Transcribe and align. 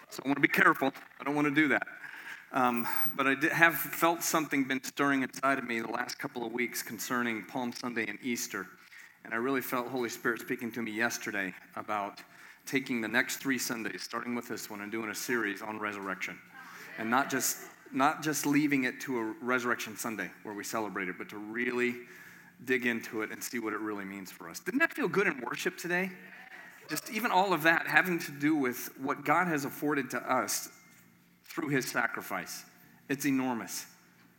So 0.10 0.22
I 0.26 0.28
want 0.28 0.36
to 0.36 0.42
be 0.42 0.50
careful. 0.50 0.92
I 1.22 1.24
don't 1.24 1.36
want 1.36 1.48
to 1.48 1.56
do 1.56 1.70
that. 1.70 1.88
Um, 2.58 2.88
but 3.16 3.28
I 3.28 3.36
have 3.54 3.76
felt 3.76 4.24
something 4.24 4.64
been 4.64 4.84
stirring 4.84 5.22
inside 5.22 5.60
of 5.60 5.66
me 5.66 5.80
the 5.80 5.92
last 5.92 6.18
couple 6.18 6.44
of 6.44 6.52
weeks 6.52 6.82
concerning 6.82 7.44
Palm 7.44 7.72
Sunday 7.72 8.08
and 8.08 8.18
Easter. 8.24 8.66
And 9.24 9.32
I 9.32 9.38
really 9.38 9.62
felt 9.62 9.90
Holy 9.90 10.10
Spirit 10.10 10.42
speaking 10.42 10.72
to 10.72 10.82
me 10.82 10.90
yesterday 10.90 11.54
about 11.76 12.20
taking 12.66 13.00
the 13.00 13.08
next 13.08 13.38
three 13.38 13.60
Sundays, 13.60 14.02
starting 14.02 14.34
with 14.34 14.48
this 14.48 14.72
one, 14.72 14.82
and 14.82 14.92
doing 14.92 15.12
a 15.12 15.14
series 15.14 15.62
on 15.62 15.78
resurrection. 15.78 16.36
And 16.98 17.12
not 17.12 17.30
just, 17.30 17.60
not 17.94 18.24
just 18.24 18.48
leaving 18.48 18.86
it 18.86 19.00
to 19.02 19.20
a 19.20 19.24
resurrection 19.40 19.96
Sunday 19.96 20.32
where 20.42 20.56
we 20.56 20.64
celebrate 20.64 21.10
it, 21.10 21.20
but 21.20 21.30
to 21.30 21.38
really 21.38 21.94
dig 22.66 22.88
into 22.88 23.22
it 23.22 23.30
and 23.30 23.44
see 23.44 23.60
what 23.60 23.74
it 23.74 23.80
really 23.82 24.04
means 24.04 24.32
for 24.32 24.50
us. 24.50 24.60
Didn't 24.60 24.80
that 24.80 24.94
feel 24.94 25.08
good 25.08 25.28
in 25.28 25.40
worship 25.42 25.78
today? 25.78 26.10
Just 26.90 27.12
even 27.12 27.30
all 27.30 27.54
of 27.54 27.62
that 27.64 27.86
having 27.86 28.18
to 28.18 28.32
do 28.32 28.56
with 28.56 28.90
what 29.00 29.24
God 29.24 29.48
has 29.48 29.64
afforded 29.64 30.10
to 30.10 30.18
us 30.18 30.70
through 31.58 31.70
his 31.70 31.88
sacrifice. 31.88 32.66
It's 33.10 33.26
enormous. 33.26 33.88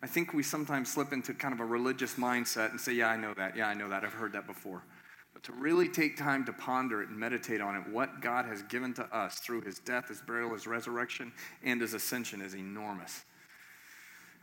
I 0.05 0.07
think 0.07 0.33
we 0.33 0.45
sometimes 0.45 0.89
slip 0.93 1.13
into 1.13 1.35
kind 1.35 1.53
of 1.53 1.59
a 1.59 1.65
religious 1.65 2.15
mindset 2.15 2.71
and 2.71 2.81
say, 2.81 2.93
Yeah, 2.93 3.09
I 3.09 3.17
know 3.17 3.35
that. 3.35 3.57
Yeah, 3.57 3.67
I 3.67 3.75
know 3.75 3.89
that. 3.89 4.05
I've 4.05 4.13
heard 4.13 4.33
that 4.35 4.47
before. 4.47 4.85
But 5.35 5.43
to 5.43 5.53
really 5.53 5.89
take 5.89 6.17
time 6.17 6.45
to 6.45 6.53
ponder 6.53 7.03
it 7.03 7.09
and 7.09 7.19
meditate 7.19 7.61
on 7.61 7.75
it, 7.75 7.89
what 7.89 8.21
God 8.21 8.45
has 8.45 8.63
given 8.63 8.95
to 8.95 9.05
us 9.07 9.41
through 9.41 9.63
his 9.63 9.81
death, 9.81 10.09
his 10.09 10.21
burial, 10.21 10.53
his 10.55 10.69
resurrection, 10.69 11.33
and 11.65 11.81
his 11.81 11.93
ascension 11.93 12.41
is 12.41 12.55
enormous. 12.55 13.25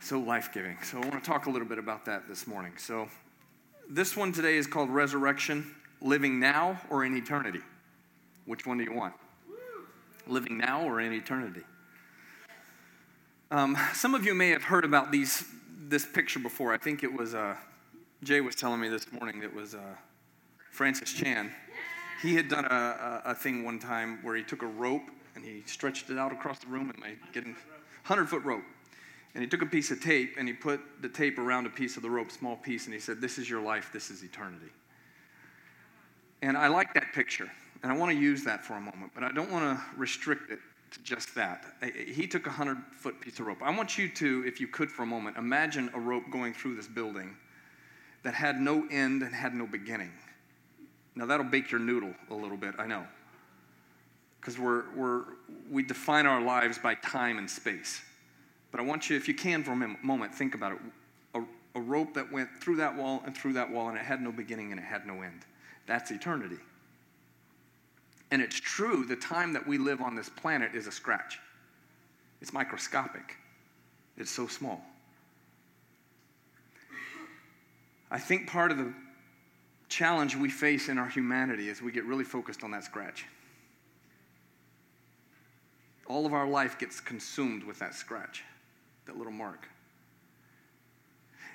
So 0.00 0.18
life 0.18 0.52
giving. 0.52 0.76
So 0.82 0.98
I 0.98 1.08
want 1.08 1.24
to 1.24 1.30
talk 1.30 1.46
a 1.46 1.50
little 1.50 1.68
bit 1.68 1.78
about 1.78 2.04
that 2.04 2.28
this 2.28 2.46
morning. 2.46 2.72
So 2.76 3.08
this 3.88 4.18
one 4.18 4.32
today 4.32 4.56
is 4.56 4.66
called 4.66 4.90
Resurrection 4.90 5.74
Living 6.02 6.38
Now 6.38 6.78
or 6.90 7.06
in 7.06 7.16
Eternity. 7.16 7.60
Which 8.44 8.66
one 8.66 8.76
do 8.76 8.84
you 8.84 8.92
want? 8.92 9.14
Living 10.26 10.58
now 10.58 10.82
or 10.82 11.00
in 11.00 11.14
eternity? 11.14 11.62
Um, 13.48 13.78
some 13.94 14.16
of 14.16 14.24
you 14.24 14.34
may 14.34 14.48
have 14.50 14.64
heard 14.64 14.84
about 14.84 15.12
these, 15.12 15.44
this 15.78 16.04
picture 16.04 16.40
before. 16.40 16.74
I 16.74 16.78
think 16.78 17.04
it 17.04 17.12
was, 17.12 17.32
uh, 17.32 17.54
Jay 18.24 18.40
was 18.40 18.56
telling 18.56 18.80
me 18.80 18.88
this 18.88 19.12
morning, 19.12 19.40
it 19.44 19.54
was 19.54 19.72
uh, 19.72 19.94
Francis 20.72 21.12
Chan. 21.12 21.52
He 22.22 22.34
had 22.34 22.48
done 22.48 22.64
a, 22.64 23.22
a, 23.24 23.30
a, 23.30 23.34
thing 23.36 23.62
one 23.62 23.78
time 23.78 24.18
where 24.22 24.34
he 24.34 24.42
took 24.42 24.62
a 24.62 24.66
rope 24.66 25.08
and 25.36 25.44
he 25.44 25.62
stretched 25.66 26.10
it 26.10 26.18
out 26.18 26.32
across 26.32 26.58
the 26.58 26.66
room 26.66 26.90
and 26.90 27.00
they 27.00 27.14
getting 27.32 27.52
100 27.52 28.28
foot 28.28 28.42
rope. 28.42 28.64
And 29.34 29.44
he 29.44 29.48
took 29.48 29.62
a 29.62 29.66
piece 29.66 29.92
of 29.92 30.02
tape 30.02 30.34
and 30.36 30.48
he 30.48 30.54
put 30.54 30.80
the 31.00 31.08
tape 31.08 31.38
around 31.38 31.66
a 31.66 31.70
piece 31.70 31.96
of 31.96 32.02
the 32.02 32.10
rope, 32.10 32.32
small 32.32 32.56
piece, 32.56 32.86
and 32.86 32.94
he 32.94 32.98
said, 32.98 33.20
This 33.20 33.38
is 33.38 33.48
your 33.48 33.62
life, 33.62 33.90
this 33.92 34.10
is 34.10 34.24
eternity. 34.24 34.72
And 36.42 36.56
I 36.56 36.66
like 36.66 36.94
that 36.94 37.12
picture, 37.12 37.50
and 37.84 37.92
I 37.92 37.96
want 37.96 38.10
to 38.10 38.18
use 38.18 38.42
that 38.42 38.64
for 38.64 38.74
a 38.74 38.80
moment, 38.80 39.12
but 39.14 39.22
I 39.22 39.30
don't 39.30 39.52
want 39.52 39.78
to 39.78 39.84
restrict 39.96 40.50
it 40.50 40.58
just 41.02 41.34
that. 41.34 41.64
He 41.94 42.26
took 42.26 42.46
a 42.46 42.50
100 42.50 42.78
foot 42.92 43.20
piece 43.20 43.38
of 43.38 43.46
rope. 43.46 43.58
I 43.62 43.74
want 43.76 43.98
you 43.98 44.08
to, 44.08 44.44
if 44.46 44.60
you 44.60 44.66
could 44.66 44.90
for 44.90 45.02
a 45.02 45.06
moment, 45.06 45.36
imagine 45.36 45.90
a 45.94 46.00
rope 46.00 46.24
going 46.30 46.52
through 46.54 46.76
this 46.76 46.86
building 46.86 47.36
that 48.22 48.34
had 48.34 48.60
no 48.60 48.86
end 48.90 49.22
and 49.22 49.34
had 49.34 49.54
no 49.54 49.66
beginning. 49.66 50.12
Now, 51.14 51.26
that'll 51.26 51.46
bake 51.46 51.70
your 51.70 51.80
noodle 51.80 52.14
a 52.30 52.34
little 52.34 52.56
bit, 52.56 52.74
I 52.78 52.86
know. 52.86 53.06
Because 54.40 54.58
we're, 54.58 54.84
we're, 54.94 55.22
we 55.70 55.82
define 55.82 56.26
our 56.26 56.42
lives 56.42 56.78
by 56.78 56.94
time 56.96 57.38
and 57.38 57.50
space. 57.50 58.02
But 58.70 58.80
I 58.80 58.82
want 58.84 59.08
you, 59.08 59.16
if 59.16 59.28
you 59.28 59.34
can, 59.34 59.64
for 59.64 59.72
a 59.72 59.96
moment, 60.02 60.34
think 60.34 60.54
about 60.54 60.72
it. 60.72 60.78
A, 61.34 61.42
a 61.76 61.80
rope 61.80 62.14
that 62.14 62.30
went 62.30 62.50
through 62.60 62.76
that 62.76 62.94
wall 62.94 63.22
and 63.24 63.36
through 63.36 63.54
that 63.54 63.70
wall, 63.70 63.88
and 63.88 63.96
it 63.96 64.04
had 64.04 64.20
no 64.20 64.30
beginning 64.30 64.72
and 64.72 64.80
it 64.80 64.84
had 64.84 65.06
no 65.06 65.22
end. 65.22 65.42
That's 65.86 66.10
eternity. 66.10 66.58
And 68.30 68.42
it's 68.42 68.58
true, 68.58 69.04
the 69.04 69.16
time 69.16 69.52
that 69.52 69.66
we 69.66 69.78
live 69.78 70.00
on 70.00 70.16
this 70.16 70.28
planet 70.28 70.74
is 70.74 70.86
a 70.86 70.92
scratch. 70.92 71.38
It's 72.40 72.52
microscopic, 72.52 73.36
it's 74.16 74.30
so 74.30 74.46
small. 74.46 74.82
I 78.10 78.18
think 78.18 78.48
part 78.48 78.70
of 78.70 78.78
the 78.78 78.92
challenge 79.88 80.36
we 80.36 80.50
face 80.50 80.88
in 80.88 80.98
our 80.98 81.08
humanity 81.08 81.68
is 81.68 81.82
we 81.82 81.92
get 81.92 82.04
really 82.04 82.24
focused 82.24 82.62
on 82.62 82.70
that 82.72 82.84
scratch. 82.84 83.24
All 86.06 86.24
of 86.24 86.32
our 86.32 86.46
life 86.46 86.78
gets 86.78 87.00
consumed 87.00 87.64
with 87.64 87.78
that 87.80 87.94
scratch, 87.94 88.44
that 89.06 89.16
little 89.16 89.32
mark. 89.32 89.68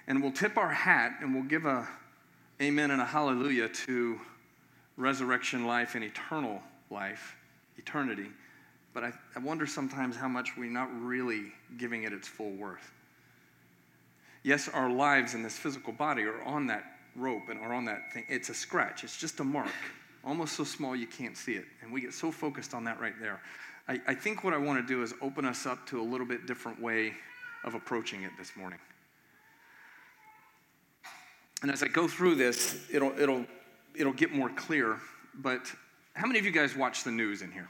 And 0.08 0.22
we'll 0.22 0.34
tip 0.34 0.58
our 0.58 0.70
hat 0.70 1.14
and 1.22 1.34
we'll 1.34 1.44
give 1.44 1.66
a 1.66 1.88
amen 2.62 2.92
and 2.92 3.02
a 3.02 3.06
hallelujah 3.06 3.70
to 3.70 4.20
resurrection 5.02 5.66
life 5.66 5.96
and 5.96 6.04
eternal 6.04 6.62
life, 6.90 7.36
eternity. 7.78 8.28
But 8.94 9.04
I, 9.04 9.14
I 9.36 9.40
wonder 9.40 9.66
sometimes 9.66 10.16
how 10.16 10.28
much 10.28 10.52
we're 10.58 10.70
not 10.70 10.90
really 11.02 11.52
giving 11.78 12.04
it 12.04 12.14
its 12.14 12.28
full 12.28 12.52
worth. 12.52 12.92
Yes, 14.44 14.70
our 14.70 14.90
lives 14.90 15.34
in 15.34 15.44
this 15.44 15.58
physical 15.58 15.94
body 15.94 16.24
are 16.24 16.42
on 16.44 16.68
that 16.68 16.84
rope 17.16 17.50
and 17.50 17.60
are 17.60 17.74
on 17.74 17.86
that 17.86 18.14
thing. 18.14 18.26
It's 18.28 18.50
a 18.50 18.54
scratch, 18.54 19.04
it's 19.04 19.18
just 19.18 19.40
a 19.40 19.44
mark, 19.44 19.72
almost 20.24 20.54
so 20.54 20.64
small 20.64 20.96
you 20.96 21.08
can't 21.08 21.38
see 21.38 21.54
it. 21.54 21.66
And 21.82 21.92
we 21.92 22.02
get 22.02 22.14
so 22.14 22.32
focused 22.32 22.74
on 22.74 22.84
that 22.86 23.00
right 23.00 23.14
there. 23.20 23.42
I, 23.88 24.00
I 24.08 24.16
think 24.16 24.44
what 24.44 24.54
I 24.54 24.58
want 24.58 24.86
to 24.86 24.94
do 24.94 25.04
is 25.04 25.14
open 25.22 25.46
us 25.46 25.66
up 25.66 25.86
to 25.88 26.02
a 26.02 26.04
little 26.04 26.26
bit 26.26 26.46
different 26.46 26.82
way 26.82 27.14
of 27.64 27.76
approaching 27.76 28.24
it 28.24 28.32
this 28.38 28.56
morning. 28.56 28.80
And 31.62 31.70
as 31.70 31.84
I 31.84 31.88
go 31.88 32.08
through 32.08 32.36
this, 32.36 32.88
it'll, 32.92 33.18
it'll, 33.20 33.46
it'll 33.96 34.14
get 34.14 34.32
more 34.32 34.50
clear. 34.50 34.98
But 35.36 35.72
how 36.14 36.28
many 36.28 36.40
of 36.40 36.46
you 36.46 36.52
guys 36.52 36.76
watch 36.76 37.04
the 37.04 37.12
news 37.12 37.42
in 37.42 37.52
here? 37.52 37.70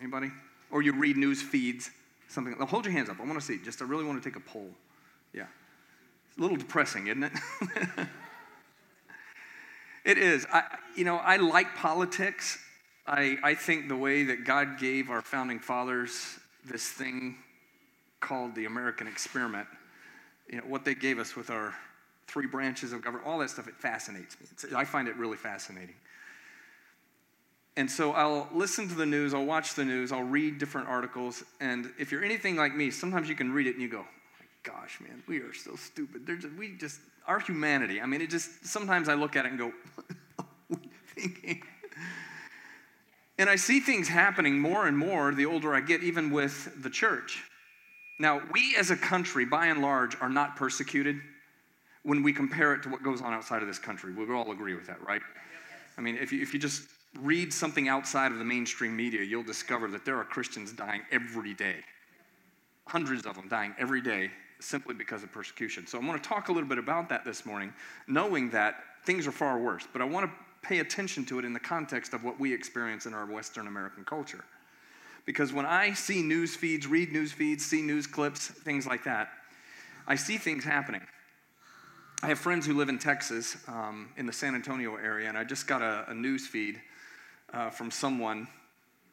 Anybody? 0.00 0.30
Or 0.70 0.82
you 0.82 0.92
read 0.92 1.16
news 1.16 1.42
feeds? 1.42 1.90
Something. 2.28 2.54
Hold 2.54 2.84
your 2.84 2.92
hands 2.92 3.08
up. 3.08 3.20
I 3.20 3.24
want 3.24 3.38
to 3.38 3.44
see. 3.44 3.58
Just 3.58 3.82
I 3.82 3.84
really 3.84 4.04
want 4.04 4.22
to 4.22 4.28
take 4.28 4.36
a 4.36 4.40
poll. 4.40 4.70
Yeah. 5.34 5.46
It's 6.28 6.38
a 6.38 6.40
little 6.40 6.56
depressing, 6.56 7.08
isn't 7.08 7.24
it? 7.24 7.32
it 10.04 10.18
is. 10.18 10.46
I, 10.52 10.62
you 10.96 11.04
know, 11.04 11.16
I 11.16 11.36
like 11.36 11.74
politics. 11.74 12.58
I, 13.06 13.38
I 13.42 13.54
think 13.54 13.88
the 13.88 13.96
way 13.96 14.24
that 14.24 14.44
God 14.44 14.78
gave 14.78 15.10
our 15.10 15.22
founding 15.22 15.58
fathers 15.58 16.38
this 16.64 16.88
thing 16.88 17.36
called 18.20 18.54
the 18.54 18.66
American 18.66 19.08
experiment, 19.08 19.66
you 20.48 20.58
know, 20.58 20.64
what 20.64 20.84
they 20.84 20.94
gave 20.94 21.18
us 21.18 21.34
with 21.34 21.50
our 21.50 21.74
three 22.30 22.46
branches 22.46 22.92
of 22.92 23.02
government, 23.02 23.26
all 23.26 23.38
that 23.38 23.50
stuff, 23.50 23.66
it 23.66 23.74
fascinates 23.74 24.38
me. 24.40 24.46
It's, 24.52 24.72
I 24.72 24.84
find 24.84 25.08
it 25.08 25.16
really 25.16 25.36
fascinating. 25.36 25.96
And 27.76 27.90
so 27.90 28.12
I'll 28.12 28.48
listen 28.52 28.88
to 28.88 28.94
the 28.94 29.06
news, 29.06 29.34
I'll 29.34 29.44
watch 29.44 29.74
the 29.74 29.84
news, 29.84 30.12
I'll 30.12 30.22
read 30.22 30.58
different 30.58 30.88
articles, 30.88 31.44
and 31.60 31.90
if 31.98 32.12
you're 32.12 32.24
anything 32.24 32.56
like 32.56 32.74
me, 32.74 32.90
sometimes 32.90 33.28
you 33.28 33.34
can 33.34 33.52
read 33.52 33.66
it 33.66 33.74
and 33.74 33.82
you 33.82 33.88
go, 33.88 34.00
my 34.00 34.46
gosh, 34.62 35.00
man, 35.00 35.22
we 35.26 35.38
are 35.38 35.54
so 35.54 35.76
stupid. 35.76 36.26
Just, 36.26 36.54
we 36.54 36.76
just, 36.76 37.00
our 37.26 37.40
humanity, 37.40 38.00
I 38.00 38.06
mean, 38.06 38.20
it 38.20 38.30
just, 38.30 38.66
sometimes 38.66 39.08
I 39.08 39.14
look 39.14 39.36
at 39.36 39.44
it 39.44 39.50
and 39.50 39.58
go, 39.58 39.72
thinking? 41.14 41.62
And 43.38 43.48
I 43.48 43.56
see 43.56 43.80
things 43.80 44.08
happening 44.08 44.60
more 44.60 44.86
and 44.86 44.96
more 44.96 45.32
the 45.32 45.46
older 45.46 45.74
I 45.74 45.80
get, 45.80 46.02
even 46.02 46.30
with 46.30 46.82
the 46.82 46.90
church. 46.90 47.42
Now, 48.18 48.42
we 48.52 48.76
as 48.76 48.90
a 48.90 48.96
country, 48.96 49.46
by 49.46 49.66
and 49.66 49.80
large, 49.80 50.14
are 50.20 50.28
not 50.28 50.56
persecuted 50.56 51.20
when 52.02 52.22
we 52.22 52.32
compare 52.32 52.74
it 52.74 52.82
to 52.82 52.88
what 52.88 53.02
goes 53.02 53.20
on 53.20 53.32
outside 53.32 53.62
of 53.62 53.68
this 53.68 53.78
country. 53.78 54.12
We 54.12 54.32
all 54.34 54.50
agree 54.52 54.74
with 54.74 54.86
that, 54.86 55.04
right? 55.06 55.20
I 55.98 56.00
mean, 56.00 56.16
if 56.16 56.32
you, 56.32 56.40
if 56.40 56.54
you 56.54 56.60
just 56.60 56.84
read 57.20 57.52
something 57.52 57.88
outside 57.88 58.32
of 58.32 58.38
the 58.38 58.44
mainstream 58.44 58.96
media, 58.96 59.22
you'll 59.22 59.42
discover 59.42 59.88
that 59.88 60.04
there 60.04 60.16
are 60.16 60.24
Christians 60.24 60.72
dying 60.72 61.02
every 61.10 61.54
day. 61.54 61.76
Hundreds 62.86 63.26
of 63.26 63.36
them 63.36 63.48
dying 63.48 63.74
every 63.78 64.00
day 64.00 64.30
simply 64.60 64.94
because 64.94 65.22
of 65.22 65.32
persecution. 65.32 65.86
So 65.86 66.00
I 66.00 66.04
want 66.04 66.22
to 66.22 66.28
talk 66.28 66.48
a 66.48 66.52
little 66.52 66.68
bit 66.68 66.78
about 66.78 67.08
that 67.08 67.24
this 67.24 67.44
morning, 67.44 67.72
knowing 68.06 68.50
that 68.50 68.76
things 69.04 69.26
are 69.26 69.32
far 69.32 69.58
worse. 69.58 69.86
But 69.92 70.02
I 70.02 70.04
want 70.04 70.30
to 70.30 70.66
pay 70.66 70.78
attention 70.80 71.24
to 71.26 71.38
it 71.38 71.44
in 71.44 71.52
the 71.52 71.60
context 71.60 72.12
of 72.12 72.24
what 72.24 72.38
we 72.38 72.52
experience 72.52 73.06
in 73.06 73.14
our 73.14 73.26
Western 73.26 73.66
American 73.66 74.04
culture. 74.04 74.44
Because 75.26 75.52
when 75.52 75.66
I 75.66 75.92
see 75.92 76.22
news 76.22 76.56
feeds, 76.56 76.86
read 76.86 77.12
news 77.12 77.32
feeds, 77.32 77.64
see 77.64 77.82
news 77.82 78.06
clips, 78.06 78.48
things 78.48 78.86
like 78.86 79.04
that, 79.04 79.28
I 80.06 80.16
see 80.16 80.38
things 80.38 80.64
happening. 80.64 81.02
I 82.22 82.28
have 82.28 82.38
friends 82.38 82.66
who 82.66 82.74
live 82.74 82.90
in 82.90 82.98
Texas, 82.98 83.56
um, 83.66 84.10
in 84.18 84.26
the 84.26 84.32
San 84.32 84.54
Antonio 84.54 84.96
area, 84.96 85.30
and 85.30 85.38
I 85.38 85.44
just 85.44 85.66
got 85.66 85.80
a, 85.80 86.04
a 86.08 86.14
news 86.14 86.46
feed 86.46 86.78
uh, 87.54 87.70
from 87.70 87.90
someone 87.90 88.46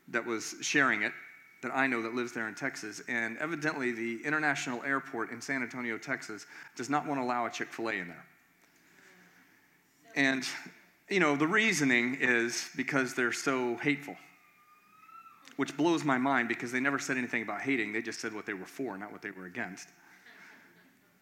that 0.09 0.25
was 0.25 0.55
sharing 0.61 1.03
it 1.03 1.13
that 1.61 1.71
I 1.73 1.87
know 1.87 2.01
that 2.01 2.13
lives 2.13 2.33
there 2.33 2.49
in 2.49 2.53
Texas. 2.53 3.01
And 3.07 3.37
evidently, 3.37 3.93
the 3.93 4.19
international 4.25 4.83
airport 4.83 5.31
in 5.31 5.39
San 5.39 5.63
Antonio, 5.63 5.97
Texas, 5.97 6.45
does 6.75 6.89
not 6.89 7.07
want 7.07 7.21
to 7.21 7.23
allow 7.23 7.45
a 7.45 7.49
Chick 7.49 7.71
fil 7.71 7.87
A 7.87 7.93
in 7.93 8.09
there. 8.09 8.25
And, 10.17 10.45
you 11.09 11.21
know, 11.21 11.37
the 11.37 11.47
reasoning 11.47 12.17
is 12.19 12.69
because 12.75 13.13
they're 13.13 13.31
so 13.31 13.77
hateful, 13.77 14.17
which 15.55 15.77
blows 15.77 16.03
my 16.03 16.17
mind 16.17 16.49
because 16.49 16.73
they 16.73 16.81
never 16.81 16.99
said 16.99 17.17
anything 17.17 17.41
about 17.41 17.61
hating. 17.61 17.93
They 17.93 18.01
just 18.01 18.19
said 18.19 18.33
what 18.33 18.45
they 18.45 18.53
were 18.53 18.65
for, 18.65 18.97
not 18.97 19.13
what 19.13 19.21
they 19.21 19.31
were 19.31 19.45
against 19.45 19.87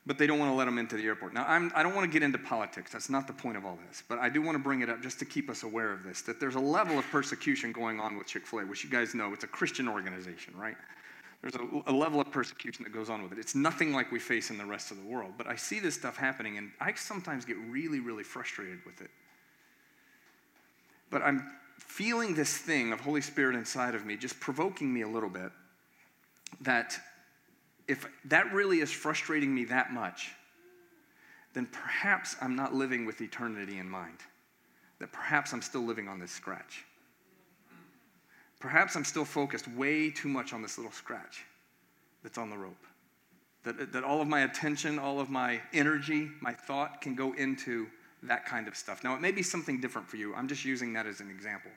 but 0.06 0.18
they 0.18 0.28
don't 0.28 0.38
want 0.38 0.52
to 0.52 0.56
let 0.56 0.66
them 0.66 0.78
into 0.78 0.96
the 0.96 1.04
airport. 1.04 1.34
Now, 1.34 1.46
I'm, 1.48 1.72
I 1.75 1.81
do 1.81 1.90
not 1.90 1.96
want 1.96 2.12
to 2.12 2.13
get 2.13 2.24
into 2.24 2.38
politics. 2.38 2.92
That's 2.92 3.10
not 3.10 3.25
the 3.25 3.34
point 3.34 3.57
of 3.57 3.66
all 3.66 3.80
this. 3.88 4.04
But 4.07 4.19
I 4.19 4.30
do 4.30 4.42
want 4.42 4.56
to 4.56 4.63
bring 4.63 4.81
it 4.81 4.90
up 4.90 5.02
just 5.02 5.18
to 5.19 5.25
keep 5.25 5.50
us 5.50 5.63
aware 5.63 5.92
of 5.92 6.04
this 6.04 6.22
that 6.24 6.40
there's 6.40 6.56
a 6.56 6.60
level 6.60 7.00
of 7.00 7.06
persecution 7.06 7.72
going 7.72 8.00
on 8.00 8.18
with 8.18 8.28
Chick 8.28 8.46
fil 8.46 8.60
A, 8.60 8.66
which 8.66 8.84
you 8.84 8.90
guys 8.90 9.16
know 9.16 9.34
it's 9.34 9.44
a 9.44 9.48
Christian 9.48 9.88
organization, 9.88 10.54
right? 10.57 10.75
There's 11.42 11.56
a, 11.56 11.92
a, 11.92 11.94
level 11.94 12.19
of 12.22 12.31
persecution 12.31 12.84
that 12.84 12.94
goes 12.94 13.10
on 13.10 13.22
with 13.22 13.31
it. 13.31 13.40
It's 13.40 13.56
nothing 13.56 13.94
like 13.94 14.12
we 14.12 14.19
face 14.19 14.50
in 14.50 14.57
the 14.57 14.66
rest 14.66 14.92
of 14.92 14.98
the 14.98 15.06
world. 15.06 15.34
But 15.38 15.48
I 15.48 15.56
see 15.56 15.80
this 15.80 15.96
stuff 15.96 16.18
happening, 16.18 16.57
and 16.57 16.72
I 16.80 16.94
sometimes 16.94 17.46
get 17.46 17.57
really, 17.69 18.00
really 18.00 18.24
frustrated 18.24 18.80
with 18.86 19.02
it. 19.02 19.10
But 21.12 21.22
I'm 21.22 21.52
feeling 21.78 22.34
this 22.36 22.57
thing 22.57 22.94
of 22.94 23.00
Holy 23.00 23.22
Spirit 23.22 23.56
inside 23.56 23.96
of 23.96 24.06
me 24.06 24.18
just 24.18 24.40
provoking 24.40 24.94
me 24.94 25.02
a 25.02 25.07
little 25.07 25.30
bit 25.30 25.52
that 26.62 26.98
if 27.87 28.07
that 28.25 28.51
really 28.53 28.79
is 28.79 28.91
frustrating 28.91 29.53
me 29.53 29.65
that 29.65 29.93
much, 29.93 30.31
then 31.53 31.67
perhaps 31.67 32.35
I'm 32.41 32.55
not 32.55 32.73
living 32.73 33.05
with 33.05 33.21
eternity 33.21 33.77
in 33.77 33.89
mind. 33.89 34.17
That 34.99 35.11
perhaps 35.11 35.53
I'm 35.53 35.61
still 35.61 35.83
living 35.83 36.07
on 36.07 36.19
this 36.19 36.31
scratch. 36.31 36.85
Perhaps 38.59 38.95
I'm 38.95 39.05
still 39.05 39.25
focused 39.25 39.67
way 39.69 40.09
too 40.09 40.29
much 40.29 40.53
on 40.53 40.61
this 40.61 40.77
little 40.77 40.91
scratch 40.91 41.43
that's 42.23 42.37
on 42.37 42.49
the 42.49 42.57
rope. 42.57 42.85
That, 43.63 43.91
that 43.93 44.03
all 44.03 44.21
of 44.21 44.27
my 44.27 44.41
attention, 44.41 44.99
all 44.99 45.19
of 45.19 45.29
my 45.29 45.61
energy, 45.73 46.29
my 46.41 46.53
thought 46.53 47.01
can 47.01 47.15
go 47.15 47.33
into 47.33 47.87
that 48.23 48.45
kind 48.45 48.67
of 48.67 48.75
stuff. 48.75 49.03
Now, 49.03 49.15
it 49.15 49.21
may 49.21 49.31
be 49.31 49.43
something 49.43 49.79
different 49.79 50.07
for 50.07 50.17
you. 50.17 50.33
I'm 50.35 50.47
just 50.47 50.65
using 50.65 50.93
that 50.93 51.05
as 51.05 51.19
an 51.19 51.29
example. 51.29 51.71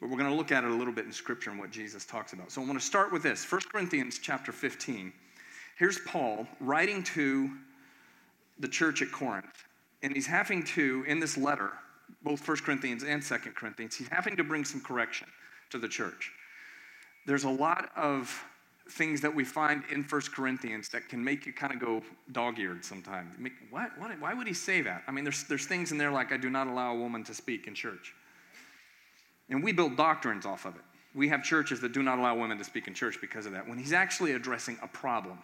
But 0.00 0.10
we're 0.10 0.18
going 0.18 0.30
to 0.30 0.36
look 0.36 0.52
at 0.52 0.64
it 0.64 0.70
a 0.70 0.74
little 0.74 0.92
bit 0.92 1.06
in 1.06 1.12
Scripture 1.12 1.50
and 1.50 1.58
what 1.58 1.70
Jesus 1.70 2.04
talks 2.04 2.32
about. 2.32 2.50
So 2.52 2.60
I 2.60 2.64
want 2.64 2.78
to 2.78 2.84
start 2.84 3.12
with 3.12 3.22
this 3.22 3.50
1 3.50 3.60
Corinthians 3.72 4.18
chapter 4.18 4.52
15. 4.52 5.12
Here's 5.78 5.98
Paul 6.00 6.46
writing 6.60 7.02
to 7.04 7.50
the 8.58 8.68
church 8.68 9.02
at 9.02 9.10
Corinth. 9.10 9.64
And 10.02 10.12
he's 10.14 10.26
having 10.26 10.62
to, 10.64 11.04
in 11.08 11.18
this 11.20 11.36
letter, 11.36 11.70
both 12.22 12.46
1 12.46 12.58
Corinthians 12.58 13.02
and 13.02 13.22
2 13.22 13.36
Corinthians, 13.54 13.96
he's 13.96 14.08
having 14.08 14.36
to 14.36 14.44
bring 14.44 14.64
some 14.64 14.80
correction 14.80 15.28
to 15.70 15.78
the 15.78 15.88
church. 15.88 16.30
There's 17.26 17.44
a 17.44 17.50
lot 17.50 17.90
of 17.96 18.44
things 18.90 19.22
that 19.22 19.34
we 19.34 19.44
find 19.44 19.82
in 19.90 20.02
1 20.02 20.20
Corinthians 20.34 20.90
that 20.90 21.08
can 21.08 21.24
make 21.24 21.46
you 21.46 21.52
kind 21.52 21.72
of 21.72 21.80
go 21.80 22.02
dog 22.32 22.58
eared 22.58 22.84
sometimes. 22.84 23.30
What? 23.70 23.98
what? 23.98 24.10
Why 24.20 24.34
would 24.34 24.46
he 24.46 24.52
say 24.52 24.82
that? 24.82 25.02
I 25.08 25.10
mean, 25.10 25.24
there's, 25.24 25.44
there's 25.44 25.66
things 25.66 25.90
in 25.90 25.98
there 25.98 26.10
like, 26.10 26.32
I 26.32 26.36
do 26.36 26.50
not 26.50 26.66
allow 26.66 26.94
a 26.94 26.98
woman 26.98 27.24
to 27.24 27.34
speak 27.34 27.66
in 27.66 27.74
church. 27.74 28.14
And 29.48 29.62
we 29.62 29.72
build 29.72 29.96
doctrines 29.96 30.46
off 30.46 30.64
of 30.64 30.74
it. 30.76 30.82
We 31.14 31.28
have 31.28 31.44
churches 31.44 31.80
that 31.80 31.92
do 31.92 32.02
not 32.02 32.18
allow 32.18 32.36
women 32.36 32.58
to 32.58 32.64
speak 32.64 32.88
in 32.88 32.94
church 32.94 33.18
because 33.20 33.46
of 33.46 33.52
that. 33.52 33.68
When 33.68 33.78
he's 33.78 33.92
actually 33.92 34.32
addressing 34.32 34.78
a 34.82 34.88
problem, 34.88 35.38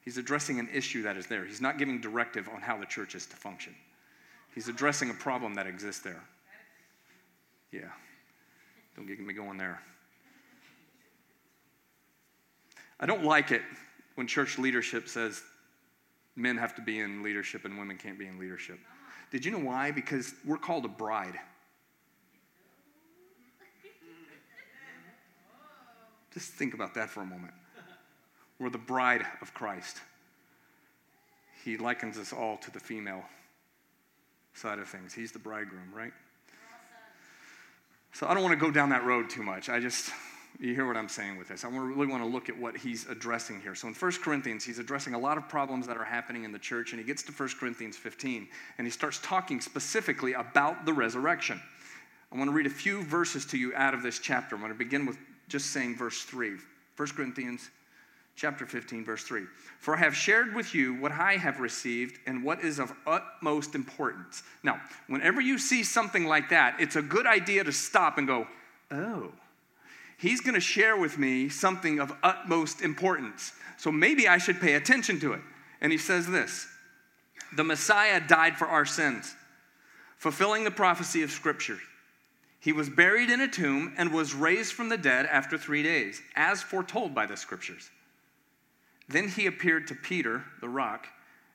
he's 0.00 0.18
addressing 0.18 0.58
an 0.58 0.68
issue 0.72 1.02
that 1.02 1.16
is 1.16 1.26
there. 1.26 1.44
He's 1.44 1.60
not 1.60 1.78
giving 1.78 2.00
directive 2.00 2.48
on 2.48 2.60
how 2.60 2.78
the 2.78 2.86
church 2.86 3.14
is 3.14 3.26
to 3.26 3.36
function. 3.36 3.74
He's 4.54 4.68
addressing 4.68 5.10
a 5.10 5.14
problem 5.14 5.54
that 5.54 5.66
exists 5.66 6.02
there. 6.02 6.22
Yeah. 7.70 7.90
Don't 8.96 9.06
get 9.06 9.20
me 9.20 9.34
going 9.34 9.58
there. 9.58 9.80
I 12.98 13.06
don't 13.06 13.24
like 13.24 13.52
it 13.52 13.62
when 14.16 14.26
church 14.26 14.58
leadership 14.58 15.08
says 15.08 15.42
men 16.34 16.56
have 16.56 16.74
to 16.74 16.82
be 16.82 16.98
in 16.98 17.22
leadership 17.22 17.64
and 17.64 17.78
women 17.78 17.96
can't 17.96 18.18
be 18.18 18.26
in 18.26 18.38
leadership. 18.38 18.78
Did 19.30 19.44
you 19.44 19.52
know 19.52 19.58
why? 19.58 19.92
Because 19.92 20.34
we're 20.44 20.56
called 20.56 20.84
a 20.84 20.88
bride. 20.88 21.38
Just 26.32 26.52
think 26.52 26.74
about 26.74 26.94
that 26.94 27.08
for 27.08 27.22
a 27.22 27.26
moment. 27.26 27.54
We're 28.58 28.70
the 28.70 28.78
bride 28.78 29.24
of 29.40 29.54
Christ. 29.54 29.98
He 31.64 31.76
likens 31.76 32.18
us 32.18 32.32
all 32.32 32.56
to 32.58 32.70
the 32.70 32.80
female 32.80 33.22
side 34.54 34.78
of 34.78 34.88
things. 34.88 35.12
He's 35.12 35.32
the 35.32 35.38
bridegroom, 35.38 35.92
right? 35.94 36.12
So 38.12 38.26
I 38.26 38.34
don't 38.34 38.42
want 38.42 38.58
to 38.58 38.64
go 38.64 38.70
down 38.70 38.90
that 38.90 39.04
road 39.04 39.30
too 39.30 39.42
much. 39.42 39.68
I 39.68 39.78
just, 39.78 40.10
you 40.58 40.74
hear 40.74 40.86
what 40.86 40.96
I'm 40.96 41.08
saying 41.08 41.36
with 41.36 41.48
this. 41.48 41.64
I 41.64 41.68
really 41.68 42.06
want 42.06 42.22
to 42.22 42.28
look 42.28 42.48
at 42.48 42.58
what 42.58 42.76
he's 42.76 43.06
addressing 43.06 43.60
here. 43.60 43.74
So 43.74 43.86
in 43.86 43.94
1 43.94 44.12
Corinthians, 44.22 44.64
he's 44.64 44.78
addressing 44.78 45.14
a 45.14 45.18
lot 45.18 45.38
of 45.38 45.48
problems 45.48 45.86
that 45.86 45.96
are 45.96 46.04
happening 46.04 46.44
in 46.44 46.50
the 46.50 46.58
church, 46.58 46.92
and 46.92 47.00
he 47.00 47.06
gets 47.06 47.22
to 47.24 47.32
1 47.32 47.50
Corinthians 47.60 47.96
15, 47.96 48.48
and 48.78 48.86
he 48.86 48.90
starts 48.90 49.20
talking 49.22 49.60
specifically 49.60 50.32
about 50.32 50.84
the 50.84 50.92
resurrection. 50.92 51.60
I 52.32 52.36
want 52.36 52.48
to 52.48 52.54
read 52.54 52.66
a 52.66 52.70
few 52.70 53.02
verses 53.04 53.46
to 53.46 53.58
you 53.58 53.72
out 53.74 53.94
of 53.94 54.02
this 54.02 54.18
chapter. 54.18 54.56
I'm 54.56 54.60
going 54.60 54.72
to 54.72 54.78
begin 54.78 55.06
with 55.06 55.16
just 55.48 55.70
saying 55.70 55.96
verse 55.96 56.22
3. 56.22 56.56
1 56.96 57.08
Corinthians 57.10 57.70
chapter 58.36 58.66
15 58.66 59.04
verse 59.04 59.24
3. 59.24 59.42
For 59.80 59.96
I 59.96 59.98
have 59.98 60.14
shared 60.14 60.54
with 60.54 60.74
you 60.74 60.94
what 60.94 61.12
I 61.12 61.36
have 61.36 61.58
received 61.58 62.18
and 62.26 62.44
what 62.44 62.62
is 62.62 62.78
of 62.78 62.92
utmost 63.06 63.74
importance. 63.74 64.42
Now, 64.62 64.80
whenever 65.08 65.40
you 65.40 65.58
see 65.58 65.82
something 65.82 66.26
like 66.26 66.50
that, 66.50 66.76
it's 66.78 66.96
a 66.96 67.02
good 67.02 67.26
idea 67.26 67.64
to 67.64 67.72
stop 67.72 68.16
and 68.16 68.26
go, 68.26 68.46
"Oh, 68.90 69.32
he's 70.16 70.40
going 70.40 70.54
to 70.54 70.60
share 70.60 70.96
with 70.96 71.18
me 71.18 71.48
something 71.48 71.98
of 71.98 72.16
utmost 72.22 72.80
importance. 72.80 73.52
So 73.76 73.90
maybe 73.90 74.28
I 74.28 74.38
should 74.38 74.60
pay 74.60 74.74
attention 74.74 75.18
to 75.20 75.32
it." 75.32 75.42
And 75.80 75.90
he 75.90 75.98
says 75.98 76.26
this, 76.26 76.68
"The 77.52 77.64
Messiah 77.64 78.20
died 78.20 78.56
for 78.56 78.68
our 78.68 78.84
sins, 78.84 79.34
fulfilling 80.16 80.64
the 80.64 80.70
prophecy 80.70 81.22
of 81.22 81.32
scripture." 81.32 81.80
He 82.60 82.72
was 82.72 82.90
buried 82.90 83.30
in 83.30 83.40
a 83.40 83.48
tomb 83.48 83.94
and 83.96 84.12
was 84.12 84.34
raised 84.34 84.72
from 84.72 84.88
the 84.88 84.98
dead 84.98 85.26
after 85.26 85.56
three 85.56 85.82
days, 85.82 86.20
as 86.34 86.62
foretold 86.62 87.14
by 87.14 87.26
the 87.26 87.36
scriptures. 87.36 87.90
Then 89.08 89.28
he 89.28 89.46
appeared 89.46 89.86
to 89.88 89.94
Peter, 89.94 90.44
the 90.60 90.68
rock, 90.68 91.06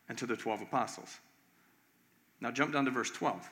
and 0.08 0.18
to 0.18 0.26
the 0.26 0.38
12 0.38 0.62
apostles. 0.62 1.20
Now 2.40 2.52
jump 2.52 2.74
down 2.74 2.86
to 2.86 2.92
verse 2.92 3.12
12. 3.12 3.50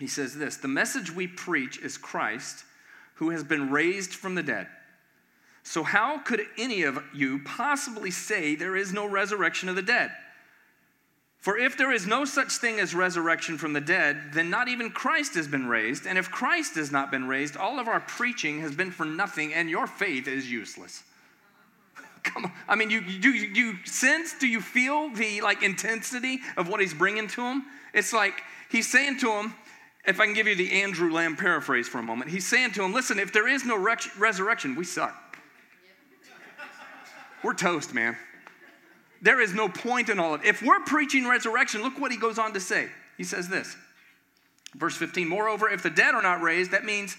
He 0.00 0.06
says 0.06 0.34
this 0.34 0.56
The 0.56 0.68
message 0.68 1.10
we 1.12 1.26
preach 1.26 1.78
is 1.78 1.96
Christ, 1.96 2.64
who 3.14 3.30
has 3.30 3.44
been 3.44 3.70
raised 3.70 4.14
from 4.14 4.34
the 4.34 4.42
dead. 4.42 4.66
So, 5.62 5.82
how 5.82 6.18
could 6.18 6.46
any 6.58 6.82
of 6.82 7.02
you 7.14 7.40
possibly 7.44 8.10
say 8.10 8.54
there 8.54 8.76
is 8.76 8.92
no 8.92 9.06
resurrection 9.06 9.68
of 9.68 9.76
the 9.76 9.82
dead? 9.82 10.10
For 11.44 11.58
if 11.58 11.76
there 11.76 11.92
is 11.92 12.06
no 12.06 12.24
such 12.24 12.52
thing 12.52 12.80
as 12.80 12.94
resurrection 12.94 13.58
from 13.58 13.74
the 13.74 13.80
dead, 13.82 14.32
then 14.32 14.48
not 14.48 14.66
even 14.68 14.90
Christ 14.90 15.34
has 15.34 15.46
been 15.46 15.66
raised. 15.66 16.06
And 16.06 16.16
if 16.16 16.30
Christ 16.30 16.74
has 16.76 16.90
not 16.90 17.10
been 17.10 17.28
raised, 17.28 17.54
all 17.54 17.78
of 17.78 17.86
our 17.86 18.00
preaching 18.00 18.62
has 18.62 18.74
been 18.74 18.90
for 18.90 19.04
nothing, 19.04 19.52
and 19.52 19.68
your 19.68 19.86
faith 19.86 20.26
is 20.26 20.50
useless. 20.50 21.02
Come 22.22 22.46
on. 22.46 22.52
I 22.66 22.76
mean, 22.76 22.88
you, 22.88 23.00
you, 23.00 23.20
do 23.20 23.30
you, 23.30 23.76
sense, 23.84 24.32
do 24.38 24.46
you 24.46 24.62
feel 24.62 25.10
the 25.10 25.42
like 25.42 25.62
intensity 25.62 26.40
of 26.56 26.70
what 26.70 26.80
he's 26.80 26.94
bringing 26.94 27.28
to 27.28 27.42
him? 27.42 27.64
It's 27.92 28.14
like 28.14 28.40
he's 28.70 28.90
saying 28.90 29.18
to 29.18 29.30
him, 29.30 29.52
if 30.06 30.20
I 30.20 30.24
can 30.24 30.32
give 30.32 30.46
you 30.46 30.54
the 30.54 30.80
Andrew 30.80 31.12
Lamb 31.12 31.36
paraphrase 31.36 31.86
for 31.86 31.98
a 31.98 32.02
moment, 32.02 32.30
he's 32.30 32.46
saying 32.46 32.70
to 32.72 32.82
him, 32.82 32.94
listen, 32.94 33.18
if 33.18 33.34
there 33.34 33.48
is 33.48 33.66
no 33.66 33.76
resurrection, 33.76 34.76
we 34.76 34.84
suck. 34.84 35.14
We're 37.44 37.52
toast, 37.52 37.92
man. 37.92 38.16
There 39.24 39.40
is 39.40 39.54
no 39.54 39.70
point 39.70 40.10
in 40.10 40.20
all 40.20 40.34
of 40.34 40.44
it. 40.44 40.48
If 40.48 40.60
we're 40.60 40.80
preaching 40.80 41.26
resurrection, 41.26 41.80
look 41.80 41.98
what 41.98 42.12
he 42.12 42.18
goes 42.18 42.38
on 42.38 42.52
to 42.52 42.60
say. 42.60 42.90
He 43.16 43.24
says 43.24 43.48
this, 43.48 43.74
verse 44.74 44.94
15, 44.96 45.26
moreover, 45.26 45.70
if 45.70 45.82
the 45.82 45.88
dead 45.88 46.14
are 46.14 46.20
not 46.20 46.42
raised, 46.42 46.72
that 46.72 46.84
means 46.84 47.16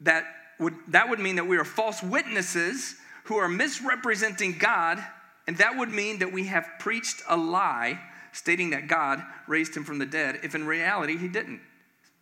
that 0.00 0.24
would, 0.58 0.74
that 0.88 1.08
would 1.08 1.20
mean 1.20 1.36
that 1.36 1.46
we 1.46 1.58
are 1.58 1.64
false 1.64 2.02
witnesses 2.02 2.96
who 3.24 3.36
are 3.36 3.48
misrepresenting 3.48 4.58
God, 4.58 4.98
and 5.46 5.56
that 5.58 5.78
would 5.78 5.90
mean 5.90 6.18
that 6.18 6.32
we 6.32 6.46
have 6.46 6.68
preached 6.80 7.22
a 7.28 7.36
lie 7.36 8.00
stating 8.32 8.70
that 8.70 8.88
God 8.88 9.22
raised 9.46 9.76
him 9.76 9.84
from 9.84 10.00
the 10.00 10.06
dead, 10.06 10.40
if 10.42 10.56
in 10.56 10.66
reality 10.66 11.16
he 11.16 11.28
didn't. 11.28 11.60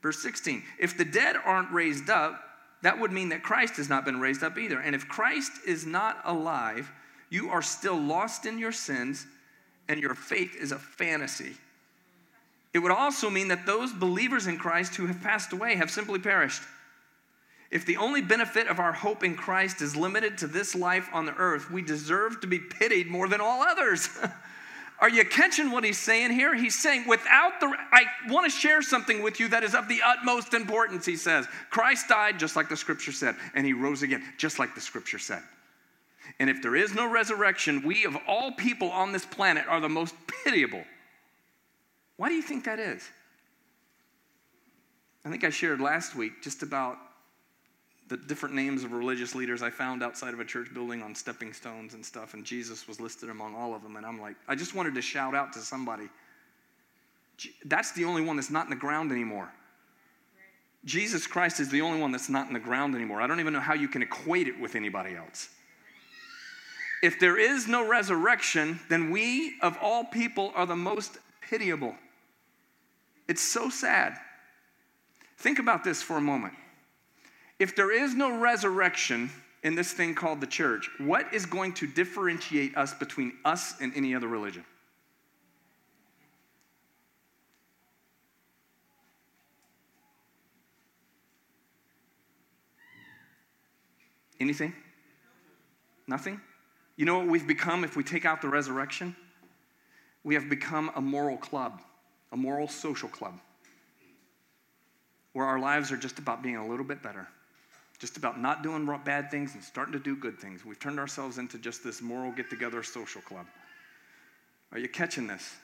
Verse 0.02 0.22
16, 0.22 0.62
if 0.78 0.94
the 0.94 1.06
dead 1.06 1.36
aren't 1.42 1.72
raised 1.72 2.10
up, 2.10 2.38
that 2.82 3.00
would 3.00 3.12
mean 3.12 3.30
that 3.30 3.42
Christ 3.42 3.78
has 3.78 3.88
not 3.88 4.04
been 4.04 4.20
raised 4.20 4.42
up 4.42 4.58
either. 4.58 4.78
And 4.78 4.94
if 4.94 5.08
Christ 5.08 5.52
is 5.66 5.86
not 5.86 6.20
alive, 6.26 6.92
you 7.30 7.50
are 7.50 7.62
still 7.62 7.96
lost 7.96 8.46
in 8.46 8.58
your 8.58 8.72
sins 8.72 9.26
and 9.88 10.00
your 10.00 10.14
faith 10.14 10.56
is 10.56 10.72
a 10.72 10.78
fantasy. 10.78 11.54
It 12.74 12.80
would 12.80 12.92
also 12.92 13.30
mean 13.30 13.48
that 13.48 13.66
those 13.66 13.92
believers 13.92 14.46
in 14.46 14.58
Christ 14.58 14.96
who 14.96 15.06
have 15.06 15.22
passed 15.22 15.52
away 15.52 15.74
have 15.76 15.90
simply 15.90 16.18
perished. 16.18 16.62
If 17.70 17.84
the 17.84 17.96
only 17.96 18.22
benefit 18.22 18.66
of 18.68 18.78
our 18.78 18.92
hope 18.92 19.24
in 19.24 19.34
Christ 19.34 19.82
is 19.82 19.94
limited 19.94 20.38
to 20.38 20.46
this 20.46 20.74
life 20.74 21.08
on 21.12 21.26
the 21.26 21.34
earth, 21.34 21.70
we 21.70 21.82
deserve 21.82 22.40
to 22.40 22.46
be 22.46 22.58
pitied 22.58 23.08
more 23.08 23.28
than 23.28 23.40
all 23.40 23.62
others. 23.62 24.08
Are 25.00 25.08
you 25.08 25.24
catching 25.24 25.70
what 25.70 25.84
he's 25.84 25.98
saying 25.98 26.32
here? 26.32 26.54
He's 26.56 26.80
saying, 26.80 27.06
without 27.06 27.60
the, 27.60 27.72
I 27.92 28.04
want 28.28 28.50
to 28.50 28.58
share 28.58 28.82
something 28.82 29.22
with 29.22 29.38
you 29.38 29.48
that 29.48 29.62
is 29.62 29.74
of 29.74 29.86
the 29.86 30.00
utmost 30.04 30.54
importance, 30.54 31.06
he 31.06 31.16
says. 31.16 31.46
Christ 31.70 32.08
died 32.08 32.38
just 32.38 32.56
like 32.56 32.68
the 32.68 32.76
scripture 32.76 33.12
said, 33.12 33.36
and 33.54 33.64
he 33.64 33.74
rose 33.74 34.02
again 34.02 34.24
just 34.38 34.58
like 34.58 34.74
the 34.74 34.80
scripture 34.80 35.18
said. 35.18 35.42
And 36.40 36.48
if 36.48 36.62
there 36.62 36.76
is 36.76 36.94
no 36.94 37.10
resurrection, 37.10 37.82
we 37.82 38.04
of 38.04 38.16
all 38.26 38.52
people 38.52 38.90
on 38.90 39.12
this 39.12 39.24
planet 39.24 39.64
are 39.68 39.80
the 39.80 39.88
most 39.88 40.14
pitiable. 40.44 40.84
Why 42.16 42.28
do 42.28 42.34
you 42.34 42.42
think 42.42 42.64
that 42.64 42.78
is? 42.78 43.08
I 45.24 45.30
think 45.30 45.44
I 45.44 45.50
shared 45.50 45.80
last 45.80 46.14
week 46.14 46.42
just 46.42 46.62
about 46.62 46.98
the 48.08 48.16
different 48.16 48.54
names 48.54 48.84
of 48.84 48.92
religious 48.92 49.34
leaders 49.34 49.62
I 49.62 49.70
found 49.70 50.02
outside 50.02 50.32
of 50.32 50.40
a 50.40 50.44
church 50.44 50.72
building 50.72 51.02
on 51.02 51.14
stepping 51.14 51.52
stones 51.52 51.94
and 51.94 52.04
stuff, 52.04 52.34
and 52.34 52.44
Jesus 52.44 52.88
was 52.88 53.00
listed 53.00 53.28
among 53.28 53.54
all 53.54 53.74
of 53.74 53.82
them. 53.82 53.96
And 53.96 54.06
I'm 54.06 54.20
like, 54.20 54.36
I 54.46 54.54
just 54.54 54.74
wanted 54.74 54.94
to 54.94 55.02
shout 55.02 55.34
out 55.34 55.52
to 55.52 55.58
somebody. 55.58 56.08
That's 57.66 57.92
the 57.92 58.04
only 58.04 58.22
one 58.22 58.36
that's 58.36 58.50
not 58.50 58.64
in 58.64 58.70
the 58.70 58.76
ground 58.76 59.12
anymore. 59.12 59.52
Jesus 60.84 61.26
Christ 61.26 61.60
is 61.60 61.68
the 61.68 61.82
only 61.82 62.00
one 62.00 62.12
that's 62.12 62.28
not 62.28 62.46
in 62.48 62.54
the 62.54 62.60
ground 62.60 62.94
anymore. 62.94 63.20
I 63.20 63.26
don't 63.26 63.40
even 63.40 63.52
know 63.52 63.60
how 63.60 63.74
you 63.74 63.88
can 63.88 64.00
equate 64.00 64.48
it 64.48 64.58
with 64.58 64.74
anybody 64.74 65.14
else. 65.14 65.50
If 67.02 67.20
there 67.20 67.38
is 67.38 67.68
no 67.68 67.86
resurrection, 67.86 68.80
then 68.88 69.10
we 69.10 69.54
of 69.62 69.78
all 69.80 70.04
people 70.04 70.52
are 70.54 70.66
the 70.66 70.76
most 70.76 71.18
pitiable. 71.40 71.94
It's 73.28 73.42
so 73.42 73.68
sad. 73.68 74.18
Think 75.36 75.58
about 75.58 75.84
this 75.84 76.02
for 76.02 76.16
a 76.16 76.20
moment. 76.20 76.54
If 77.58 77.76
there 77.76 77.92
is 77.92 78.14
no 78.14 78.38
resurrection 78.38 79.30
in 79.62 79.74
this 79.74 79.92
thing 79.92 80.14
called 80.14 80.40
the 80.40 80.46
church, 80.46 80.90
what 80.98 81.32
is 81.32 81.46
going 81.46 81.74
to 81.74 81.86
differentiate 81.86 82.76
us 82.76 82.94
between 82.94 83.32
us 83.44 83.74
and 83.80 83.92
any 83.94 84.14
other 84.14 84.28
religion? 84.28 84.64
Anything? 94.40 94.72
Nothing? 96.06 96.40
You 96.98 97.06
know 97.06 97.16
what 97.16 97.28
we've 97.28 97.46
become 97.46 97.82
if 97.82 97.96
we 97.96 98.04
take 98.04 98.26
out 98.26 98.42
the 98.42 98.48
resurrection? 98.48 99.16
We 100.22 100.34
have 100.34 100.50
become 100.50 100.90
a 100.94 101.00
moral 101.00 101.38
club, 101.38 101.80
a 102.32 102.36
moral 102.36 102.68
social 102.68 103.08
club, 103.08 103.40
where 105.32 105.46
our 105.46 105.58
lives 105.58 105.90
are 105.90 105.96
just 105.96 106.18
about 106.18 106.42
being 106.42 106.56
a 106.56 106.68
little 106.68 106.84
bit 106.84 107.02
better 107.02 107.26
just 107.98 108.16
about 108.16 108.40
not 108.40 108.62
doing 108.62 108.88
bad 109.04 109.30
things 109.30 109.54
and 109.54 109.62
starting 109.62 109.92
to 109.92 109.98
do 109.98 110.14
good 110.14 110.38
things. 110.38 110.64
We've 110.64 110.78
turned 110.78 110.98
ourselves 110.98 111.38
into 111.38 111.58
just 111.58 111.82
this 111.82 112.00
moral 112.00 112.30
get 112.30 112.48
together 112.48 112.82
social 112.82 113.20
club. 113.20 113.46
Are 114.72 114.78
you 114.78 114.88
catching 114.88 115.26
this? 115.26 115.56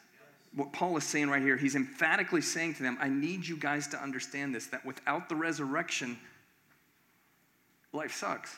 What 0.54 0.72
Paul 0.72 0.96
is 0.96 1.04
saying 1.04 1.28
right 1.28 1.42
here, 1.42 1.56
he's 1.56 1.74
emphatically 1.74 2.40
saying 2.40 2.74
to 2.74 2.82
them, 2.82 2.96
I 3.00 3.08
need 3.08 3.46
you 3.46 3.56
guys 3.56 3.86
to 3.88 4.02
understand 4.02 4.54
this 4.54 4.66
that 4.68 4.84
without 4.84 5.28
the 5.28 5.36
resurrection, 5.36 6.18
life 7.92 8.12
sucks. 8.12 8.56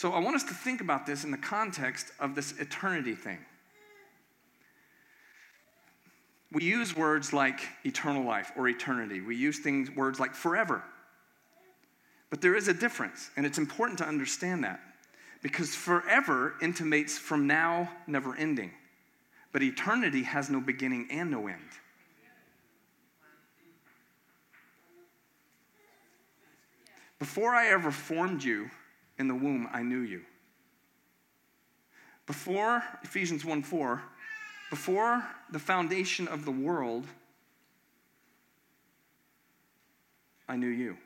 So 0.00 0.14
I 0.14 0.18
want 0.18 0.34
us 0.34 0.44
to 0.44 0.54
think 0.54 0.80
about 0.80 1.04
this 1.04 1.24
in 1.24 1.30
the 1.30 1.36
context 1.36 2.06
of 2.18 2.34
this 2.34 2.52
eternity 2.58 3.14
thing. 3.14 3.36
We 6.50 6.64
use 6.64 6.96
words 6.96 7.34
like 7.34 7.60
eternal 7.84 8.24
life 8.24 8.50
or 8.56 8.66
eternity. 8.66 9.20
We 9.20 9.36
use 9.36 9.58
things 9.58 9.90
words 9.90 10.18
like 10.18 10.34
forever. 10.34 10.82
But 12.30 12.40
there 12.40 12.54
is 12.54 12.66
a 12.66 12.72
difference, 12.72 13.28
and 13.36 13.44
it's 13.44 13.58
important 13.58 13.98
to 13.98 14.06
understand 14.06 14.64
that 14.64 14.80
because 15.42 15.74
forever 15.74 16.54
intimates 16.62 17.18
from 17.18 17.46
now, 17.46 17.90
never 18.06 18.34
ending. 18.36 18.70
But 19.52 19.62
eternity 19.62 20.22
has 20.22 20.48
no 20.48 20.62
beginning 20.62 21.08
and 21.10 21.30
no 21.30 21.46
end. 21.46 21.60
Before 27.18 27.54
I 27.54 27.66
ever 27.68 27.90
formed 27.90 28.42
you 28.42 28.70
in 29.20 29.28
the 29.28 29.34
womb, 29.34 29.68
I 29.70 29.82
knew 29.82 30.00
you. 30.00 30.22
Before 32.26 32.82
Ephesians 33.02 33.44
1 33.44 33.62
4, 33.62 34.02
before 34.70 35.22
the 35.50 35.58
foundation 35.58 36.26
of 36.26 36.44
the 36.44 36.50
world, 36.50 37.06
I 40.48 40.56
knew 40.56 40.68
you. 40.68 40.96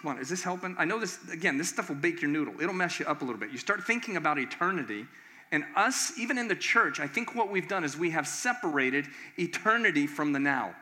Come 0.00 0.10
on, 0.10 0.18
is 0.18 0.28
this 0.28 0.42
helping? 0.42 0.76
I 0.78 0.84
know 0.84 0.98
this, 0.98 1.18
again, 1.32 1.56
this 1.56 1.70
stuff 1.70 1.88
will 1.88 1.96
bake 1.96 2.20
your 2.20 2.30
noodle. 2.30 2.54
It'll 2.60 2.74
mess 2.74 3.00
you 3.00 3.06
up 3.06 3.22
a 3.22 3.24
little 3.24 3.40
bit. 3.40 3.50
You 3.50 3.58
start 3.58 3.82
thinking 3.84 4.16
about 4.18 4.38
eternity, 4.38 5.06
and 5.52 5.64
us, 5.74 6.18
even 6.18 6.36
in 6.36 6.48
the 6.48 6.56
church, 6.56 7.00
I 7.00 7.06
think 7.06 7.34
what 7.34 7.50
we've 7.50 7.68
done 7.68 7.82
is 7.82 7.96
we 7.96 8.10
have 8.10 8.28
separated 8.28 9.06
eternity 9.38 10.06
from 10.06 10.32
the 10.32 10.38
now. 10.38 10.74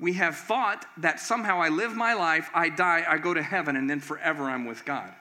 We 0.00 0.12
have 0.14 0.36
thought 0.36 0.86
that 0.98 1.18
somehow 1.18 1.60
I 1.60 1.68
live 1.70 1.94
my 1.94 2.14
life, 2.14 2.50
I 2.54 2.68
die, 2.68 3.04
I 3.08 3.18
go 3.18 3.34
to 3.34 3.42
heaven, 3.42 3.76
and 3.76 3.90
then 3.90 4.00
forever 4.00 4.44
I'm 4.44 4.64
with 4.64 4.84
God. 4.84 5.12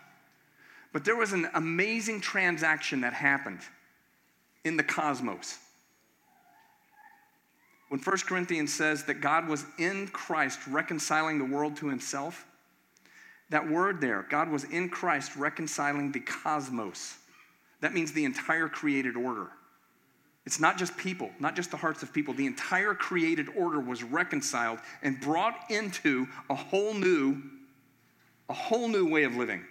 But 0.94 1.04
there 1.04 1.16
was 1.16 1.34
an 1.34 1.50
amazing 1.54 2.22
transaction 2.22 3.02
that 3.02 3.14
happened 3.14 3.62
in 4.64 4.78
the 4.78 4.84
cosmos. 4.84 5.58
When 7.90 8.02
1 8.02 8.18
Corinthians 8.28 8.74
says 8.74 9.06
that 9.06 9.22
God 9.22 9.48
was 9.48 9.66
in 9.80 10.08
Christ 10.08 10.60
reconciling 10.68 11.40
the 11.40 11.46
world 11.46 11.78
to 11.78 11.88
himself, 11.88 12.46
that 13.50 13.70
word 13.70 14.02
there, 14.02 14.26
God 14.30 14.50
was 14.50 14.66
in 14.66 14.90
Christ 14.90 15.36
reconciling 15.36 16.12
the 16.12 16.20
cosmos. 16.20 17.18
That 17.80 17.94
means 17.94 18.12
the 18.12 18.26
entire 18.26 18.68
created 18.68 19.16
order. 19.16 19.48
It's 20.48 20.62
not 20.62 20.78
just 20.78 20.96
people, 20.96 21.30
not 21.42 21.58
just 21.58 21.72
the 21.72 21.78
hearts 21.78 22.04
of 22.04 22.14
people. 22.14 22.34
The 22.34 22.46
entire 22.46 22.94
created 22.94 23.50
order 23.54 23.82
was 23.82 24.02
reconciled 24.02 24.80
and 25.04 25.20
brought 25.20 25.60
into 25.70 26.26
a 26.50 26.56
whole 26.56 26.94
new, 26.94 27.44
a 28.48 28.54
whole 28.54 28.88
new 28.88 29.10
way 29.10 29.26
of 29.26 29.36
living. 29.36 29.66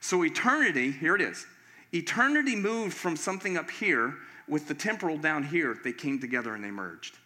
So 0.00 0.22
eternity, 0.26 0.90
here 0.90 1.16
it 1.16 1.22
is. 1.22 1.46
Eternity 1.94 2.56
moved 2.56 2.92
from 2.92 3.16
something 3.16 3.56
up 3.56 3.70
here 3.70 4.16
with 4.46 4.68
the 4.68 4.74
temporal 4.74 5.16
down 5.16 5.44
here. 5.44 5.78
They 5.82 5.94
came 5.94 6.20
together 6.20 6.54
and 6.54 6.62
they 6.62 6.70
merged. 6.70 7.16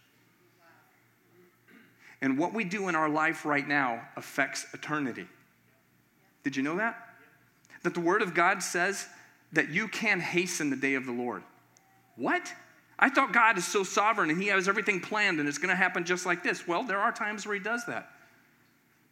And 2.21 2.39
what 2.39 2.55
we 2.55 2.63
do 2.63 2.87
in 2.87 2.95
our 2.95 3.09
life 3.09 3.45
right 3.45 3.67
now 3.67 4.01
affects 4.15 4.65
eternity. 4.75 5.27
Did 6.45 6.55
you 6.55 6.63
know 6.63 6.77
that? 6.77 7.05
That 7.83 7.95
the 7.95 8.01
Word 8.01 8.23
of 8.23 8.33
God 8.33 8.63
says 8.63 9.09
that 9.53 9.71
you 9.71 9.89
can 9.89 10.21
hasten 10.21 10.71
the 10.71 10.77
day 10.77 10.95
of 10.95 11.05
the 11.05 11.11
Lord. 11.11 11.43
What? 12.15 12.55
I 12.99 13.09
thought 13.09 13.33
God 13.33 13.59
is 13.59 13.67
so 13.67 13.83
sovereign 13.83 14.31
and 14.31 14.41
He 14.41 14.49
has 14.49 14.69
everything 14.69 15.01
planned 15.01 15.41
and 15.41 15.49
it's 15.49 15.59
going 15.59 15.71
to 15.71 15.77
happen 15.77 16.05
just 16.05 16.27
like 16.27 16.43
this. 16.43 16.67
Well, 16.69 16.85
there 16.85 16.99
are 16.99 17.13
times 17.13 17.47
where 17.47 17.55
He 17.55 17.61
does 17.61 17.85
that. 17.87 18.11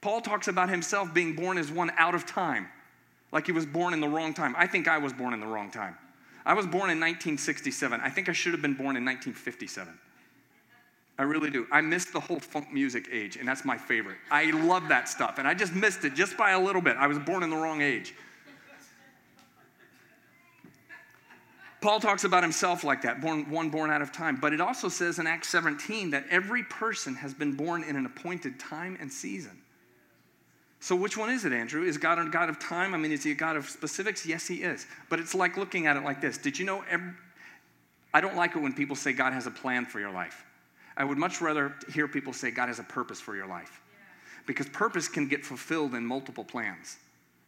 Paul 0.00 0.20
talks 0.20 0.48
about 0.48 0.70
himself 0.70 1.12
being 1.12 1.34
born 1.34 1.58
as 1.58 1.70
one 1.70 1.90
out 1.98 2.14
of 2.14 2.26
time, 2.26 2.68
like 3.32 3.46
he 3.46 3.52
was 3.52 3.66
born 3.66 3.92
in 3.92 4.00
the 4.00 4.08
wrong 4.08 4.32
time. 4.32 4.54
I 4.56 4.66
think 4.66 4.88
I 4.88 4.98
was 4.98 5.12
born 5.12 5.34
in 5.34 5.40
the 5.40 5.46
wrong 5.46 5.70
time. 5.70 5.96
I 6.46 6.54
was 6.54 6.64
born 6.64 6.90
in 6.90 6.98
1967. 6.98 8.00
I 8.00 8.08
think 8.08 8.28
I 8.28 8.32
should 8.32 8.52
have 8.52 8.62
been 8.62 8.74
born 8.74 8.96
in 8.96 9.04
1957. 9.04 9.92
I 11.18 11.22
really 11.24 11.50
do. 11.50 11.66
I 11.70 11.82
missed 11.82 12.14
the 12.14 12.20
whole 12.20 12.40
funk 12.40 12.72
music 12.72 13.08
age, 13.12 13.36
and 13.36 13.46
that's 13.46 13.62
my 13.62 13.76
favorite. 13.76 14.16
I 14.30 14.50
love 14.52 14.88
that 14.88 15.06
stuff, 15.06 15.36
and 15.36 15.46
I 15.46 15.52
just 15.52 15.74
missed 15.74 16.02
it 16.06 16.14
just 16.14 16.34
by 16.38 16.52
a 16.52 16.60
little 16.60 16.80
bit. 16.80 16.96
I 16.96 17.06
was 17.06 17.18
born 17.18 17.42
in 17.42 17.50
the 17.50 17.56
wrong 17.56 17.82
age. 17.82 18.14
Paul 21.80 21.98
talks 21.98 22.24
about 22.24 22.42
himself 22.42 22.84
like 22.84 23.02
that, 23.02 23.20
born, 23.20 23.48
one 23.48 23.70
born 23.70 23.90
out 23.90 24.02
of 24.02 24.12
time. 24.12 24.36
But 24.36 24.52
it 24.52 24.60
also 24.60 24.88
says 24.88 25.18
in 25.18 25.26
Acts 25.26 25.48
17 25.48 26.10
that 26.10 26.26
every 26.30 26.62
person 26.64 27.14
has 27.14 27.32
been 27.32 27.54
born 27.54 27.84
in 27.84 27.96
an 27.96 28.04
appointed 28.04 28.60
time 28.60 28.98
and 29.00 29.10
season. 29.10 29.62
So, 30.80 30.96
which 30.96 31.16
one 31.16 31.30
is 31.30 31.44
it, 31.44 31.52
Andrew? 31.52 31.82
Is 31.82 31.98
God 31.98 32.18
a 32.18 32.24
God 32.30 32.48
of 32.48 32.58
time? 32.58 32.94
I 32.94 32.98
mean, 32.98 33.12
is 33.12 33.22
he 33.22 33.32
a 33.32 33.34
God 33.34 33.56
of 33.56 33.68
specifics? 33.68 34.24
Yes, 34.24 34.46
he 34.46 34.62
is. 34.62 34.86
But 35.10 35.20
it's 35.20 35.34
like 35.34 35.58
looking 35.58 35.86
at 35.86 35.96
it 35.96 36.04
like 36.04 36.20
this 36.20 36.38
Did 36.38 36.58
you 36.58 36.64
know? 36.64 36.84
Every, 36.88 37.12
I 38.12 38.20
don't 38.20 38.36
like 38.36 38.56
it 38.56 38.60
when 38.60 38.72
people 38.72 38.96
say 38.96 39.12
God 39.12 39.32
has 39.32 39.46
a 39.46 39.50
plan 39.50 39.84
for 39.84 40.00
your 40.00 40.10
life. 40.10 40.44
I 40.96 41.04
would 41.04 41.18
much 41.18 41.40
rather 41.40 41.74
hear 41.92 42.08
people 42.08 42.32
say 42.32 42.50
God 42.50 42.68
has 42.68 42.78
a 42.78 42.82
purpose 42.82 43.20
for 43.20 43.36
your 43.36 43.46
life. 43.46 43.80
Because 44.46 44.68
purpose 44.68 45.06
can 45.06 45.28
get 45.28 45.44
fulfilled 45.44 45.94
in 45.94 46.04
multiple 46.04 46.44
plans. 46.44 46.96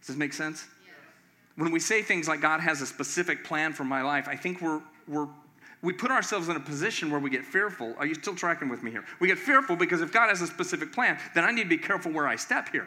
Does 0.01 0.09
this 0.09 0.17
make 0.17 0.33
sense? 0.33 0.67
When 1.56 1.71
we 1.71 1.80
say 1.80 2.02
things 2.02 2.28
like 2.28 2.40
God 2.40 2.61
has 2.61 2.80
a 2.80 2.87
specific 2.87 3.44
plan 3.44 3.73
for 3.73 3.85
my 3.85 4.02
life, 4.02 4.26
I 4.28 4.37
think 4.37 4.62
we're, 4.62 4.80
we're 5.06 5.28
we 5.82 5.92
put 5.92 6.12
ourselves 6.12 6.49
in 6.49 6.56
a 6.56 6.61
position 6.61 7.11
where 7.11 7.18
we 7.18 7.28
get 7.28 7.44
fearful. 7.44 7.94
Are 7.99 8.06
you 8.06 8.14
still 8.14 8.37
tracking 8.37 8.68
with 8.68 8.85
me 8.85 8.92
here? 8.92 9.04
We 9.21 9.26
get 9.26 9.38
fearful 9.38 9.75
because 9.75 10.00
if 10.00 10.12
God 10.12 10.28
has 10.28 10.40
a 10.40 10.47
specific 10.47 10.92
plan, 10.92 11.18
then 11.35 11.44
I 11.44 11.50
need 11.50 11.64
to 11.64 11.68
be 11.68 11.78
careful 11.78 12.12
where 12.12 12.28
I 12.28 12.37
step 12.37 12.68
here. 12.68 12.87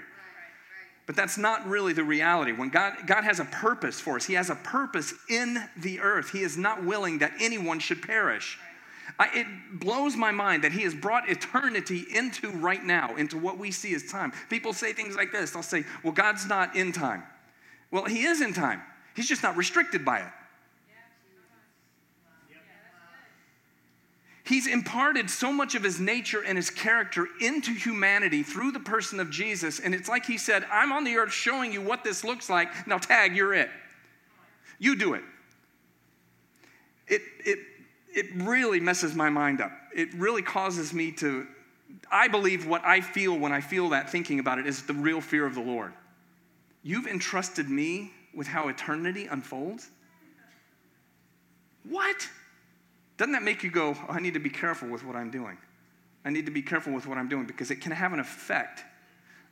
But 1.06 1.16
that's 1.16 1.38
not 1.38 1.68
really 1.68 1.94
the 1.94 2.06
reality. 2.06 2.54
When 2.54 2.70
God, 2.70 2.94
God 3.06 3.26
has 3.26 3.40
a 3.40 3.46
purpose 3.46 4.00
for 4.00 4.16
us, 4.16 4.26
He 4.26 4.34
has 4.34 4.50
a 4.50 4.56
purpose 4.56 5.14
in 5.30 5.58
the 5.78 6.00
earth. 6.00 6.32
He 6.32 6.42
is 6.42 6.58
not 6.58 6.84
willing 6.84 7.20
that 7.20 7.34
anyone 7.40 7.80
should 7.80 8.02
perish. 8.02 8.58
I, 9.20 9.30
it 9.34 9.48
blows 9.80 10.16
my 10.16 10.32
mind 10.32 10.64
that 10.64 10.72
he 10.72 10.82
has 10.82 10.96
brought 10.96 11.30
eternity 11.30 12.06
into 12.14 12.50
right 12.50 12.84
now, 12.84 13.16
into 13.16 13.38
what 13.38 13.60
we 13.60 13.70
see 13.70 13.94
as 13.94 14.04
time. 14.04 14.34
People 14.50 14.74
say 14.74 14.94
things 14.94 15.16
like 15.16 15.32
this 15.32 15.52
they'll 15.52 15.64
say, 15.64 15.84
Well, 16.04 16.12
God's 16.12 16.48
not 16.48 16.76
in 16.76 16.92
time. 16.92 17.24
Well, 17.96 18.04
he 18.04 18.26
is 18.26 18.42
in 18.42 18.52
time, 18.52 18.82
he's 19.16 19.26
just 19.26 19.42
not 19.42 19.56
restricted 19.56 20.04
by 20.04 20.20
it. 20.20 20.28
He's 24.44 24.68
imparted 24.68 25.30
so 25.30 25.54
much 25.54 25.76
of 25.76 25.84
his 25.84 25.98
nature 25.98 26.44
and 26.44 26.58
his 26.58 26.70
character 26.70 27.26
into 27.40 27.72
humanity 27.72 28.44
through 28.44 28.74
the 28.74 28.82
person 28.82 29.22
of 29.22 29.32
Jesus. 29.32 29.80
And 29.80 29.96
it's 29.96 30.10
like 30.10 30.26
he 30.26 30.38
said, 30.38 30.66
I'm 30.70 30.92
on 30.92 31.06
the 31.06 31.16
earth 31.16 31.32
showing 31.32 31.72
you 31.72 31.82
what 31.82 32.04
this 32.04 32.26
looks 32.26 32.50
like. 32.50 32.86
Now, 32.86 32.98
tag, 32.98 33.34
you're 33.34 33.54
it. 33.54 33.70
You 34.78 34.98
do 34.98 35.14
it. 35.14 35.24
It, 37.08 37.22
it, 37.46 37.60
it 38.14 38.26
really 38.36 38.82
messes 38.82 39.16
my 39.16 39.30
mind 39.30 39.62
up. 39.62 39.72
It 39.96 40.14
really 40.16 40.42
causes 40.42 40.94
me 40.94 41.14
to, 41.14 41.48
I 42.12 42.28
believe 42.28 42.68
what 42.68 42.84
I 42.84 43.00
feel 43.00 43.40
when 43.40 43.54
I 43.54 43.62
feel 43.62 43.90
that 43.90 44.10
thinking 44.10 44.40
about 44.40 44.60
it 44.60 44.68
is 44.68 44.82
the 44.84 44.94
real 44.94 45.22
fear 45.22 45.46
of 45.46 45.56
the 45.56 45.62
Lord. 45.62 45.94
You've 46.86 47.08
entrusted 47.08 47.68
me 47.68 48.14
with 48.36 48.46
how 48.46 48.68
eternity 48.68 49.26
unfolds? 49.26 49.90
What? 51.84 52.30
Doesn't 53.18 53.32
that 53.32 53.42
make 53.42 53.64
you 53.64 53.72
go, 53.72 53.98
oh, 53.98 54.06
I 54.08 54.20
need 54.20 54.36
to 54.36 54.40
be 54.40 54.52
careful 54.52 54.88
with 54.90 55.04
what 55.04 55.16
I'm 55.16 55.32
doing? 55.32 55.58
I 56.24 56.30
need 56.30 56.46
to 56.46 56.52
be 56.52 56.62
careful 56.62 56.94
with 56.94 57.08
what 57.08 57.18
I'm 57.18 57.28
doing 57.28 57.48
because 57.48 57.72
it 57.72 57.82
can 57.82 57.92
have 57.92 58.14
an 58.14 58.20
effect 58.20 58.84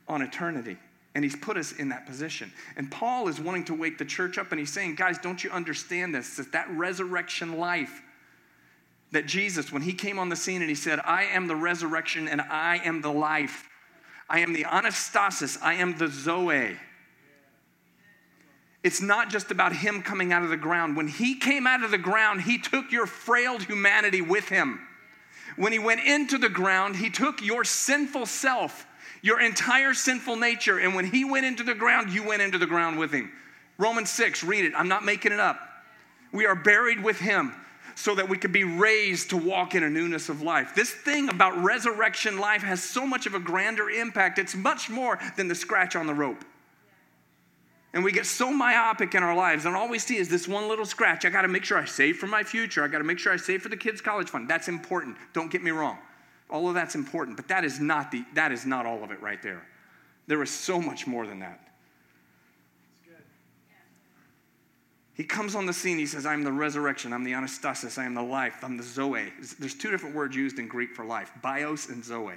on 0.06 0.22
eternity. 0.22 0.76
And 1.16 1.24
he's 1.24 1.34
put 1.34 1.56
us 1.56 1.72
in 1.72 1.88
that 1.88 2.06
position. 2.06 2.52
And 2.76 2.88
Paul 2.88 3.26
is 3.26 3.40
wanting 3.40 3.64
to 3.64 3.74
wake 3.74 3.98
the 3.98 4.04
church 4.04 4.38
up 4.38 4.52
and 4.52 4.60
he's 4.60 4.72
saying, 4.72 4.94
guys, 4.94 5.18
don't 5.18 5.42
you 5.42 5.50
understand 5.50 6.14
this? 6.14 6.36
That 6.36 6.52
that 6.52 6.70
resurrection 6.70 7.58
life 7.58 8.00
that 9.10 9.26
Jesus, 9.26 9.72
when 9.72 9.82
he 9.82 9.92
came 9.92 10.18
on 10.18 10.28
the 10.28 10.36
scene 10.36 10.60
and 10.60 10.68
he 10.68 10.74
said, 10.76 11.00
I 11.04 11.24
am 11.24 11.46
the 11.46 11.56
resurrection 11.56 12.28
and 12.28 12.40
I 12.40 12.80
am 12.84 13.00
the 13.00 13.12
life. 13.12 13.68
I 14.28 14.40
am 14.40 14.52
the 14.52 14.64
anastasis, 14.64 15.56
I 15.62 15.74
am 15.74 15.96
the 15.98 16.08
Zoe. 16.08 16.76
It's 18.84 19.00
not 19.00 19.30
just 19.30 19.50
about 19.50 19.74
him 19.74 20.02
coming 20.02 20.30
out 20.30 20.42
of 20.42 20.50
the 20.50 20.58
ground. 20.58 20.94
When 20.94 21.08
he 21.08 21.36
came 21.36 21.66
out 21.66 21.82
of 21.82 21.90
the 21.90 21.98
ground, 21.98 22.42
he 22.42 22.58
took 22.58 22.92
your 22.92 23.06
frail 23.06 23.58
humanity 23.58 24.20
with 24.20 24.50
him. 24.50 24.78
When 25.56 25.72
he 25.72 25.78
went 25.78 26.04
into 26.04 26.36
the 26.36 26.50
ground, 26.50 26.96
he 26.96 27.08
took 27.08 27.40
your 27.40 27.64
sinful 27.64 28.26
self, 28.26 28.86
your 29.22 29.40
entire 29.40 29.94
sinful 29.94 30.36
nature, 30.36 30.78
and 30.78 30.94
when 30.94 31.06
he 31.06 31.24
went 31.24 31.46
into 31.46 31.62
the 31.62 31.74
ground, 31.74 32.10
you 32.10 32.22
went 32.22 32.42
into 32.42 32.58
the 32.58 32.66
ground 32.66 32.98
with 32.98 33.10
him. 33.10 33.32
Romans 33.78 34.10
6, 34.10 34.44
read 34.44 34.66
it. 34.66 34.74
I'm 34.76 34.88
not 34.88 35.02
making 35.02 35.32
it 35.32 35.40
up. 35.40 35.58
We 36.30 36.44
are 36.44 36.54
buried 36.54 37.02
with 37.02 37.18
him 37.18 37.54
so 37.94 38.14
that 38.16 38.28
we 38.28 38.36
could 38.36 38.52
be 38.52 38.64
raised 38.64 39.30
to 39.30 39.36
walk 39.38 39.74
in 39.74 39.82
a 39.82 39.88
newness 39.88 40.28
of 40.28 40.42
life. 40.42 40.74
This 40.74 40.90
thing 40.90 41.30
about 41.30 41.56
resurrection 41.62 42.38
life 42.38 42.62
has 42.62 42.82
so 42.82 43.06
much 43.06 43.24
of 43.24 43.34
a 43.34 43.40
grander 43.40 43.88
impact. 43.88 44.38
It's 44.38 44.54
much 44.54 44.90
more 44.90 45.18
than 45.36 45.48
the 45.48 45.54
scratch 45.54 45.96
on 45.96 46.06
the 46.06 46.14
rope. 46.14 46.44
And 47.94 48.02
we 48.02 48.10
get 48.10 48.26
so 48.26 48.50
myopic 48.50 49.14
in 49.14 49.22
our 49.22 49.36
lives, 49.36 49.66
and 49.66 49.76
all 49.76 49.88
we 49.88 50.00
see 50.00 50.16
is 50.16 50.28
this 50.28 50.48
one 50.48 50.68
little 50.68 50.84
scratch. 50.84 51.24
I 51.24 51.30
got 51.30 51.42
to 51.42 51.48
make 51.48 51.64
sure 51.64 51.78
I 51.78 51.84
save 51.84 52.16
for 52.16 52.26
my 52.26 52.42
future. 52.42 52.82
I 52.82 52.88
got 52.88 52.98
to 52.98 53.04
make 53.04 53.20
sure 53.20 53.32
I 53.32 53.36
save 53.36 53.62
for 53.62 53.68
the 53.68 53.76
kids' 53.76 54.00
college 54.00 54.28
fund. 54.28 54.50
That's 54.50 54.66
important. 54.66 55.16
Don't 55.32 55.50
get 55.50 55.62
me 55.62 55.70
wrong. 55.70 55.98
All 56.50 56.68
of 56.68 56.74
that's 56.74 56.96
important, 56.96 57.36
but 57.36 57.46
that 57.48 57.64
is 57.64 57.78
not 57.78 58.10
the 58.10 58.24
that 58.34 58.50
is 58.50 58.66
not 58.66 58.84
all 58.84 59.04
of 59.04 59.12
it 59.12 59.22
right 59.22 59.40
there. 59.42 59.62
There 60.26 60.42
is 60.42 60.50
so 60.50 60.80
much 60.80 61.06
more 61.06 61.24
than 61.24 61.38
that. 61.38 61.60
He 65.14 65.22
comes 65.22 65.54
on 65.54 65.64
the 65.64 65.72
scene. 65.72 65.96
He 65.96 66.06
says, 66.06 66.26
I'm 66.26 66.42
the 66.42 66.50
resurrection. 66.50 67.12
I'm 67.12 67.22
the 67.22 67.32
anastasis. 67.32 67.98
I 67.98 68.04
am 68.04 68.14
the 68.14 68.22
life. 68.22 68.64
I'm 68.64 68.76
the 68.76 68.82
zoe. 68.82 69.32
There's 69.60 69.74
two 69.74 69.92
different 69.92 70.16
words 70.16 70.34
used 70.34 70.58
in 70.58 70.66
Greek 70.66 70.92
for 70.92 71.04
life 71.04 71.30
bios 71.40 71.88
and 71.88 72.04
zoe. 72.04 72.34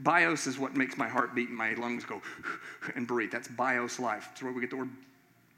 Bios 0.00 0.46
is 0.46 0.58
what 0.58 0.76
makes 0.76 0.96
my 0.96 1.08
heart 1.08 1.34
beat 1.34 1.48
and 1.48 1.56
my 1.56 1.74
lungs 1.74 2.04
go 2.04 2.20
and 2.94 3.06
breathe. 3.06 3.30
That's 3.30 3.48
bios 3.48 3.98
life. 3.98 4.26
That's 4.28 4.42
where 4.42 4.52
we 4.52 4.60
get 4.60 4.70
the 4.70 4.76
word 4.76 4.90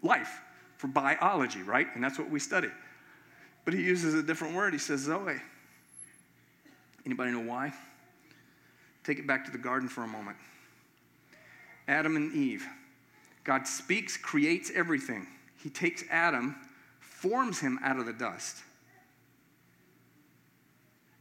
life 0.02 0.40
for 0.76 0.88
biology, 0.88 1.62
right? 1.62 1.86
And 1.94 2.04
that's 2.04 2.18
what 2.18 2.30
we 2.30 2.38
study. 2.38 2.68
But 3.64 3.74
he 3.74 3.82
uses 3.82 4.14
a 4.14 4.22
different 4.22 4.54
word. 4.54 4.72
He 4.72 4.78
says 4.78 5.00
Zoe. 5.00 5.36
Anybody 7.04 7.30
know 7.30 7.40
why? 7.40 7.72
Take 9.04 9.18
it 9.18 9.26
back 9.26 9.44
to 9.46 9.50
the 9.50 9.58
garden 9.58 9.88
for 9.88 10.04
a 10.04 10.08
moment. 10.08 10.36
Adam 11.88 12.16
and 12.16 12.34
Eve. 12.34 12.66
God 13.44 13.66
speaks, 13.66 14.16
creates 14.16 14.72
everything. 14.74 15.26
He 15.62 15.70
takes 15.70 16.02
Adam, 16.10 16.56
forms 17.00 17.60
him 17.60 17.78
out 17.82 17.98
of 17.98 18.06
the 18.06 18.12
dust 18.12 18.62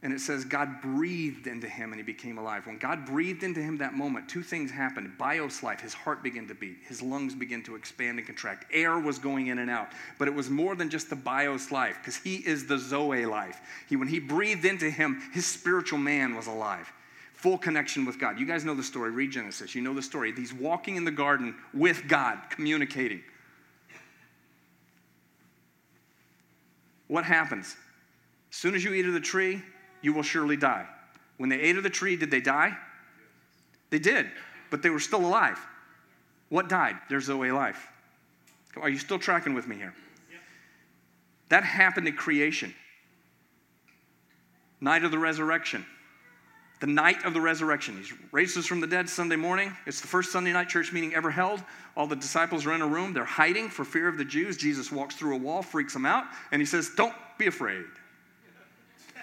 and 0.02 0.12
it 0.12 0.20
says 0.20 0.44
God 0.44 0.82
breathed 0.82 1.46
into 1.46 1.68
him 1.68 1.92
and 1.92 1.98
he 1.98 2.04
became 2.04 2.38
alive. 2.38 2.66
When 2.66 2.78
God 2.78 3.06
breathed 3.06 3.42
into 3.42 3.60
him 3.60 3.78
that 3.78 3.94
moment, 3.94 4.28
two 4.28 4.42
things 4.42 4.70
happened. 4.70 5.16
Bios 5.18 5.62
life, 5.62 5.80
his 5.80 5.94
heart 5.94 6.22
began 6.22 6.46
to 6.48 6.54
beat, 6.54 6.76
his 6.86 7.00
lungs 7.02 7.34
began 7.34 7.62
to 7.64 7.74
expand 7.74 8.18
and 8.18 8.26
contract. 8.26 8.66
Air 8.72 8.98
was 8.98 9.18
going 9.18 9.46
in 9.48 9.58
and 9.58 9.70
out. 9.70 9.88
But 10.18 10.28
it 10.28 10.34
was 10.34 10.50
more 10.50 10.76
than 10.76 10.90
just 10.90 11.08
the 11.08 11.16
bios 11.16 11.72
life, 11.72 11.98
because 12.00 12.16
he 12.16 12.36
is 12.36 12.66
the 12.66 12.78
Zoe 12.78 13.24
life. 13.24 13.60
He, 13.88 13.96
when 13.96 14.08
he 14.08 14.20
breathed 14.20 14.64
into 14.64 14.90
him, 14.90 15.22
his 15.32 15.46
spiritual 15.46 15.98
man 15.98 16.36
was 16.36 16.46
alive. 16.46 16.92
Full 17.32 17.58
connection 17.58 18.04
with 18.04 18.18
God. 18.18 18.38
You 18.38 18.46
guys 18.46 18.64
know 18.64 18.74
the 18.74 18.82
story. 18.82 19.10
Read 19.10 19.30
Genesis. 19.30 19.74
You 19.74 19.82
know 19.82 19.94
the 19.94 20.02
story. 20.02 20.32
He's 20.32 20.54
walking 20.54 20.96
in 20.96 21.04
the 21.04 21.10
garden 21.10 21.54
with 21.74 22.08
God, 22.08 22.38
communicating. 22.50 23.22
What 27.08 27.24
happens? 27.24 27.76
As 28.50 28.56
soon 28.56 28.74
as 28.74 28.82
you 28.82 28.94
eat 28.94 29.06
of 29.06 29.12
the 29.12 29.20
tree, 29.20 29.62
you 30.06 30.12
will 30.12 30.22
surely 30.22 30.56
die. 30.56 30.86
When 31.36 31.50
they 31.50 31.60
ate 31.60 31.76
of 31.76 31.82
the 31.82 31.90
tree, 31.90 32.14
did 32.14 32.30
they 32.30 32.40
die? 32.40 32.76
They 33.90 33.98
did, 33.98 34.30
but 34.70 34.80
they 34.80 34.88
were 34.88 35.00
still 35.00 35.26
alive. 35.26 35.58
What 36.48 36.68
died? 36.68 36.94
Their 37.10 37.20
Zoe 37.20 37.50
life. 37.50 37.88
Are 38.80 38.88
you 38.88 38.98
still 38.98 39.18
tracking 39.18 39.52
with 39.52 39.66
me 39.66 39.74
here? 39.74 39.94
That 41.48 41.64
happened 41.64 42.06
at 42.06 42.16
creation. 42.16 42.72
Night 44.80 45.02
of 45.02 45.10
the 45.10 45.18
resurrection. 45.18 45.84
The 46.78 46.86
night 46.86 47.24
of 47.24 47.34
the 47.34 47.40
resurrection. 47.40 48.00
He 48.00 48.14
raises 48.30 48.64
from 48.64 48.78
the 48.78 48.86
dead 48.86 49.08
Sunday 49.08 49.34
morning. 49.34 49.72
It's 49.86 50.00
the 50.00 50.06
first 50.06 50.30
Sunday 50.30 50.52
night 50.52 50.68
church 50.68 50.92
meeting 50.92 51.16
ever 51.16 51.32
held. 51.32 51.64
All 51.96 52.06
the 52.06 52.14
disciples 52.14 52.64
are 52.64 52.74
in 52.74 52.82
a 52.82 52.86
room. 52.86 53.12
They're 53.12 53.24
hiding 53.24 53.70
for 53.70 53.84
fear 53.84 54.06
of 54.06 54.18
the 54.18 54.24
Jews. 54.24 54.56
Jesus 54.56 54.92
walks 54.92 55.16
through 55.16 55.34
a 55.34 55.38
wall, 55.38 55.62
freaks 55.62 55.94
them 55.94 56.06
out, 56.06 56.26
and 56.52 56.62
he 56.62 56.66
says, 56.66 56.90
Don't 56.96 57.14
be 57.38 57.48
afraid 57.48 57.86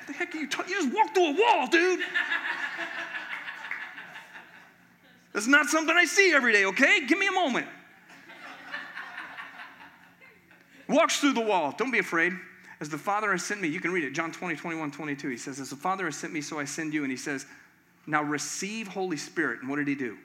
the 0.07 0.13
heck 0.13 0.33
are 0.35 0.37
you 0.37 0.47
talking? 0.47 0.73
You 0.73 0.81
just 0.83 0.95
walked 0.95 1.15
through 1.15 1.29
a 1.29 1.41
wall, 1.41 1.67
dude. 1.67 1.99
That's 5.33 5.47
not 5.47 5.65
something 5.67 5.95
I 5.95 6.05
see 6.05 6.31
every 6.33 6.53
day, 6.53 6.65
okay? 6.65 7.05
Give 7.07 7.17
me 7.17 7.27
a 7.27 7.31
moment. 7.31 7.67
Walks 10.87 11.19
through 11.19 11.33
the 11.33 11.41
wall. 11.41 11.73
Don't 11.77 11.91
be 11.91 11.99
afraid. 11.99 12.33
As 12.79 12.89
the 12.89 12.97
Father 12.97 13.31
has 13.31 13.43
sent 13.43 13.61
me, 13.61 13.67
you 13.67 13.79
can 13.79 13.91
read 13.91 14.03
it, 14.03 14.11
John 14.11 14.31
20, 14.31 14.55
21, 14.55 14.91
22. 14.91 15.29
He 15.29 15.37
says, 15.37 15.59
As 15.59 15.69
the 15.69 15.75
Father 15.75 16.05
has 16.05 16.15
sent 16.15 16.33
me, 16.33 16.41
so 16.41 16.59
I 16.59 16.65
send 16.65 16.93
you. 16.93 17.03
And 17.03 17.09
he 17.09 17.17
says, 17.17 17.45
Now 18.05 18.21
receive 18.21 18.87
Holy 18.87 19.17
Spirit. 19.17 19.61
And 19.61 19.69
what 19.69 19.77
did 19.77 19.87
he 19.87 19.95
do? 19.95 20.17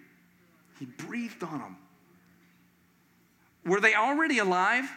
He 0.79 0.87
breathed 0.87 1.43
on 1.43 1.59
them. 1.59 1.77
Were 3.65 3.81
they 3.81 3.95
already 3.95 4.39
alive? 4.39 4.91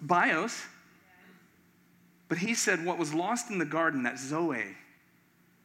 Bios. 0.00 0.62
But 2.34 2.40
he 2.40 2.54
said, 2.54 2.84
what 2.84 2.98
was 2.98 3.14
lost 3.14 3.52
in 3.52 3.58
the 3.58 3.64
garden, 3.64 4.02
that 4.02 4.18
Zoe, 4.18 4.64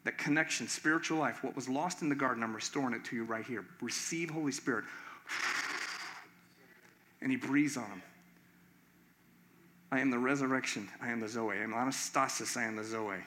that 0.04 0.20
connection, 0.20 0.68
spiritual 0.68 1.18
life, 1.18 1.44
what 1.44 1.56
was 1.56 1.68
lost 1.68 2.04
in 2.04 2.10
the 2.10 2.16
garden, 2.16 2.44
I'm 2.44 2.54
restoring 2.54 2.94
it 2.94 3.04
to 3.06 3.16
you 3.16 3.24
right 3.24 3.44
here. 3.44 3.66
Receive 3.82 4.30
Holy 4.30 4.52
Spirit. 4.52 4.86
And 7.24 7.32
he 7.32 7.38
breathes 7.38 7.76
on 7.76 7.86
him. 7.86 8.04
I 9.92 10.00
am 10.00 10.12
the 10.12 10.20
resurrection. 10.20 10.88
I 11.02 11.10
am 11.10 11.20
the 11.22 11.28
Zoe. 11.28 11.58
I 11.58 11.64
am 11.64 11.74
Anastasis. 11.74 12.56
I 12.56 12.66
am 12.66 12.76
the 12.76 12.84
Zoe. 12.84 13.18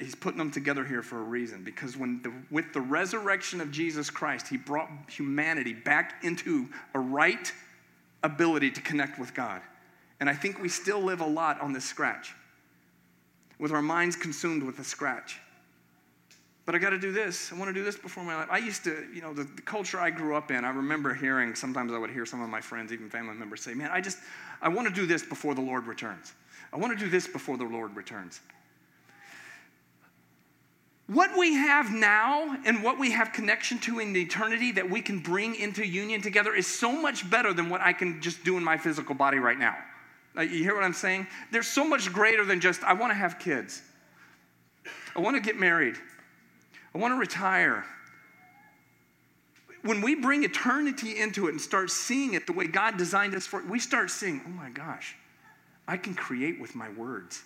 He's 0.00 0.16
putting 0.16 0.38
them 0.38 0.50
together 0.50 0.84
here 0.84 1.04
for 1.04 1.20
a 1.20 1.22
reason 1.22 1.62
because 1.62 1.96
when 1.96 2.20
the, 2.22 2.32
with 2.50 2.72
the 2.72 2.80
resurrection 2.80 3.60
of 3.60 3.70
Jesus 3.70 4.10
Christ, 4.10 4.48
he 4.48 4.56
brought 4.56 4.90
humanity 5.08 5.72
back 5.72 6.24
into 6.24 6.66
a 6.94 6.98
right 6.98 7.52
ability 8.24 8.72
to 8.72 8.80
connect 8.80 9.20
with 9.20 9.34
God. 9.34 9.62
And 10.24 10.30
I 10.30 10.32
think 10.34 10.58
we 10.58 10.70
still 10.70 11.02
live 11.02 11.20
a 11.20 11.26
lot 11.26 11.60
on 11.60 11.74
this 11.74 11.84
scratch, 11.84 12.34
with 13.58 13.72
our 13.72 13.82
minds 13.82 14.16
consumed 14.16 14.62
with 14.62 14.78
a 14.78 14.82
scratch. 14.82 15.38
But 16.64 16.74
I 16.74 16.78
got 16.78 16.90
to 16.90 16.98
do 16.98 17.12
this. 17.12 17.52
I 17.52 17.58
want 17.58 17.68
to 17.68 17.74
do 17.74 17.84
this 17.84 17.94
before 17.94 18.24
my 18.24 18.34
life. 18.34 18.48
I 18.50 18.56
used 18.56 18.84
to, 18.84 19.06
you 19.12 19.20
know, 19.20 19.34
the, 19.34 19.44
the, 19.44 19.60
culture 19.60 20.00
I 20.00 20.08
grew 20.08 20.34
up 20.34 20.50
in, 20.50 20.64
I 20.64 20.70
remember 20.70 21.12
hearing, 21.12 21.54
sometimes 21.54 21.92
I 21.92 21.98
would 21.98 22.08
hear 22.08 22.24
some 22.24 22.40
of 22.40 22.48
my 22.48 22.62
friends, 22.62 22.90
even 22.90 23.10
family 23.10 23.34
members, 23.34 23.60
say, 23.60 23.74
Man, 23.74 23.90
I 23.92 24.00
just, 24.00 24.16
I 24.62 24.70
want 24.70 24.88
to 24.88 24.94
do 24.94 25.04
this 25.04 25.22
before 25.22 25.54
the 25.54 25.60
Lord 25.60 25.86
returns. 25.86 26.32
I 26.72 26.78
want 26.78 26.98
to 26.98 27.04
do 27.04 27.10
this 27.10 27.28
before 27.28 27.58
the 27.58 27.64
Lord 27.64 27.94
returns. 27.94 28.40
What 31.06 31.38
we 31.38 31.52
have 31.52 31.92
now 31.92 32.56
and 32.64 32.82
what 32.82 32.98
we 32.98 33.10
have 33.10 33.34
connection 33.34 33.78
to 33.80 33.98
in 33.98 34.16
eternity 34.16 34.72
that 34.72 34.88
we 34.88 35.02
can 35.02 35.18
bring 35.18 35.54
into 35.54 35.86
union 35.86 36.22
together 36.22 36.54
is 36.54 36.66
so 36.66 36.90
much 36.90 37.28
better 37.28 37.52
than 37.52 37.68
what 37.68 37.82
I 37.82 37.92
can 37.92 38.22
just 38.22 38.42
do 38.42 38.56
in 38.56 38.64
my 38.64 38.78
physical 38.78 39.14
body 39.14 39.36
right 39.36 39.58
now. 39.58 39.76
You 40.36 40.48
hear 40.48 40.74
what 40.74 40.84
I'm 40.84 40.92
saying? 40.92 41.26
There's 41.52 41.68
so 41.68 41.86
much 41.86 42.12
greater 42.12 42.44
than 42.44 42.60
just, 42.60 42.82
I 42.82 42.92
want 42.92 43.12
to 43.12 43.14
have 43.14 43.38
kids. 43.38 43.82
I 45.14 45.20
want 45.20 45.36
to 45.36 45.40
get 45.40 45.56
married. 45.58 45.96
I 46.94 46.98
want 46.98 47.14
to 47.14 47.18
retire. 47.18 47.84
When 49.82 50.00
we 50.00 50.14
bring 50.14 50.44
eternity 50.44 51.20
into 51.20 51.46
it 51.46 51.50
and 51.50 51.60
start 51.60 51.90
seeing 51.90 52.34
it 52.34 52.46
the 52.46 52.52
way 52.52 52.66
God 52.66 52.96
designed 52.96 53.34
us 53.34 53.46
for 53.46 53.60
it, 53.60 53.68
we 53.68 53.78
start 53.78 54.10
seeing, 54.10 54.40
oh 54.46 54.50
my 54.50 54.70
gosh, 54.70 55.14
I 55.86 55.96
can 55.96 56.14
create 56.14 56.60
with 56.60 56.74
my 56.74 56.88
words. 56.90 57.42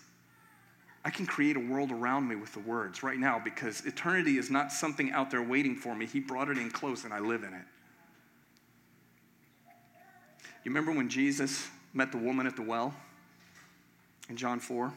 I 1.04 1.10
can 1.10 1.26
create 1.26 1.56
a 1.56 1.60
world 1.60 1.90
around 1.90 2.28
me 2.28 2.36
with 2.36 2.52
the 2.52 2.60
words 2.60 3.02
right 3.02 3.18
now 3.18 3.40
because 3.42 3.84
eternity 3.86 4.38
is 4.38 4.50
not 4.50 4.72
something 4.72 5.10
out 5.12 5.30
there 5.30 5.42
waiting 5.42 5.76
for 5.76 5.94
me. 5.94 6.06
He 6.06 6.20
brought 6.20 6.48
it 6.48 6.58
in 6.58 6.70
close 6.70 7.04
and 7.04 7.12
I 7.12 7.18
live 7.18 7.42
in 7.42 7.52
it. 7.52 7.64
You 10.64 10.70
remember 10.70 10.92
when 10.92 11.08
Jesus 11.08 11.68
met 11.98 12.12
the 12.12 12.18
woman 12.18 12.46
at 12.46 12.56
the 12.56 12.62
well 12.62 12.94
in 14.30 14.36
John 14.36 14.60
4? 14.60 14.92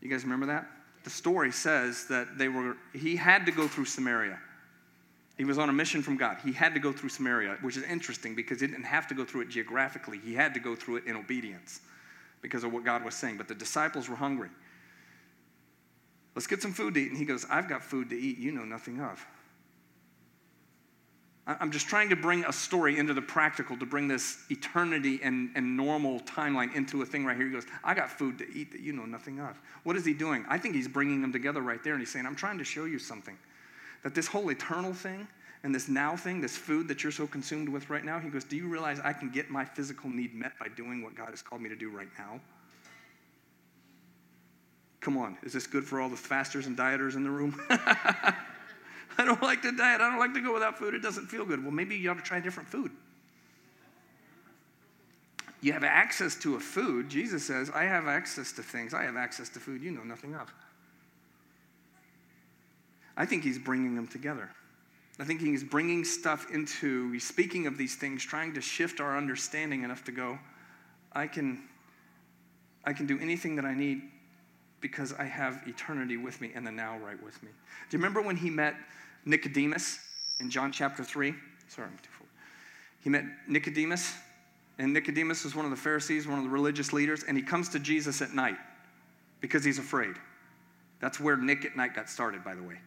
You 0.00 0.08
guys 0.08 0.22
remember 0.22 0.46
that? 0.46 0.66
The 1.04 1.10
story 1.10 1.50
says 1.50 2.06
that 2.06 2.38
they 2.38 2.48
were 2.48 2.76
he 2.94 3.16
had 3.16 3.44
to 3.46 3.52
go 3.52 3.66
through 3.66 3.86
Samaria. 3.86 4.38
He 5.36 5.44
was 5.44 5.58
on 5.58 5.68
a 5.68 5.72
mission 5.72 6.02
from 6.02 6.16
God. 6.16 6.38
He 6.44 6.52
had 6.52 6.74
to 6.74 6.80
go 6.80 6.92
through 6.92 7.08
Samaria, 7.08 7.58
which 7.62 7.76
is 7.76 7.82
interesting 7.84 8.34
because 8.36 8.60
he 8.60 8.68
didn't 8.68 8.84
have 8.84 9.08
to 9.08 9.14
go 9.14 9.24
through 9.24 9.40
it 9.42 9.48
geographically. 9.48 10.18
He 10.18 10.34
had 10.34 10.54
to 10.54 10.60
go 10.60 10.76
through 10.76 10.96
it 10.96 11.06
in 11.06 11.16
obedience 11.16 11.80
because 12.42 12.62
of 12.62 12.72
what 12.72 12.84
God 12.84 13.04
was 13.04 13.14
saying. 13.14 13.38
But 13.38 13.48
the 13.48 13.54
disciples 13.54 14.08
were 14.08 14.16
hungry. 14.16 14.50
Let's 16.36 16.46
get 16.46 16.62
some 16.62 16.72
food 16.72 16.94
to 16.94 17.00
eat. 17.00 17.08
And 17.08 17.18
he 17.18 17.24
goes, 17.24 17.44
I've 17.50 17.68
got 17.68 17.82
food 17.82 18.10
to 18.10 18.16
eat 18.16 18.38
you 18.38 18.52
know 18.52 18.64
nothing 18.64 19.00
of. 19.00 19.26
I'm 21.44 21.72
just 21.72 21.88
trying 21.88 22.08
to 22.10 22.16
bring 22.16 22.44
a 22.44 22.52
story 22.52 22.98
into 22.98 23.14
the 23.14 23.22
practical, 23.22 23.76
to 23.78 23.86
bring 23.86 24.06
this 24.06 24.38
eternity 24.48 25.18
and, 25.24 25.50
and 25.56 25.76
normal 25.76 26.20
timeline 26.20 26.72
into 26.76 27.02
a 27.02 27.06
thing 27.06 27.24
right 27.24 27.36
here. 27.36 27.46
He 27.46 27.52
goes, 27.52 27.66
I 27.82 27.94
got 27.94 28.10
food 28.10 28.38
to 28.38 28.48
eat 28.54 28.70
that 28.70 28.80
you 28.80 28.92
know 28.92 29.06
nothing 29.06 29.40
of. 29.40 29.60
What 29.82 29.96
is 29.96 30.04
he 30.04 30.14
doing? 30.14 30.44
I 30.48 30.56
think 30.56 30.76
he's 30.76 30.86
bringing 30.86 31.20
them 31.20 31.32
together 31.32 31.60
right 31.60 31.82
there 31.82 31.94
and 31.94 32.00
he's 32.00 32.12
saying, 32.12 32.26
I'm 32.26 32.36
trying 32.36 32.58
to 32.58 32.64
show 32.64 32.84
you 32.84 33.00
something. 33.00 33.36
That 34.04 34.14
this 34.14 34.28
whole 34.28 34.50
eternal 34.50 34.92
thing 34.92 35.26
and 35.64 35.74
this 35.74 35.88
now 35.88 36.16
thing, 36.16 36.40
this 36.40 36.56
food 36.56 36.86
that 36.86 37.02
you're 37.02 37.10
so 37.10 37.26
consumed 37.26 37.68
with 37.68 37.90
right 37.90 38.04
now, 38.04 38.20
he 38.20 38.28
goes, 38.28 38.44
Do 38.44 38.56
you 38.56 38.68
realize 38.68 39.00
I 39.00 39.12
can 39.12 39.28
get 39.28 39.50
my 39.50 39.64
physical 39.64 40.10
need 40.10 40.34
met 40.34 40.52
by 40.60 40.68
doing 40.68 41.02
what 41.02 41.16
God 41.16 41.30
has 41.30 41.42
called 41.42 41.60
me 41.60 41.68
to 41.68 41.76
do 41.76 41.90
right 41.90 42.08
now? 42.18 42.40
Come 45.00 45.16
on, 45.16 45.36
is 45.42 45.52
this 45.52 45.66
good 45.66 45.84
for 45.84 46.00
all 46.00 46.08
the 46.08 46.16
fasters 46.16 46.66
and 46.66 46.76
dieters 46.76 47.16
in 47.16 47.24
the 47.24 47.30
room? 47.30 47.60
I 49.18 49.24
don't 49.24 49.42
like 49.42 49.62
to 49.62 49.72
diet. 49.72 50.00
I 50.00 50.10
don't 50.10 50.18
like 50.18 50.34
to 50.34 50.40
go 50.40 50.52
without 50.52 50.78
food. 50.78 50.94
It 50.94 51.02
doesn't 51.02 51.26
feel 51.26 51.44
good. 51.44 51.62
Well, 51.62 51.72
maybe 51.72 51.96
you 51.96 52.10
ought 52.10 52.18
to 52.18 52.22
try 52.22 52.40
different 52.40 52.68
food. 52.68 52.90
You 55.60 55.72
have 55.72 55.84
access 55.84 56.34
to 56.36 56.56
a 56.56 56.60
food. 56.60 57.08
Jesus 57.08 57.44
says, 57.44 57.70
I 57.70 57.84
have 57.84 58.08
access 58.08 58.52
to 58.52 58.62
things. 58.62 58.94
I 58.94 59.04
have 59.04 59.16
access 59.16 59.48
to 59.50 59.60
food 59.60 59.80
you 59.80 59.92
know 59.92 60.02
nothing 60.02 60.34
of. 60.34 60.52
I 63.16 63.26
think 63.26 63.44
he's 63.44 63.58
bringing 63.58 63.94
them 63.94 64.08
together. 64.08 64.50
I 65.20 65.24
think 65.24 65.40
he's 65.40 65.62
bringing 65.62 66.04
stuff 66.04 66.46
into, 66.52 67.12
he's 67.12 67.26
speaking 67.26 67.66
of 67.66 67.76
these 67.76 67.94
things, 67.94 68.24
trying 68.24 68.54
to 68.54 68.60
shift 68.60 69.00
our 69.00 69.16
understanding 69.16 69.84
enough 69.84 70.02
to 70.04 70.12
go, 70.12 70.38
I 71.12 71.26
can, 71.26 71.62
I 72.84 72.92
can 72.92 73.06
do 73.06 73.18
anything 73.20 73.56
that 73.56 73.64
I 73.64 73.74
need 73.74 74.02
because 74.82 75.14
I 75.14 75.24
have 75.24 75.62
eternity 75.66 76.18
with 76.18 76.40
me 76.40 76.50
and 76.54 76.66
the 76.66 76.70
now 76.70 76.98
right 76.98 77.22
with 77.22 77.42
me. 77.42 77.48
Do 77.88 77.96
you 77.96 77.98
remember 77.98 78.20
when 78.20 78.36
he 78.36 78.50
met 78.50 78.74
Nicodemus 79.24 80.00
in 80.40 80.50
John 80.50 80.70
chapter 80.72 81.02
3? 81.02 81.32
Sorry, 81.68 81.88
I'm 81.88 81.96
too 81.98 82.10
full. 82.10 82.26
He 83.00 83.08
met 83.08 83.24
Nicodemus, 83.48 84.14
and 84.78 84.92
Nicodemus 84.92 85.44
was 85.44 85.54
one 85.54 85.64
of 85.64 85.70
the 85.70 85.76
Pharisees, 85.76 86.26
one 86.26 86.38
of 86.38 86.44
the 86.44 86.50
religious 86.50 86.92
leaders, 86.92 87.24
and 87.24 87.36
he 87.36 87.42
comes 87.42 87.70
to 87.70 87.78
Jesus 87.78 88.20
at 88.20 88.34
night 88.34 88.58
because 89.40 89.64
he's 89.64 89.78
afraid. 89.78 90.14
That's 91.00 91.18
where 91.18 91.36
Nick 91.36 91.64
at 91.64 91.76
Night 91.76 91.94
got 91.94 92.08
started, 92.08 92.44
by 92.44 92.54
the 92.54 92.62
way. 92.62 92.78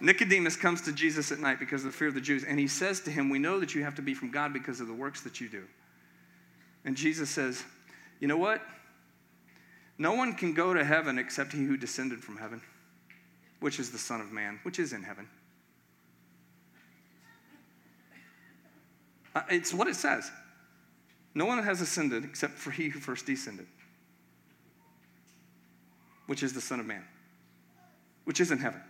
Nicodemus 0.00 0.56
comes 0.56 0.82
to 0.82 0.92
Jesus 0.92 1.32
at 1.32 1.38
night 1.38 1.58
because 1.58 1.84
of 1.84 1.92
the 1.92 1.96
fear 1.96 2.08
of 2.08 2.14
the 2.14 2.20
Jews, 2.20 2.44
and 2.44 2.58
he 2.58 2.66
says 2.66 3.00
to 3.00 3.10
him, 3.10 3.30
We 3.30 3.38
know 3.38 3.60
that 3.60 3.74
you 3.74 3.84
have 3.84 3.94
to 3.96 4.02
be 4.02 4.14
from 4.14 4.30
God 4.30 4.52
because 4.52 4.80
of 4.80 4.88
the 4.88 4.94
works 4.94 5.20
that 5.22 5.40
you 5.40 5.48
do. 5.48 5.64
And 6.84 6.96
Jesus 6.96 7.30
says, 7.30 7.62
You 8.20 8.28
know 8.28 8.36
what? 8.36 8.60
No 9.96 10.14
one 10.14 10.34
can 10.34 10.54
go 10.54 10.74
to 10.74 10.84
heaven 10.84 11.18
except 11.18 11.52
he 11.52 11.64
who 11.64 11.76
descended 11.76 12.22
from 12.22 12.36
heaven, 12.36 12.60
which 13.60 13.78
is 13.78 13.90
the 13.90 13.98
Son 13.98 14.20
of 14.20 14.32
Man, 14.32 14.58
which 14.64 14.78
is 14.78 14.92
in 14.92 15.02
heaven. 15.02 15.28
Uh, 19.34 19.42
it's 19.50 19.72
what 19.72 19.88
it 19.88 19.96
says. 19.96 20.30
No 21.34 21.46
one 21.46 21.62
has 21.62 21.80
ascended 21.80 22.24
except 22.24 22.54
for 22.54 22.70
he 22.70 22.88
who 22.88 23.00
first 23.00 23.26
descended, 23.26 23.66
which 26.26 26.42
is 26.42 26.52
the 26.52 26.60
Son 26.60 26.78
of 26.78 26.86
Man, 26.86 27.04
which 28.24 28.40
is 28.40 28.50
in 28.50 28.58
heaven. 28.58 28.80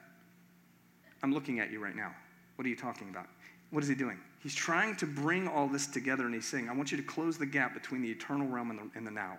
I'm 1.25 1.33
looking 1.33 1.59
at 1.59 1.73
you 1.73 1.83
right 1.83 1.97
now. 1.97 2.15
What 2.57 2.67
are 2.67 2.69
you 2.69 2.77
talking 2.77 3.09
about? 3.09 3.27
What 3.71 3.83
is 3.83 3.89
he 3.89 3.95
doing? 3.95 4.19
He's 4.43 4.55
trying 4.55 4.95
to 4.97 5.07
bring 5.07 5.49
all 5.49 5.67
this 5.67 5.87
together 5.87 6.27
and 6.27 6.35
he's 6.35 6.45
saying, 6.45 6.69
I 6.69 6.75
want 6.75 6.91
you 6.91 6.99
to 6.99 7.03
close 7.03 7.39
the 7.39 7.47
gap 7.47 7.73
between 7.73 8.03
the 8.03 8.11
eternal 8.11 8.47
realm 8.47 8.69
and 8.69 8.79
the, 8.79 8.91
and 8.95 9.07
the 9.07 9.11
now. 9.11 9.39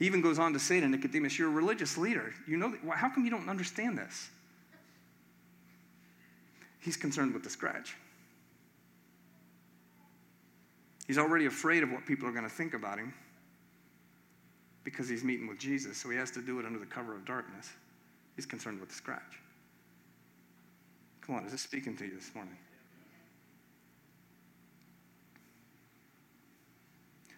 He 0.00 0.04
even 0.04 0.20
goes 0.20 0.40
on 0.40 0.52
to 0.52 0.58
say 0.58 0.80
to 0.80 0.88
Nicodemus, 0.88 1.38
You're 1.38 1.46
a 1.46 1.52
religious 1.52 1.96
leader. 1.96 2.34
You 2.48 2.56
know, 2.56 2.74
how 2.92 3.08
come 3.08 3.24
you 3.24 3.30
don't 3.30 3.48
understand 3.48 3.96
this? 3.96 4.28
He's 6.80 6.96
concerned 6.96 7.32
with 7.32 7.44
the 7.44 7.50
scratch. 7.50 7.96
He's 11.06 11.18
already 11.18 11.46
afraid 11.46 11.84
of 11.84 11.92
what 11.92 12.04
people 12.04 12.26
are 12.28 12.32
going 12.32 12.42
to 12.42 12.50
think 12.50 12.74
about 12.74 12.98
him 12.98 13.14
because 14.82 15.08
he's 15.08 15.22
meeting 15.22 15.46
with 15.46 15.60
Jesus, 15.60 15.96
so 15.96 16.10
he 16.10 16.16
has 16.16 16.32
to 16.32 16.42
do 16.42 16.58
it 16.58 16.66
under 16.66 16.80
the 16.80 16.86
cover 16.86 17.14
of 17.14 17.24
darkness. 17.24 17.70
He's 18.34 18.44
concerned 18.44 18.80
with 18.80 18.88
the 18.88 18.96
scratch. 18.96 19.38
Come 21.26 21.34
on, 21.34 21.44
is 21.44 21.52
this 21.52 21.62
speaking 21.62 21.96
to 21.96 22.04
you 22.04 22.14
this 22.14 22.32
morning? 22.34 22.56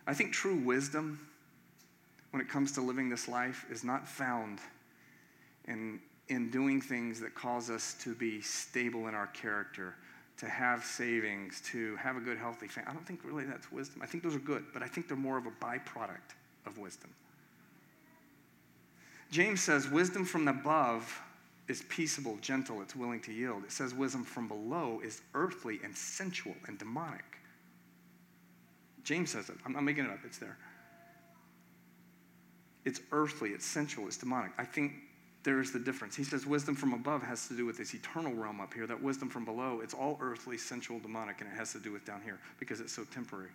I 0.06 0.12
think 0.12 0.32
true 0.32 0.56
wisdom 0.56 1.18
when 2.30 2.42
it 2.42 2.48
comes 2.48 2.72
to 2.72 2.82
living 2.82 3.08
this 3.08 3.28
life 3.28 3.64
is 3.70 3.84
not 3.84 4.06
found 4.06 4.58
in, 5.66 6.00
in 6.28 6.50
doing 6.50 6.82
things 6.82 7.18
that 7.20 7.34
cause 7.34 7.70
us 7.70 7.94
to 8.02 8.14
be 8.14 8.42
stable 8.42 9.08
in 9.08 9.14
our 9.14 9.28
character, 9.28 9.94
to 10.36 10.46
have 10.46 10.84
savings, 10.84 11.62
to 11.72 11.96
have 11.96 12.16
a 12.16 12.20
good, 12.20 12.36
healthy 12.36 12.68
family. 12.68 12.90
I 12.90 12.92
don't 12.92 13.06
think 13.06 13.20
really 13.24 13.44
that's 13.44 13.72
wisdom. 13.72 14.02
I 14.02 14.06
think 14.06 14.22
those 14.22 14.34
are 14.34 14.40
good, 14.40 14.64
but 14.74 14.82
I 14.82 14.86
think 14.86 15.08
they're 15.08 15.16
more 15.16 15.38
of 15.38 15.46
a 15.46 15.64
byproduct 15.64 16.36
of 16.66 16.76
wisdom. 16.76 17.10
James 19.30 19.62
says, 19.62 19.88
wisdom 19.88 20.26
from 20.26 20.46
above 20.48 21.22
is 21.68 21.82
peaceable, 21.88 22.36
gentle, 22.40 22.80
it's 22.80 22.96
willing 22.96 23.20
to 23.20 23.32
yield. 23.32 23.62
It 23.64 23.72
says 23.72 23.94
wisdom 23.94 24.24
from 24.24 24.48
below 24.48 25.00
is 25.04 25.20
earthly 25.34 25.80
and 25.84 25.94
sensual 25.94 26.54
and 26.66 26.78
demonic. 26.78 27.24
James 29.04 29.30
says 29.30 29.48
it. 29.48 29.56
I'm 29.64 29.72
not 29.72 29.84
making 29.84 30.04
it 30.04 30.10
up, 30.10 30.20
it's 30.24 30.38
there. 30.38 30.56
It's 32.84 33.00
earthly, 33.12 33.50
it's 33.50 33.66
sensual, 33.66 34.06
it's 34.06 34.16
demonic. 34.16 34.52
I 34.56 34.64
think 34.64 34.92
there's 35.42 35.72
the 35.72 35.78
difference. 35.78 36.16
He 36.16 36.24
says 36.24 36.46
wisdom 36.46 36.74
from 36.74 36.94
above 36.94 37.22
has 37.22 37.48
to 37.48 37.56
do 37.56 37.64
with 37.64 37.78
this 37.78 37.94
eternal 37.94 38.34
realm 38.34 38.60
up 38.60 38.72
here. 38.74 38.86
That 38.86 39.02
wisdom 39.02 39.28
from 39.28 39.44
below, 39.44 39.80
it's 39.82 39.94
all 39.94 40.18
earthly, 40.20 40.58
sensual, 40.58 40.98
demonic, 40.98 41.40
and 41.40 41.50
it 41.50 41.56
has 41.56 41.72
to 41.72 41.78
do 41.78 41.92
with 41.92 42.04
down 42.04 42.22
here 42.22 42.38
because 42.58 42.80
it's 42.80 42.92
so 42.92 43.04
temporary. 43.04 43.50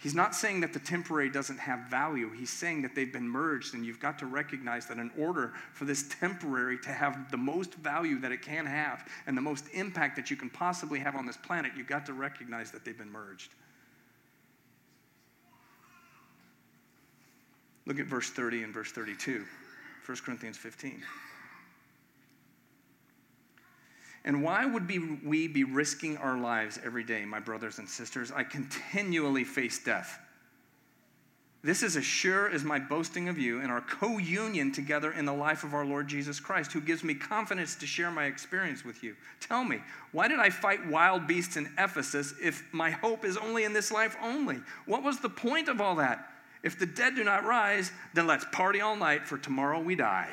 He's 0.00 0.14
not 0.14 0.34
saying 0.34 0.60
that 0.60 0.72
the 0.72 0.78
temporary 0.78 1.28
doesn't 1.28 1.58
have 1.58 1.80
value. 1.80 2.30
He's 2.32 2.48
saying 2.48 2.80
that 2.82 2.94
they've 2.94 3.12
been 3.12 3.28
merged, 3.28 3.74
and 3.74 3.84
you've 3.84 4.00
got 4.00 4.18
to 4.20 4.26
recognize 4.26 4.86
that 4.86 4.96
in 4.96 5.10
order 5.18 5.52
for 5.74 5.84
this 5.84 6.08
temporary 6.08 6.78
to 6.78 6.88
have 6.88 7.30
the 7.30 7.36
most 7.36 7.74
value 7.74 8.18
that 8.20 8.32
it 8.32 8.40
can 8.40 8.64
have 8.64 9.06
and 9.26 9.36
the 9.36 9.42
most 9.42 9.66
impact 9.74 10.16
that 10.16 10.30
you 10.30 10.38
can 10.38 10.48
possibly 10.48 10.98
have 10.98 11.16
on 11.16 11.26
this 11.26 11.36
planet, 11.36 11.72
you've 11.76 11.86
got 11.86 12.06
to 12.06 12.14
recognize 12.14 12.70
that 12.70 12.82
they've 12.82 12.96
been 12.96 13.12
merged. 13.12 13.52
Look 17.84 17.98
at 17.98 18.06
verse 18.06 18.30
30 18.30 18.62
and 18.62 18.72
verse 18.72 18.92
32, 18.92 19.44
1 20.06 20.18
Corinthians 20.24 20.56
15. 20.56 21.02
And 24.24 24.42
why 24.42 24.66
would 24.66 24.88
we 25.24 25.48
be 25.48 25.64
risking 25.64 26.16
our 26.18 26.36
lives 26.36 26.78
every 26.84 27.04
day, 27.04 27.24
my 27.24 27.40
brothers 27.40 27.78
and 27.78 27.88
sisters? 27.88 28.30
I 28.30 28.44
continually 28.44 29.44
face 29.44 29.82
death. 29.82 30.20
This 31.62 31.82
is 31.82 31.96
as 31.96 32.06
sure 32.06 32.48
as 32.48 32.64
my 32.64 32.78
boasting 32.78 33.28
of 33.28 33.36
you 33.36 33.60
and 33.60 33.70
our 33.70 33.82
co 33.82 34.16
union 34.16 34.72
together 34.72 35.12
in 35.12 35.26
the 35.26 35.32
life 35.32 35.62
of 35.62 35.74
our 35.74 35.84
Lord 35.84 36.08
Jesus 36.08 36.40
Christ, 36.40 36.72
who 36.72 36.80
gives 36.80 37.04
me 37.04 37.12
confidence 37.12 37.74
to 37.76 37.86
share 37.86 38.10
my 38.10 38.24
experience 38.24 38.82
with 38.82 39.02
you. 39.02 39.14
Tell 39.40 39.62
me, 39.62 39.80
why 40.12 40.28
did 40.28 40.38
I 40.38 40.48
fight 40.48 40.86
wild 40.86 41.26
beasts 41.26 41.58
in 41.58 41.70
Ephesus 41.76 42.32
if 42.42 42.64
my 42.72 42.90
hope 42.90 43.26
is 43.26 43.36
only 43.36 43.64
in 43.64 43.74
this 43.74 43.92
life 43.92 44.16
only? 44.22 44.58
What 44.86 45.02
was 45.02 45.20
the 45.20 45.28
point 45.28 45.68
of 45.68 45.82
all 45.82 45.96
that? 45.96 46.30
If 46.62 46.78
the 46.78 46.86
dead 46.86 47.14
do 47.14 47.24
not 47.24 47.44
rise, 47.44 47.92
then 48.14 48.26
let's 48.26 48.46
party 48.52 48.80
all 48.80 48.96
night, 48.96 49.26
for 49.26 49.36
tomorrow 49.36 49.80
we 49.80 49.96
die. 49.96 50.30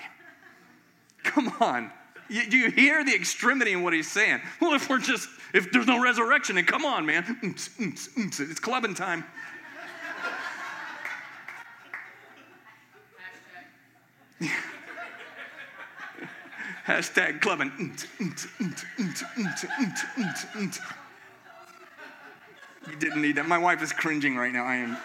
Come 1.23 1.53
on. 1.59 1.91
Do 2.29 2.57
you 2.57 2.69
hear 2.71 3.03
the 3.05 3.15
extremity 3.15 3.73
in 3.73 3.83
what 3.83 3.93
he's 3.93 4.11
saying? 4.11 4.41
Well, 4.59 4.73
if 4.73 4.89
we're 4.89 4.99
just, 4.99 5.29
if 5.53 5.71
there's 5.71 5.87
no 5.87 6.01
resurrection, 6.01 6.55
then 6.55 6.65
come 6.65 6.83
on, 6.83 7.05
man. 7.05 7.37
It's 7.79 8.59
clubbing 8.59 8.95
time. 8.95 9.23
Hashtag 16.85 17.41
clubbing. 17.41 17.71
You 22.89 22.95
didn't 22.95 23.21
need 23.21 23.35
that. 23.35 23.47
My 23.47 23.57
wife 23.57 23.81
is 23.81 23.91
cringing 23.91 24.37
right 24.37 24.53
now. 24.53 24.63
I 24.65 24.75
am. 24.75 24.97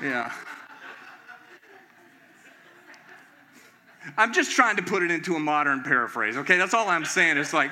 Yeah. 0.00 0.32
I'm 4.16 4.32
just 4.32 4.52
trying 4.52 4.76
to 4.76 4.82
put 4.82 5.02
it 5.02 5.10
into 5.10 5.36
a 5.36 5.40
modern 5.40 5.82
paraphrase, 5.82 6.36
okay? 6.36 6.58
That's 6.58 6.74
all 6.74 6.88
I'm 6.88 7.04
saying. 7.04 7.38
It's 7.38 7.52
like, 7.52 7.70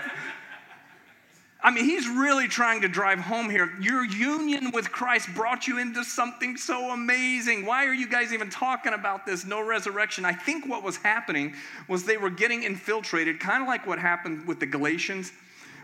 I 1.63 1.71
mean, 1.71 1.85
he's 1.85 2.09
really 2.09 2.49
trying 2.49 2.81
to 2.83 2.89
drive 2.89 3.19
home 3.19 3.51
here. 3.51 3.71
Your 3.81 4.05
union 4.05 4.71
with 4.73 4.91
Christ 4.91 5.29
brought 5.35 5.67
you 5.67 5.79
into 5.79 6.05
something 6.05 6.57
so 6.57 6.91
amazing. 6.91 7.67
Why 7.67 7.85
are 7.85 7.93
you 7.93 8.09
guys 8.09 8.33
even 8.33 8.49
talking 8.49 8.95
about 8.95 9.27
this? 9.27 9.45
No 9.45 9.65
resurrection. 9.65 10.25
I 10.25 10.33
think 10.33 10.67
what 10.67 10.83
was 10.83 10.97
happening 10.97 11.55
was 11.87 12.05
they 12.05 12.17
were 12.17 12.31
getting 12.31 12.63
infiltrated, 12.63 13.41
kind 13.41 13.63
of 13.63 13.69
like 13.69 13.87
what 13.87 13.99
happened 13.99 14.47
with 14.47 14.59
the 14.59 14.67
Galatians 14.67 15.33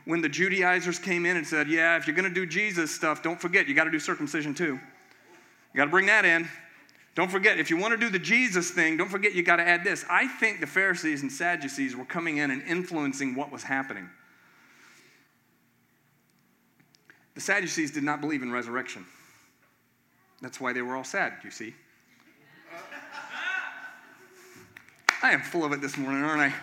when 0.07 0.23
the 0.23 0.29
Judaizers 0.29 0.99
came 0.99 1.27
in 1.27 1.37
and 1.37 1.47
said, 1.47 1.69
Yeah, 1.69 1.97
if 1.97 2.07
you're 2.07 2.17
going 2.17 2.29
to 2.29 2.35
do 2.35 2.47
Jesus 2.47 2.91
stuff, 2.91 3.23
don't 3.23 3.41
forget, 3.41 3.69
you 3.69 3.75
got 3.75 3.85
to 3.85 3.91
do 3.91 3.99
circumcision 3.99 4.55
too. 4.55 4.81
You 5.75 5.79
got 5.79 5.87
to 5.87 5.91
bring 5.91 6.07
that 6.07 6.25
in. 6.25 6.49
Don't 7.17 7.31
forget, 7.31 7.59
if 7.59 7.71
you 7.71 7.79
want 7.79 7.93
to 7.93 7.97
do 7.97 8.11
the 8.11 8.19
Jesus 8.19 8.71
thing, 8.71 8.99
don't 8.99 9.09
forget 9.09 9.35
you 9.35 9.43
got 9.43 9.57
to 9.57 9.67
add 9.67 9.83
this. 9.83 10.05
I 10.09 10.29
think 10.29 10.61
the 10.61 10.67
Pharisees 10.67 11.23
and 11.23 11.33
Sadducees 11.33 11.97
were 11.97 12.05
coming 12.05 12.37
in 12.37 12.51
and 12.51 12.63
influencing 12.63 13.35
what 13.35 13.51
was 13.51 13.63
happening. 13.63 14.07
The 17.35 17.41
Sadducees 17.41 17.91
did 17.91 18.03
not 18.03 18.21
believe 18.21 18.43
in 18.43 18.53
resurrection. 18.53 19.07
That's 20.43 20.61
why 20.61 20.75
they 20.75 20.83
were 20.83 20.95
all 20.95 21.05
sad, 21.05 21.33
you 21.43 21.51
see. 21.51 21.75
I 25.23 25.31
am 25.31 25.41
full 25.41 25.65
of 25.65 25.73
it 25.73 25.81
this 25.81 25.97
morning, 25.97 26.23
aren't 26.23 26.43
I? 26.43 26.55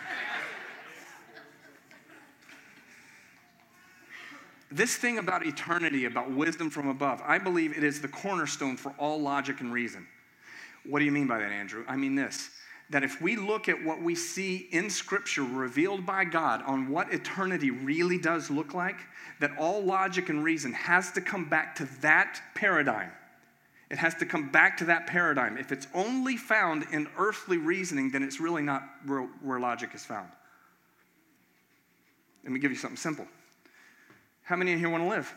This 4.70 4.96
thing 4.96 5.18
about 5.18 5.44
eternity, 5.44 6.04
about 6.04 6.30
wisdom 6.30 6.70
from 6.70 6.86
above, 6.86 7.20
I 7.26 7.38
believe 7.38 7.76
it 7.76 7.82
is 7.82 8.00
the 8.00 8.08
cornerstone 8.08 8.76
for 8.76 8.94
all 8.98 9.20
logic 9.20 9.60
and 9.60 9.72
reason. 9.72 10.06
What 10.86 10.98
do 10.98 11.04
you 11.04 11.12
mean 11.12 11.26
by 11.26 11.38
that, 11.38 11.50
Andrew? 11.50 11.84
I 11.88 11.96
mean 11.96 12.14
this 12.14 12.50
that 12.90 13.02
if 13.02 13.20
we 13.20 13.34
look 13.34 13.68
at 13.68 13.82
what 13.82 14.02
we 14.02 14.14
see 14.14 14.68
in 14.70 14.90
Scripture 14.90 15.42
revealed 15.42 16.04
by 16.04 16.24
God 16.24 16.62
on 16.66 16.90
what 16.90 17.12
eternity 17.12 17.70
really 17.70 18.18
does 18.18 18.50
look 18.50 18.74
like, 18.74 18.96
that 19.40 19.50
all 19.58 19.82
logic 19.82 20.28
and 20.28 20.44
reason 20.44 20.72
has 20.72 21.10
to 21.12 21.20
come 21.20 21.48
back 21.48 21.74
to 21.76 21.86
that 22.02 22.40
paradigm. 22.54 23.10
It 23.90 23.98
has 23.98 24.14
to 24.16 24.26
come 24.26 24.50
back 24.50 24.76
to 24.78 24.84
that 24.86 25.06
paradigm. 25.06 25.56
If 25.56 25.72
it's 25.72 25.86
only 25.94 26.36
found 26.36 26.86
in 26.92 27.08
earthly 27.16 27.56
reasoning, 27.56 28.10
then 28.10 28.22
it's 28.22 28.38
really 28.38 28.62
not 28.62 28.82
where, 29.06 29.22
where 29.42 29.60
logic 29.60 29.90
is 29.94 30.04
found. 30.04 30.28
Let 32.42 32.52
me 32.52 32.60
give 32.60 32.70
you 32.70 32.76
something 32.76 32.96
simple. 32.96 33.26
How 34.42 34.56
many 34.56 34.72
in 34.72 34.78
here 34.78 34.90
want 34.90 35.04
to 35.04 35.08
live? 35.08 35.34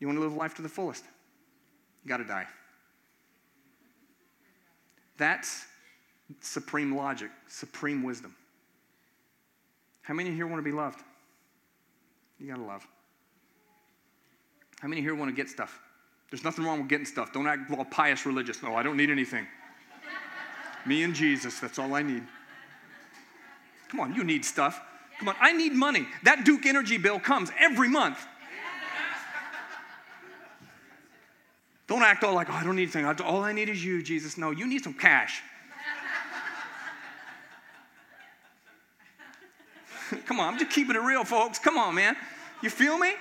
You 0.00 0.06
want 0.06 0.18
to 0.18 0.22
live 0.22 0.34
life 0.34 0.54
to 0.56 0.62
the 0.62 0.68
fullest? 0.68 1.04
You 2.04 2.08
got 2.08 2.18
to 2.18 2.24
die. 2.24 2.46
That's 5.18 5.66
supreme 6.40 6.96
logic, 6.96 7.30
supreme 7.48 8.02
wisdom. 8.02 8.34
How 10.02 10.14
many 10.14 10.30
here 10.30 10.46
want 10.46 10.58
to 10.58 10.64
be 10.64 10.72
loved? 10.74 11.00
You 12.38 12.48
got 12.48 12.56
to 12.56 12.62
love. 12.62 12.86
How 14.80 14.88
many 14.88 15.02
here 15.02 15.14
want 15.14 15.28
to 15.28 15.34
get 15.34 15.48
stuff? 15.50 15.80
There's 16.30 16.44
nothing 16.44 16.64
wrong 16.64 16.80
with 16.80 16.88
getting 16.88 17.06
stuff. 17.06 17.32
Don't 17.32 17.46
act 17.46 17.70
all 17.70 17.84
pious 17.84 18.24
religious. 18.24 18.62
No, 18.62 18.74
I 18.74 18.82
don't 18.82 18.96
need 18.96 19.10
anything. 19.10 19.46
Me 20.86 21.02
and 21.02 21.14
Jesus, 21.14 21.58
that's 21.58 21.78
all 21.78 21.94
I 21.94 22.02
need. 22.02 22.22
Come 23.88 24.00
on, 24.00 24.14
you 24.14 24.24
need 24.24 24.44
stuff. 24.44 24.80
Come 25.18 25.30
on, 25.30 25.36
I 25.40 25.52
need 25.52 25.72
money. 25.72 26.06
That 26.22 26.44
Duke 26.44 26.64
Energy 26.66 26.96
bill 26.96 27.18
comes 27.18 27.50
every 27.58 27.88
month. 27.88 28.24
Don't 31.88 32.02
act 32.02 32.22
all 32.22 32.34
like, 32.34 32.50
oh, 32.50 32.52
I 32.52 32.62
don't 32.62 32.76
need 32.76 32.94
anything. 32.94 33.06
All 33.22 33.42
I 33.42 33.52
need 33.52 33.70
is 33.70 33.82
you, 33.82 34.02
Jesus. 34.02 34.38
No, 34.38 34.50
you 34.50 34.66
need 34.66 34.84
some 34.84 34.92
cash. 34.92 35.42
Come 40.26 40.38
on, 40.38 40.52
I'm 40.52 40.58
just 40.58 40.70
keeping 40.70 40.94
it 40.96 41.02
real, 41.02 41.24
folks. 41.24 41.58
Come 41.58 41.78
on, 41.78 41.94
man. 41.94 42.14
You 42.62 42.68
feel 42.68 42.98
me? 42.98 43.12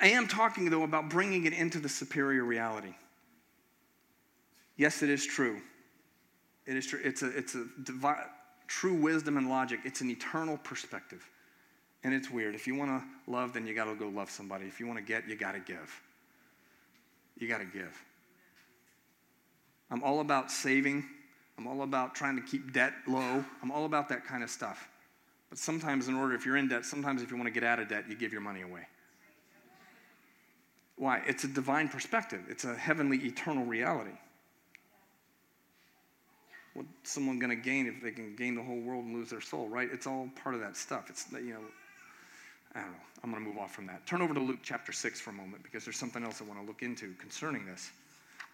I 0.00 0.08
am 0.08 0.26
talking, 0.26 0.68
though, 0.70 0.82
about 0.82 1.08
bringing 1.08 1.44
it 1.44 1.52
into 1.52 1.78
the 1.78 1.88
superior 1.88 2.42
reality. 2.42 2.94
Yes, 4.76 5.02
it 5.02 5.10
is 5.10 5.24
true. 5.24 5.60
It 6.66 6.74
is 6.76 6.86
true. 6.86 7.00
It's 7.04 7.22
a, 7.22 7.36
it's 7.36 7.54
a 7.54 7.66
divi- 7.84 8.26
true 8.66 8.94
wisdom 8.94 9.36
and 9.36 9.48
logic. 9.48 9.80
It's 9.84 10.00
an 10.00 10.10
eternal 10.10 10.56
perspective. 10.56 11.28
And 12.02 12.14
it's 12.14 12.30
weird. 12.30 12.54
If 12.54 12.66
you 12.66 12.74
want 12.74 12.90
to 12.90 13.30
love, 13.30 13.52
then 13.52 13.66
you 13.66 13.74
got 13.74 13.84
to 13.84 13.94
go 13.94 14.08
love 14.08 14.30
somebody. 14.30 14.66
If 14.66 14.80
you 14.80 14.86
want 14.86 14.98
to 14.98 15.04
get, 15.04 15.28
you 15.28 15.36
got 15.36 15.52
to 15.52 15.60
give. 15.60 16.00
You 17.38 17.48
got 17.48 17.58
to 17.58 17.66
give. 17.66 17.96
I'm 19.90 20.02
all 20.02 20.20
about 20.20 20.50
saving. 20.50 21.04
I'm 21.58 21.66
all 21.66 21.82
about 21.82 22.14
trying 22.14 22.36
to 22.36 22.42
keep 22.42 22.72
debt 22.72 22.94
low. 23.06 23.44
I'm 23.62 23.70
all 23.70 23.84
about 23.84 24.08
that 24.08 24.24
kind 24.24 24.42
of 24.42 24.50
stuff. 24.50 24.88
But 25.50 25.58
sometimes, 25.58 26.08
in 26.08 26.14
order, 26.14 26.34
if 26.34 26.46
you're 26.46 26.56
in 26.56 26.68
debt, 26.68 26.84
sometimes 26.84 27.22
if 27.22 27.30
you 27.30 27.36
want 27.36 27.48
to 27.48 27.52
get 27.52 27.64
out 27.64 27.80
of 27.80 27.88
debt, 27.88 28.04
you 28.08 28.14
give 28.14 28.32
your 28.32 28.40
money 28.40 28.62
away. 28.62 28.86
Why? 30.96 31.22
It's 31.26 31.44
a 31.44 31.48
divine 31.48 31.88
perspective, 31.88 32.42
it's 32.48 32.64
a 32.64 32.74
heavenly, 32.74 33.18
eternal 33.18 33.64
reality. 33.64 34.12
What's 36.74 36.88
someone 37.02 37.38
going 37.38 37.50
to 37.50 37.56
gain 37.56 37.86
if 37.86 38.02
they 38.02 38.12
can 38.12 38.36
gain 38.36 38.54
the 38.54 38.62
whole 38.62 38.80
world 38.80 39.04
and 39.04 39.14
lose 39.14 39.30
their 39.30 39.40
soul, 39.40 39.68
right? 39.68 39.88
It's 39.92 40.06
all 40.06 40.30
part 40.42 40.54
of 40.54 40.60
that 40.60 40.76
stuff. 40.76 41.10
It's, 41.10 41.26
you 41.32 41.54
know, 41.54 41.60
I 42.74 42.80
don't 42.80 42.90
know. 42.92 42.98
I'm 43.22 43.30
going 43.30 43.42
to 43.42 43.48
move 43.48 43.58
off 43.58 43.74
from 43.74 43.86
that. 43.86 44.06
Turn 44.06 44.22
over 44.22 44.32
to 44.32 44.40
Luke 44.40 44.60
chapter 44.62 44.92
6 44.92 45.20
for 45.20 45.30
a 45.30 45.32
moment 45.32 45.62
because 45.62 45.84
there's 45.84 45.98
something 45.98 46.24
else 46.24 46.40
I 46.40 46.44
want 46.44 46.60
to 46.60 46.66
look 46.66 46.82
into 46.82 47.12
concerning 47.14 47.66
this. 47.66 47.90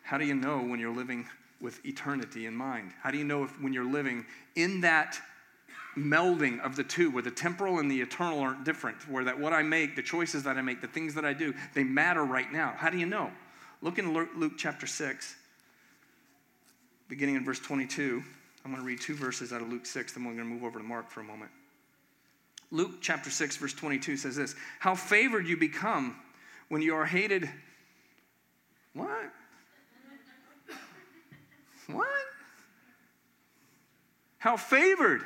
How 0.03 0.19
do 0.19 0.25
you 0.25 0.35
know 0.35 0.59
when 0.59 0.81
you're 0.81 0.95
living 0.95 1.27
with 1.61 1.85
eternity 1.85 2.47
in 2.47 2.55
mind? 2.55 2.93
How 3.03 3.11
do 3.11 3.19
you 3.19 3.25
know 3.25 3.45
if 3.45 3.61
when 3.61 3.73
you're 3.73 3.91
living 3.91 4.25
in 4.55 4.81
that 4.83 5.21
melding 5.97 6.61
of 6.61 6.77
the 6.77 6.85
two, 6.85 7.11
where 7.11 7.23
the 7.23 7.31
temporal 7.31 7.79
and 7.79 7.91
the 7.91 8.01
eternal 8.01 8.41
aren't 8.41 8.65
different, 8.65 9.09
where 9.09 9.25
that 9.25 9.39
what 9.39 9.53
I 9.53 9.63
make, 9.63 9.97
the 9.97 10.03
choices 10.03 10.43
that 10.45 10.57
I 10.57 10.63
make, 10.63 10.81
the 10.81 10.87
things 10.87 11.15
that 11.15 11.25
I 11.25 11.33
do, 11.33 11.55
they 11.75 11.85
matter 11.85 12.25
right 12.25 12.51
now? 12.53 12.75
How 12.77 12.91
do 12.91 12.99
you 12.99 13.07
know? 13.07 13.31
Look 13.83 13.99
in 13.99 14.13
Luke 14.13 14.53
chapter 14.57 14.87
6, 14.87 15.37
beginning 17.09 17.37
in 17.37 17.45
verse 17.45 17.61
22. 17.61 18.23
I'm 18.65 18.73
going 18.73 18.83
to 18.83 18.87
read 18.87 19.01
two 19.01 19.15
verses 19.15 19.53
out 19.53 19.63
of 19.63 19.69
Luke 19.69 19.87
6, 19.87 20.13
then 20.13 20.25
we're 20.25 20.35
going 20.35 20.49
to 20.49 20.53
move 20.53 20.65
over 20.65 20.79
to 20.79 20.85
Mark 20.85 21.11
for 21.11 21.21
a 21.21 21.25
moment. 21.25 21.51
Luke 22.71 23.01
chapter 23.01 23.31
6, 23.31 23.57
verse 23.57 23.75
22 23.75 24.17
says 24.17 24.37
this 24.37 24.55
How 24.81 24.95
favored 24.95 25.47
you 25.47 25.57
become 25.57 26.17
when 26.69 26.83
you 26.83 26.95
are 26.95 27.07
hated. 27.07 27.49
What? 28.93 29.33
What? 31.87 32.09
How 34.39 34.57
favored 34.57 35.23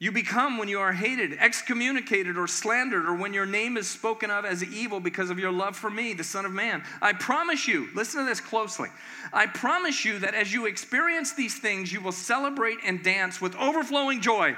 you 0.00 0.10
become 0.10 0.58
when 0.58 0.68
you 0.68 0.80
are 0.80 0.92
hated, 0.92 1.34
excommunicated, 1.34 2.36
or 2.36 2.48
slandered, 2.48 3.06
or 3.06 3.14
when 3.14 3.32
your 3.32 3.46
name 3.46 3.76
is 3.76 3.88
spoken 3.88 4.30
of 4.30 4.44
as 4.44 4.64
evil 4.64 4.98
because 4.98 5.30
of 5.30 5.38
your 5.38 5.52
love 5.52 5.76
for 5.76 5.88
me, 5.88 6.12
the 6.12 6.24
Son 6.24 6.44
of 6.44 6.52
Man. 6.52 6.82
I 7.00 7.12
promise 7.12 7.68
you, 7.68 7.88
listen 7.94 8.20
to 8.20 8.26
this 8.26 8.40
closely. 8.40 8.88
I 9.32 9.46
promise 9.46 10.04
you 10.04 10.18
that 10.18 10.34
as 10.34 10.52
you 10.52 10.66
experience 10.66 11.34
these 11.34 11.58
things, 11.58 11.92
you 11.92 12.00
will 12.00 12.12
celebrate 12.12 12.78
and 12.84 13.02
dance 13.02 13.40
with 13.40 13.54
overflowing 13.56 14.20
joy 14.20 14.56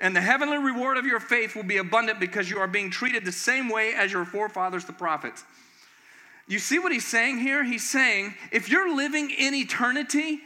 and 0.00 0.14
the 0.14 0.20
heavenly 0.20 0.58
reward 0.58 0.96
of 0.96 1.06
your 1.06 1.20
faith 1.20 1.56
will 1.56 1.64
be 1.64 1.78
abundant 1.78 2.20
because 2.20 2.48
you 2.48 2.58
are 2.58 2.68
being 2.68 2.90
treated 2.90 3.24
the 3.24 3.32
same 3.32 3.68
way 3.68 3.94
as 3.94 4.12
your 4.12 4.24
forefathers, 4.24 4.84
the 4.84 4.92
prophets. 4.92 5.44
You 6.46 6.58
see 6.58 6.78
what 6.78 6.92
he's 6.92 7.06
saying 7.06 7.38
here? 7.38 7.64
He's 7.64 7.88
saying 7.88 8.34
if 8.52 8.68
you're 8.70 8.94
living 8.94 9.30
in 9.30 9.54
eternity 9.54 10.40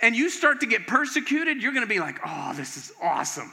and 0.00 0.14
you 0.14 0.28
start 0.28 0.60
to 0.60 0.66
get 0.66 0.86
persecuted, 0.86 1.62
you're 1.62 1.72
going 1.72 1.84
to 1.84 1.88
be 1.88 2.00
like, 2.00 2.20
oh, 2.24 2.52
this 2.54 2.76
is 2.76 2.92
awesome. 3.02 3.50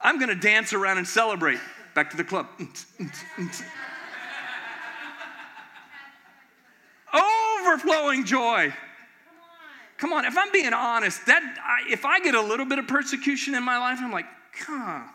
I'm 0.00 0.18
going 0.18 0.28
to 0.28 0.34
dance 0.34 0.72
around 0.72 0.98
and 0.98 1.06
celebrate. 1.06 1.60
Back 1.94 2.10
to 2.10 2.16
the 2.16 2.24
club. 2.24 2.48
Overflowing 7.64 8.24
joy. 8.26 8.74
Come 10.04 10.12
on, 10.12 10.26
if 10.26 10.36
I'm 10.36 10.52
being 10.52 10.74
honest, 10.74 11.24
that 11.24 11.42
I, 11.64 11.90
if 11.90 12.04
I 12.04 12.20
get 12.20 12.34
a 12.34 12.40
little 12.42 12.66
bit 12.66 12.78
of 12.78 12.86
persecution 12.86 13.54
in 13.54 13.62
my 13.62 13.78
life, 13.78 14.00
I'm 14.02 14.12
like, 14.12 14.26
on. 14.68 15.08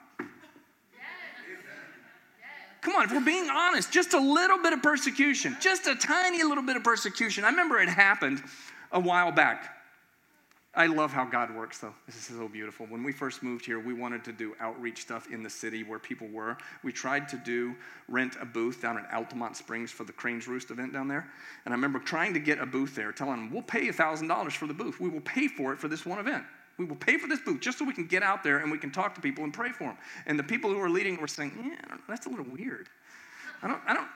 Come 2.81 2.95
on, 2.95 3.03
if 3.03 3.11
we're 3.11 3.23
being 3.23 3.51
honest, 3.51 3.91
just 3.91 4.15
a 4.15 4.19
little 4.19 4.57
bit 4.57 4.73
of 4.73 4.81
persecution, 4.81 5.55
just 5.61 5.85
a 5.85 5.93
tiny 5.93 6.41
little 6.41 6.63
bit 6.63 6.75
of 6.75 6.83
persecution. 6.83 7.43
I 7.43 7.49
remember 7.49 7.79
it 7.79 7.87
happened 7.87 8.41
a 8.91 8.99
while 8.99 9.31
back. 9.31 9.78
I 10.79 10.85
love 10.85 11.11
how 11.11 11.25
God 11.25 11.53
works, 11.53 11.79
though. 11.79 11.93
This 12.05 12.15
is 12.15 12.37
so 12.37 12.47
beautiful. 12.47 12.85
When 12.85 13.03
we 13.03 13.11
first 13.11 13.43
moved 13.43 13.65
here, 13.65 13.81
we 13.81 13.93
wanted 13.93 14.23
to 14.23 14.31
do 14.31 14.55
outreach 14.61 15.01
stuff 15.01 15.29
in 15.29 15.43
the 15.43 15.49
city 15.49 15.83
where 15.83 15.99
people 15.99 16.29
were. 16.29 16.57
We 16.85 16.93
tried 16.93 17.27
to 17.29 17.35
do 17.35 17.75
rent 18.07 18.37
a 18.39 18.45
booth 18.45 18.81
down 18.81 18.97
at 18.97 19.11
Altamonte 19.11 19.57
Springs 19.57 19.91
for 19.91 20.05
the 20.05 20.13
Cranes 20.13 20.47
Roost 20.47 20.71
event 20.71 20.93
down 20.93 21.09
there. 21.09 21.27
And 21.65 21.73
I 21.73 21.75
remember 21.75 21.99
trying 21.99 22.33
to 22.33 22.39
get 22.39 22.59
a 22.59 22.65
booth 22.65 22.95
there, 22.95 23.11
telling 23.11 23.35
them, 23.35 23.51
we'll 23.51 23.61
pay 23.61 23.89
$1,000 23.89 24.51
for 24.53 24.67
the 24.67 24.73
booth. 24.73 25.01
We 25.01 25.09
will 25.09 25.19
pay 25.19 25.49
for 25.49 25.73
it 25.73 25.79
for 25.79 25.89
this 25.89 26.05
one 26.05 26.17
event. 26.17 26.45
We 26.77 26.85
will 26.85 26.95
pay 26.95 27.17
for 27.17 27.27
this 27.27 27.41
booth 27.41 27.59
just 27.59 27.77
so 27.77 27.83
we 27.83 27.93
can 27.93 28.05
get 28.05 28.23
out 28.23 28.41
there 28.41 28.59
and 28.59 28.71
we 28.71 28.77
can 28.77 28.89
talk 28.89 29.13
to 29.15 29.21
people 29.21 29.43
and 29.43 29.53
pray 29.53 29.73
for 29.73 29.83
them. 29.83 29.97
And 30.27 30.39
the 30.39 30.43
people 30.43 30.69
who 30.69 30.77
were 30.77 30.89
leading 30.89 31.19
were 31.19 31.27
saying, 31.27 31.51
yeah, 31.61 31.97
that's 32.07 32.25
a 32.25 32.29
little 32.29 32.45
weird. 32.45 32.87
I 33.61 33.67
don't, 33.67 33.81
I 33.85 33.93
don't, 33.93 34.07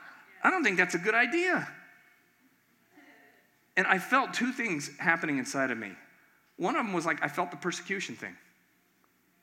I 0.42 0.48
don't 0.48 0.64
think 0.64 0.78
that's 0.78 0.94
a 0.94 0.98
good 0.98 1.14
idea. 1.14 1.68
And 3.76 3.86
I 3.86 3.98
felt 3.98 4.32
two 4.32 4.50
things 4.50 4.90
happening 4.98 5.36
inside 5.36 5.70
of 5.70 5.76
me. 5.76 5.92
One 6.56 6.76
of 6.76 6.84
them 6.84 6.94
was 6.94 7.06
like, 7.06 7.22
I 7.22 7.28
felt 7.28 7.50
the 7.50 7.56
persecution 7.56 8.14
thing. 8.14 8.36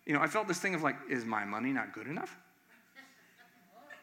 You 0.06 0.13
know, 0.13 0.21
I 0.21 0.28
felt 0.28 0.47
this 0.47 0.60
thing 0.60 0.76
of 0.76 0.82
like, 0.82 0.95
is 1.10 1.26
my 1.26 1.45
money 1.45 1.71
not 1.71 1.93
good 1.93 2.08
enough? 2.08 2.36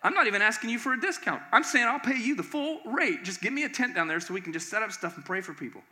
I'm 0.03 0.15
not 0.15 0.27
even 0.27 0.43
asking 0.43 0.71
you 0.71 0.79
for 0.79 0.93
a 0.93 1.01
discount. 1.01 1.43
I'm 1.53 1.65
saying 1.65 1.87
I'll 1.87 1.99
pay 1.99 2.17
you 2.17 2.37
the 2.37 2.43
full 2.43 2.81
rate. 2.85 3.25
Just 3.25 3.41
give 3.41 3.53
me 3.53 3.65
a 3.65 3.69
tent 3.69 3.95
down 3.95 4.07
there 4.07 4.21
so 4.21 4.33
we 4.33 4.41
can 4.41 4.53
just 4.53 4.69
set 4.69 4.83
up 4.83 4.93
stuff 4.93 5.17
and 5.17 5.25
pray 5.25 5.41
for 5.41 5.53
people. 5.53 5.83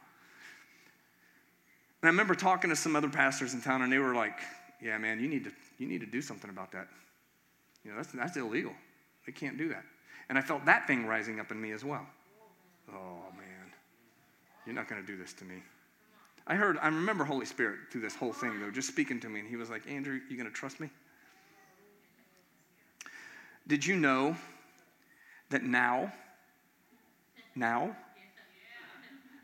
And 2.02 2.08
I 2.08 2.10
remember 2.12 2.34
talking 2.34 2.70
to 2.70 2.76
some 2.76 2.94
other 2.94 3.08
pastors 3.08 3.54
in 3.54 3.60
town, 3.60 3.82
and 3.82 3.92
they 3.92 3.98
were 3.98 4.14
like, 4.14 4.38
"Yeah, 4.80 4.96
man, 4.98 5.18
you 5.18 5.28
need 5.28 5.44
to 5.44 5.52
you 5.78 5.88
need 5.88 6.00
to 6.00 6.06
do 6.06 6.22
something 6.22 6.50
about 6.50 6.70
that. 6.72 6.86
You 7.84 7.90
know, 7.90 7.96
that's 7.96 8.12
that's 8.12 8.36
illegal. 8.36 8.72
They 9.24 9.32
can't 9.32 9.58
do 9.58 9.68
that." 9.70 9.82
And 10.28 10.38
I 10.38 10.40
felt 10.40 10.64
that 10.66 10.86
thing 10.86 11.06
rising 11.06 11.40
up 11.40 11.50
in 11.50 11.60
me 11.60 11.72
as 11.72 11.84
well. 11.84 12.06
Oh 12.92 13.24
man, 13.36 13.72
you're 14.66 14.74
not 14.74 14.88
going 14.88 15.00
to 15.00 15.06
do 15.06 15.16
this 15.16 15.32
to 15.34 15.44
me. 15.44 15.56
I 16.46 16.54
heard, 16.54 16.78
I 16.80 16.86
remember 16.86 17.24
Holy 17.24 17.46
Spirit 17.46 17.78
through 17.90 18.02
this 18.02 18.14
whole 18.14 18.32
thing 18.32 18.60
though, 18.60 18.70
just 18.70 18.88
speaking 18.88 19.18
to 19.20 19.28
me, 19.28 19.40
and 19.40 19.48
He 19.48 19.56
was 19.56 19.68
like, 19.68 19.88
"Andrew, 19.88 20.20
you 20.30 20.36
going 20.36 20.48
to 20.48 20.54
trust 20.54 20.78
me?" 20.78 20.90
Did 23.66 23.84
you 23.84 23.96
know 23.96 24.36
that 25.50 25.64
now, 25.64 26.12
now, 27.56 27.96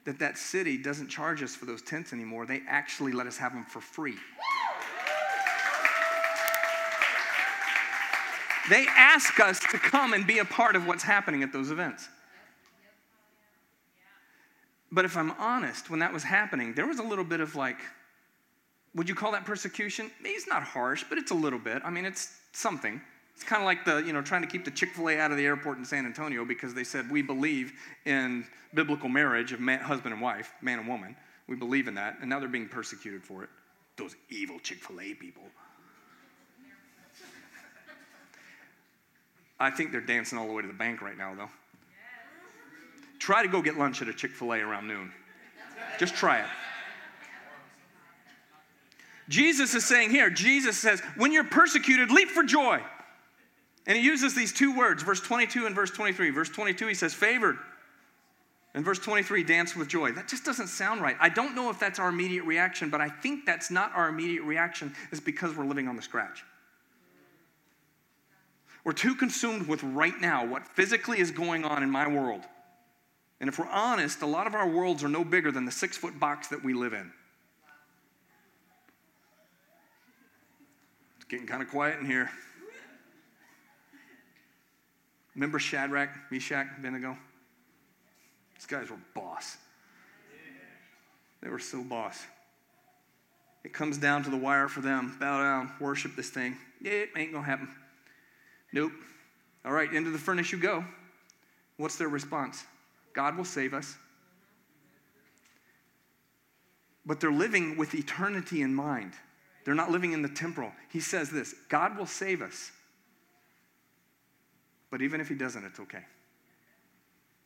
that 0.04 0.18
that 0.20 0.38
city 0.38 0.78
doesn't 0.78 1.08
charge 1.08 1.42
us 1.42 1.56
for 1.56 1.64
those 1.64 1.82
tents 1.82 2.12
anymore? 2.12 2.46
They 2.46 2.62
actually 2.68 3.12
let 3.12 3.26
us 3.26 3.36
have 3.38 3.52
them 3.52 3.64
for 3.64 3.80
free. 3.80 4.16
They 8.70 8.86
ask 8.96 9.40
us 9.40 9.58
to 9.58 9.78
come 9.78 10.12
and 10.12 10.24
be 10.24 10.38
a 10.38 10.44
part 10.44 10.76
of 10.76 10.86
what's 10.86 11.02
happening 11.02 11.42
at 11.42 11.52
those 11.52 11.72
events. 11.72 12.08
But 14.92 15.06
if 15.06 15.16
I'm 15.16 15.30
honest, 15.32 15.88
when 15.88 16.00
that 16.00 16.12
was 16.12 16.22
happening, 16.22 16.74
there 16.74 16.86
was 16.86 16.98
a 16.98 17.02
little 17.02 17.24
bit 17.24 17.40
of 17.40 17.56
like, 17.56 17.78
would 18.94 19.08
you 19.08 19.14
call 19.14 19.32
that 19.32 19.46
persecution? 19.46 20.10
It's 20.22 20.46
not 20.46 20.62
harsh, 20.62 21.02
but 21.08 21.16
it's 21.16 21.30
a 21.30 21.34
little 21.34 21.58
bit. 21.58 21.80
I 21.82 21.88
mean, 21.88 22.04
it's 22.04 22.36
something. 22.52 23.00
It's 23.34 23.42
kind 23.42 23.62
of 23.62 23.66
like 23.66 23.86
the, 23.86 24.06
you 24.06 24.12
know, 24.12 24.20
trying 24.20 24.42
to 24.42 24.48
keep 24.48 24.66
the 24.66 24.70
Chick 24.70 24.90
fil 24.90 25.08
A 25.08 25.18
out 25.18 25.30
of 25.30 25.38
the 25.38 25.46
airport 25.46 25.78
in 25.78 25.86
San 25.86 26.04
Antonio 26.04 26.44
because 26.44 26.74
they 26.74 26.84
said, 26.84 27.10
we 27.10 27.22
believe 27.22 27.72
in 28.04 28.44
biblical 28.74 29.08
marriage 29.08 29.52
of 29.52 29.60
man, 29.60 29.80
husband 29.80 30.12
and 30.12 30.20
wife, 30.20 30.52
man 30.60 30.78
and 30.78 30.86
woman. 30.86 31.16
We 31.48 31.56
believe 31.56 31.88
in 31.88 31.94
that. 31.94 32.18
And 32.20 32.28
now 32.28 32.38
they're 32.38 32.48
being 32.48 32.68
persecuted 32.68 33.24
for 33.24 33.42
it. 33.42 33.48
Those 33.96 34.14
evil 34.28 34.58
Chick 34.58 34.78
fil 34.84 35.00
A 35.00 35.14
people. 35.14 35.44
I 39.58 39.70
think 39.70 39.90
they're 39.90 40.00
dancing 40.02 40.36
all 40.36 40.46
the 40.46 40.52
way 40.52 40.60
to 40.60 40.68
the 40.68 40.74
bank 40.74 41.00
right 41.00 41.16
now, 41.16 41.34
though. 41.34 41.48
Try 43.22 43.42
to 43.42 43.48
go 43.48 43.62
get 43.62 43.78
lunch 43.78 44.02
at 44.02 44.08
a 44.08 44.12
Chick 44.12 44.32
fil 44.32 44.52
A 44.52 44.58
around 44.58 44.88
noon. 44.88 45.12
Just 45.96 46.16
try 46.16 46.40
it. 46.40 46.46
Jesus 49.28 49.76
is 49.76 49.84
saying 49.84 50.10
here, 50.10 50.28
Jesus 50.28 50.76
says, 50.76 51.00
when 51.14 51.32
you're 51.32 51.44
persecuted, 51.44 52.10
leap 52.10 52.30
for 52.30 52.42
joy. 52.42 52.80
And 53.86 53.96
he 53.96 54.02
uses 54.02 54.34
these 54.34 54.52
two 54.52 54.76
words, 54.76 55.04
verse 55.04 55.20
22 55.20 55.66
and 55.66 55.74
verse 55.76 55.92
23. 55.92 56.30
Verse 56.30 56.48
22, 56.48 56.88
he 56.88 56.94
says, 56.94 57.14
favored. 57.14 57.58
And 58.74 58.84
verse 58.84 58.98
23, 58.98 59.44
dance 59.44 59.76
with 59.76 59.86
joy. 59.86 60.10
That 60.10 60.26
just 60.26 60.44
doesn't 60.44 60.66
sound 60.66 61.00
right. 61.00 61.14
I 61.20 61.28
don't 61.28 61.54
know 61.54 61.70
if 61.70 61.78
that's 61.78 62.00
our 62.00 62.08
immediate 62.08 62.42
reaction, 62.42 62.90
but 62.90 63.00
I 63.00 63.08
think 63.08 63.46
that's 63.46 63.70
not 63.70 63.92
our 63.94 64.08
immediate 64.08 64.42
reaction, 64.42 64.92
is 65.12 65.20
because 65.20 65.56
we're 65.56 65.66
living 65.66 65.86
on 65.86 65.94
the 65.94 66.02
scratch. 66.02 66.42
We're 68.82 68.94
too 68.94 69.14
consumed 69.14 69.68
with 69.68 69.84
right 69.84 70.20
now, 70.20 70.44
what 70.44 70.66
physically 70.66 71.20
is 71.20 71.30
going 71.30 71.64
on 71.64 71.84
in 71.84 71.90
my 71.90 72.08
world. 72.08 72.42
And 73.42 73.48
if 73.48 73.58
we're 73.58 73.66
honest, 73.66 74.22
a 74.22 74.26
lot 74.26 74.46
of 74.46 74.54
our 74.54 74.68
worlds 74.68 75.02
are 75.02 75.08
no 75.08 75.24
bigger 75.24 75.50
than 75.50 75.64
the 75.64 75.72
six 75.72 75.96
foot 75.96 76.20
box 76.20 76.46
that 76.48 76.62
we 76.62 76.74
live 76.74 76.92
in. 76.92 77.10
It's 81.16 81.24
getting 81.24 81.48
kind 81.48 81.60
of 81.60 81.68
quiet 81.68 81.98
in 81.98 82.06
here. 82.06 82.30
Remember 85.34 85.58
Shadrach, 85.58 86.10
Meshach, 86.30 86.68
Abednego? 86.78 87.18
These 88.54 88.66
guys 88.66 88.88
were 88.88 88.98
boss. 89.12 89.56
They 91.42 91.48
were 91.48 91.58
so 91.58 91.82
boss. 91.82 92.22
It 93.64 93.72
comes 93.72 93.98
down 93.98 94.22
to 94.22 94.30
the 94.30 94.36
wire 94.36 94.68
for 94.68 94.82
them. 94.82 95.16
Bow 95.18 95.42
down, 95.42 95.72
worship 95.80 96.14
this 96.14 96.30
thing. 96.30 96.56
It 96.80 97.08
ain't 97.16 97.32
gonna 97.32 97.44
happen. 97.44 97.68
Nope. 98.72 98.92
All 99.64 99.72
right, 99.72 99.92
into 99.92 100.10
the 100.10 100.18
furnace 100.18 100.52
you 100.52 100.58
go. 100.58 100.84
What's 101.76 101.96
their 101.96 102.08
response? 102.08 102.64
God 103.14 103.36
will 103.36 103.44
save 103.44 103.74
us. 103.74 103.96
But 107.04 107.20
they're 107.20 107.32
living 107.32 107.76
with 107.76 107.94
eternity 107.94 108.62
in 108.62 108.74
mind. 108.74 109.12
They're 109.64 109.74
not 109.74 109.90
living 109.90 110.12
in 110.12 110.22
the 110.22 110.28
temporal. 110.28 110.72
He 110.90 111.00
says 111.00 111.30
this 111.30 111.54
God 111.68 111.96
will 111.96 112.06
save 112.06 112.42
us. 112.42 112.72
But 114.90 115.02
even 115.02 115.20
if 115.20 115.28
He 115.28 115.34
doesn't, 115.34 115.64
it's 115.64 115.80
okay. 115.80 116.04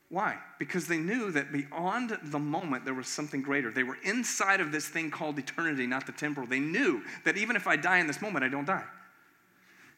Why? 0.09 0.37
Because 0.59 0.87
they 0.87 0.98
knew 0.98 1.33
that 1.33 1.52
beyond 1.52 2.16
the 2.22 2.38
moment 2.38 2.85
there 2.85 2.94
was 2.94 3.09
something 3.09 3.42
greater. 3.42 3.72
They 3.72 3.83
were 3.83 3.98
inside 4.05 4.61
of 4.61 4.70
this 4.70 4.87
thing 4.88 5.11
called 5.11 5.38
eternity, 5.38 5.87
not 5.87 6.07
the 6.07 6.12
temporal. 6.12 6.46
They 6.46 6.61
knew 6.61 7.02
that 7.24 7.37
even 7.37 7.57
if 7.57 7.66
I 7.66 7.76
die 7.76 7.98
in 7.98 8.07
this 8.07 8.22
moment, 8.22 8.44
I 8.44 8.48
don't 8.48 8.66
die. 8.66 8.85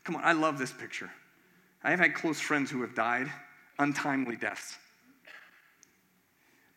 Come 0.04 0.16
on, 0.16 0.24
I 0.24 0.32
love 0.32 0.58
this 0.58 0.72
picture. 0.72 1.10
I 1.84 1.90
have 1.90 2.00
had 2.00 2.14
close 2.14 2.40
friends 2.40 2.70
who 2.70 2.80
have 2.80 2.94
died 2.94 3.30
untimely 3.78 4.36
deaths. 4.36 4.78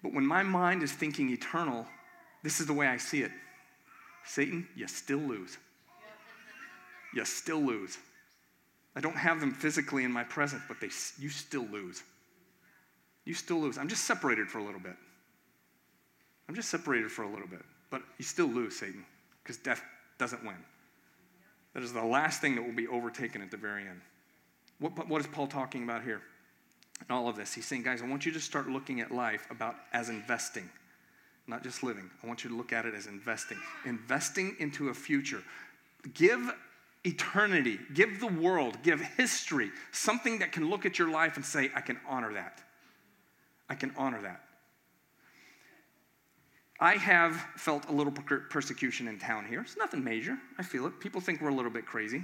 But 0.02 0.14
when 0.14 0.26
my 0.26 0.44
mind 0.44 0.84
is 0.84 0.92
thinking 0.92 1.30
eternal, 1.30 1.86
this 2.44 2.60
is 2.60 2.68
the 2.68 2.74
way 2.74 2.88
I 2.88 2.98
see 2.98 3.22
it 3.22 3.32
Satan, 4.24 4.68
you 4.76 4.88
still 4.88 5.20
lose. 5.20 5.58
You 7.14 7.26
still 7.26 7.60
lose. 7.60 7.98
I 8.96 9.02
don't 9.02 9.16
have 9.16 9.40
them 9.40 9.52
physically 9.52 10.04
in 10.04 10.12
my 10.12 10.24
presence, 10.24 10.62
but 10.68 10.80
they, 10.80 10.90
you 11.18 11.30
still 11.30 11.66
lose. 11.66 12.04
You 13.26 13.34
still 13.34 13.60
lose. 13.60 13.78
I'm 13.78 13.88
just 13.88 14.06
separated 14.06 14.48
for 14.48 14.60
a 14.60 14.64
little 14.64 14.80
bit. 14.80 14.96
I'm 16.48 16.56
just 16.56 16.70
separated 16.70 17.12
for 17.12 17.24
a 17.24 17.30
little 17.30 17.48
bit. 17.48 17.62
But 17.90 18.02
you 18.18 18.26
still 18.26 18.48
lose, 18.48 18.78
Satan, 18.78 19.06
because 19.44 19.58
death 19.58 19.82
doesn't 20.18 20.44
win. 20.44 20.56
That 21.74 21.84
is 21.84 21.94
the 21.94 22.04
last 22.04 22.42
thing 22.42 22.56
that 22.56 22.64
will 22.64 22.76
be 22.76 22.88
overtaken 22.88 23.42
at 23.42 23.52
the 23.52 23.58
very 23.58 23.88
end. 23.88 24.02
What, 24.80 25.08
what 25.08 25.22
is 25.22 25.28
Paul 25.28 25.48
talking 25.48 25.84
about 25.84 26.04
here? 26.04 26.22
In 27.10 27.16
all 27.16 27.28
of 27.28 27.36
this, 27.36 27.54
he's 27.54 27.66
saying, 27.66 27.84
guys, 27.84 28.02
I 28.02 28.08
want 28.08 28.26
you 28.26 28.32
to 28.32 28.40
start 28.40 28.70
looking 28.70 29.02
at 29.02 29.12
life 29.12 29.48
about 29.50 29.76
as 29.92 30.10
investing, 30.10 30.70
not 31.48 31.64
just 31.64 31.84
living. 31.84 32.10
I 32.24 32.28
want 32.28 32.44
you 32.44 32.50
to 32.50 32.56
look 32.56 32.74
at 32.74 32.86
it 32.86 32.94
as 32.94 33.08
investing, 33.08 33.58
investing 33.86 34.56
into 34.60 34.90
a 34.90 34.94
future. 34.94 35.44
Give 36.14 36.54
eternity, 37.04 37.80
give 37.94 38.20
the 38.20 38.28
world, 38.28 38.78
give 38.84 39.02
history 39.02 39.72
something 39.92 40.40
that 40.40 40.52
can 40.52 40.70
look 40.70 40.86
at 40.86 41.00
your 41.00 41.10
life 41.10 41.36
and 41.36 41.46
say, 41.46 41.72
I 41.76 41.82
can 41.82 42.00
honor 42.08 42.34
that. 42.34 42.62
I 43.70 43.76
can 43.76 43.94
honor 43.98 44.22
that. 44.22 44.44
I 46.80 46.94
have 46.94 47.36
felt 47.56 47.88
a 47.90 47.92
little 47.92 48.12
persecution 48.12 49.08
in 49.08 49.20
town 49.20 49.46
here. 49.46 49.62
It's 49.62 49.78
nothing 49.78 50.04
major. 50.04 50.38
I 50.58 50.64
feel 50.64 50.88
it. 50.88 51.00
People 51.00 51.22
think 51.22 51.40
we're 51.40 51.50
a 51.50 51.56
little 51.56 51.72
bit 51.72 51.86
crazy. 51.86 52.24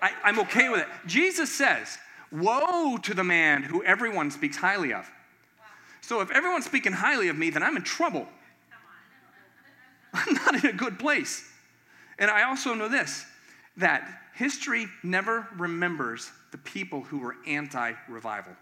I, 0.00 0.12
I'm 0.24 0.38
okay 0.40 0.68
with 0.68 0.80
it. 0.80 0.88
Jesus 1.06 1.52
says, 1.52 1.98
Woe 2.30 2.98
to 2.98 3.14
the 3.14 3.24
man 3.24 3.62
who 3.62 3.82
everyone 3.84 4.30
speaks 4.30 4.56
highly 4.56 4.92
of. 4.92 5.10
So 6.00 6.20
if 6.20 6.30
everyone's 6.30 6.64
speaking 6.64 6.92
highly 6.92 7.28
of 7.28 7.36
me, 7.36 7.50
then 7.50 7.62
I'm 7.62 7.76
in 7.76 7.82
trouble. 7.82 8.26
I'm 10.12 10.34
not 10.34 10.64
in 10.64 10.70
a 10.70 10.72
good 10.72 10.98
place. 10.98 11.44
And 12.18 12.30
I 12.30 12.44
also 12.44 12.74
know 12.74 12.88
this 12.88 13.24
that 13.76 14.22
history 14.34 14.88
never 15.02 15.46
remembers 15.56 16.30
the 16.50 16.58
people 16.58 17.02
who 17.02 17.18
were 17.18 17.36
anti 17.46 17.92
revival. 18.08 18.52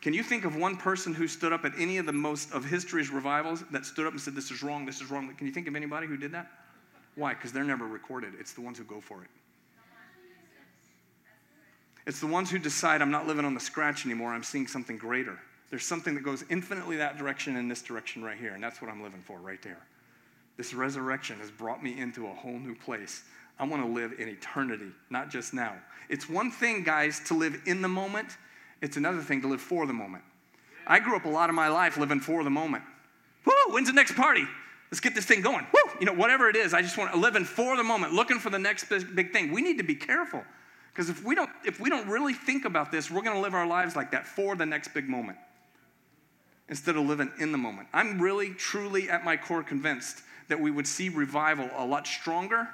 Can 0.00 0.12
you 0.12 0.22
think 0.22 0.44
of 0.44 0.56
one 0.56 0.76
person 0.76 1.14
who 1.14 1.26
stood 1.26 1.52
up 1.52 1.64
at 1.64 1.72
any 1.78 1.96
of 1.96 2.04
the 2.04 2.12
most 2.12 2.52
of 2.52 2.64
history's 2.64 3.10
revivals 3.10 3.64
that 3.70 3.86
stood 3.86 4.06
up 4.06 4.12
and 4.12 4.20
said, 4.20 4.34
This 4.34 4.50
is 4.50 4.62
wrong, 4.62 4.84
this 4.84 5.00
is 5.00 5.10
wrong? 5.10 5.34
Can 5.34 5.46
you 5.46 5.52
think 5.52 5.66
of 5.66 5.74
anybody 5.74 6.06
who 6.06 6.16
did 6.16 6.32
that? 6.32 6.50
Why? 7.16 7.34
Because 7.34 7.52
they're 7.52 7.64
never 7.64 7.86
recorded. 7.86 8.34
It's 8.38 8.52
the 8.52 8.60
ones 8.60 8.78
who 8.78 8.84
go 8.84 9.00
for 9.00 9.22
it. 9.22 9.30
It's 12.06 12.20
the 12.20 12.26
ones 12.26 12.50
who 12.50 12.58
decide, 12.58 13.00
I'm 13.00 13.10
not 13.10 13.26
living 13.26 13.44
on 13.44 13.54
the 13.54 13.60
scratch 13.60 14.04
anymore, 14.04 14.32
I'm 14.32 14.42
seeing 14.42 14.66
something 14.66 14.98
greater. 14.98 15.38
There's 15.70 15.84
something 15.84 16.14
that 16.14 16.22
goes 16.22 16.44
infinitely 16.50 16.96
that 16.98 17.16
direction 17.16 17.56
and 17.56 17.70
this 17.70 17.80
direction 17.80 18.22
right 18.22 18.36
here, 18.36 18.52
and 18.52 18.62
that's 18.62 18.82
what 18.82 18.90
I'm 18.90 19.02
living 19.02 19.22
for 19.22 19.38
right 19.38 19.62
there. 19.62 19.78
This 20.56 20.74
resurrection 20.74 21.38
has 21.38 21.50
brought 21.50 21.82
me 21.82 21.98
into 21.98 22.26
a 22.26 22.32
whole 22.32 22.58
new 22.58 22.74
place. 22.74 23.22
I 23.58 23.64
want 23.66 23.82
to 23.82 23.88
live 23.88 24.12
in 24.18 24.28
eternity, 24.28 24.90
not 25.10 25.30
just 25.30 25.54
now. 25.54 25.74
It's 26.08 26.28
one 26.28 26.50
thing, 26.50 26.84
guys, 26.84 27.20
to 27.26 27.34
live 27.34 27.62
in 27.66 27.80
the 27.80 27.88
moment, 27.88 28.36
it's 28.82 28.98
another 28.98 29.22
thing 29.22 29.40
to 29.40 29.48
live 29.48 29.60
for 29.60 29.86
the 29.86 29.92
moment. 29.92 30.24
I 30.86 31.00
grew 31.00 31.16
up 31.16 31.24
a 31.24 31.30
lot 31.30 31.48
of 31.48 31.54
my 31.54 31.68
life 31.68 31.96
living 31.96 32.20
for 32.20 32.44
the 32.44 32.50
moment. 32.50 32.84
Woo, 33.46 33.52
when's 33.70 33.88
the 33.88 33.94
next 33.94 34.14
party? 34.14 34.44
Let's 34.94 35.00
get 35.00 35.16
this 35.16 35.24
thing 35.24 35.40
going. 35.40 35.66
Woo, 35.74 35.90
you 35.98 36.06
know, 36.06 36.12
whatever 36.12 36.48
it 36.48 36.54
is, 36.54 36.72
I 36.72 36.80
just 36.80 36.96
want 36.96 37.10
to 37.10 37.18
live 37.18 37.34
in 37.34 37.44
for 37.44 37.76
the 37.76 37.82
moment, 37.82 38.12
looking 38.12 38.38
for 38.38 38.48
the 38.48 38.60
next 38.60 38.84
big, 38.84 39.32
thing. 39.32 39.50
We 39.50 39.60
need 39.60 39.78
to 39.78 39.82
be 39.82 39.96
careful 39.96 40.44
because 40.92 41.10
if 41.10 41.24
we 41.24 41.34
don't 41.34 41.50
if 41.64 41.80
we 41.80 41.90
don't 41.90 42.06
really 42.06 42.32
think 42.32 42.64
about 42.64 42.92
this, 42.92 43.10
we're 43.10 43.22
going 43.22 43.34
to 43.34 43.40
live 43.40 43.54
our 43.54 43.66
lives 43.66 43.96
like 43.96 44.12
that 44.12 44.24
for 44.24 44.54
the 44.54 44.64
next 44.64 44.94
big 44.94 45.08
moment 45.08 45.36
instead 46.68 46.94
of 46.94 47.06
living 47.06 47.32
in 47.40 47.50
the 47.50 47.58
moment. 47.58 47.88
I'm 47.92 48.22
really 48.22 48.50
truly 48.50 49.10
at 49.10 49.24
my 49.24 49.36
core 49.36 49.64
convinced 49.64 50.22
that 50.46 50.60
we 50.60 50.70
would 50.70 50.86
see 50.86 51.08
revival 51.08 51.68
a 51.76 51.84
lot 51.84 52.06
stronger 52.06 52.68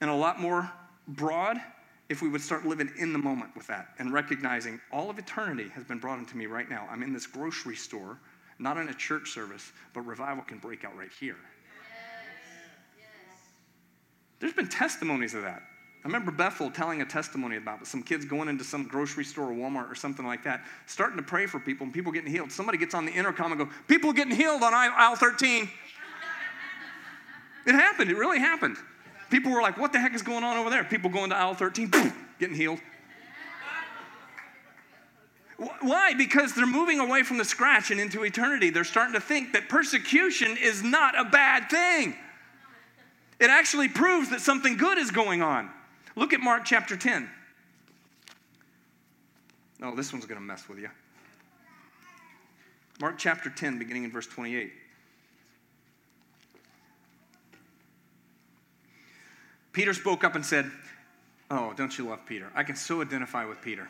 and 0.00 0.08
a 0.08 0.14
lot 0.14 0.40
more 0.40 0.70
broad 1.08 1.60
if 2.08 2.22
we 2.22 2.28
would 2.28 2.42
start 2.42 2.64
living 2.64 2.92
in 2.96 3.12
the 3.12 3.18
moment 3.18 3.56
with 3.56 3.66
that 3.66 3.88
and 3.98 4.12
recognizing 4.12 4.80
all 4.92 5.10
of 5.10 5.18
eternity 5.18 5.68
has 5.74 5.82
been 5.82 5.98
brought 5.98 6.20
into 6.20 6.36
me 6.36 6.46
right 6.46 6.70
now. 6.70 6.86
I'm 6.88 7.02
in 7.02 7.12
this 7.12 7.26
grocery 7.26 7.74
store, 7.74 8.20
not 8.60 8.76
in 8.76 8.88
a 8.88 8.94
church 8.94 9.30
service, 9.30 9.72
but 9.94 10.02
revival 10.02 10.44
can 10.44 10.58
break 10.58 10.84
out 10.84 10.96
right 10.96 11.10
here. 11.18 11.36
There's 14.38 14.52
been 14.52 14.68
testimonies 14.68 15.34
of 15.34 15.42
that. 15.42 15.62
I 16.02 16.08
remember 16.08 16.30
Bethel 16.30 16.70
telling 16.70 17.02
a 17.02 17.04
testimony 17.04 17.56
about 17.56 17.86
some 17.86 18.02
kids 18.02 18.24
going 18.24 18.48
into 18.48 18.64
some 18.64 18.84
grocery 18.84 19.24
store 19.24 19.52
or 19.52 19.54
Walmart 19.54 19.90
or 19.90 19.94
something 19.94 20.24
like 20.24 20.42
that, 20.44 20.64
starting 20.86 21.18
to 21.18 21.22
pray 21.22 21.46
for 21.46 21.60
people 21.60 21.84
and 21.84 21.92
people 21.92 22.10
getting 22.10 22.30
healed. 22.30 22.50
Somebody 22.50 22.78
gets 22.78 22.94
on 22.94 23.04
the 23.04 23.12
intercom 23.12 23.52
and 23.52 23.60
go, 23.60 23.68
People 23.86 24.14
getting 24.14 24.34
healed 24.34 24.62
on 24.62 24.72
aisle 24.72 25.16
13. 25.16 25.68
it 27.66 27.74
happened. 27.74 28.10
It 28.10 28.16
really 28.16 28.38
happened. 28.38 28.78
People 29.28 29.52
were 29.52 29.60
like, 29.60 29.76
What 29.76 29.92
the 29.92 30.00
heck 30.00 30.14
is 30.14 30.22
going 30.22 30.42
on 30.42 30.56
over 30.56 30.70
there? 30.70 30.84
People 30.84 31.10
going 31.10 31.28
to 31.30 31.36
aisle 31.36 31.54
13, 31.54 31.90
getting 32.38 32.56
healed. 32.56 32.78
Why? 35.80 36.14
Because 36.14 36.54
they're 36.54 36.66
moving 36.66 37.00
away 37.00 37.22
from 37.22 37.36
the 37.36 37.44
scratch 37.44 37.90
and 37.90 38.00
into 38.00 38.24
eternity. 38.24 38.70
They're 38.70 38.82
starting 38.82 39.12
to 39.12 39.20
think 39.20 39.52
that 39.52 39.68
persecution 39.68 40.56
is 40.56 40.82
not 40.82 41.18
a 41.18 41.24
bad 41.24 41.68
thing. 41.68 42.16
It 43.38 43.50
actually 43.50 43.88
proves 43.88 44.30
that 44.30 44.40
something 44.40 44.78
good 44.78 44.96
is 44.96 45.10
going 45.10 45.42
on. 45.42 45.70
Look 46.16 46.32
at 46.32 46.40
Mark 46.40 46.64
chapter 46.64 46.96
10. 46.96 47.28
Oh, 49.82 49.94
this 49.94 50.12
one's 50.12 50.24
going 50.24 50.40
to 50.40 50.46
mess 50.46 50.66
with 50.66 50.78
you. 50.78 50.88
Mark 52.98 53.18
chapter 53.18 53.50
10, 53.50 53.78
beginning 53.78 54.04
in 54.04 54.10
verse 54.10 54.26
28. 54.26 54.72
Peter 59.72 59.92
spoke 59.92 60.24
up 60.24 60.34
and 60.34 60.44
said, 60.44 60.70
Oh, 61.50 61.74
don't 61.76 61.96
you 61.98 62.08
love 62.08 62.20
Peter? 62.26 62.50
I 62.54 62.62
can 62.62 62.76
so 62.76 63.02
identify 63.02 63.44
with 63.44 63.60
Peter. 63.60 63.88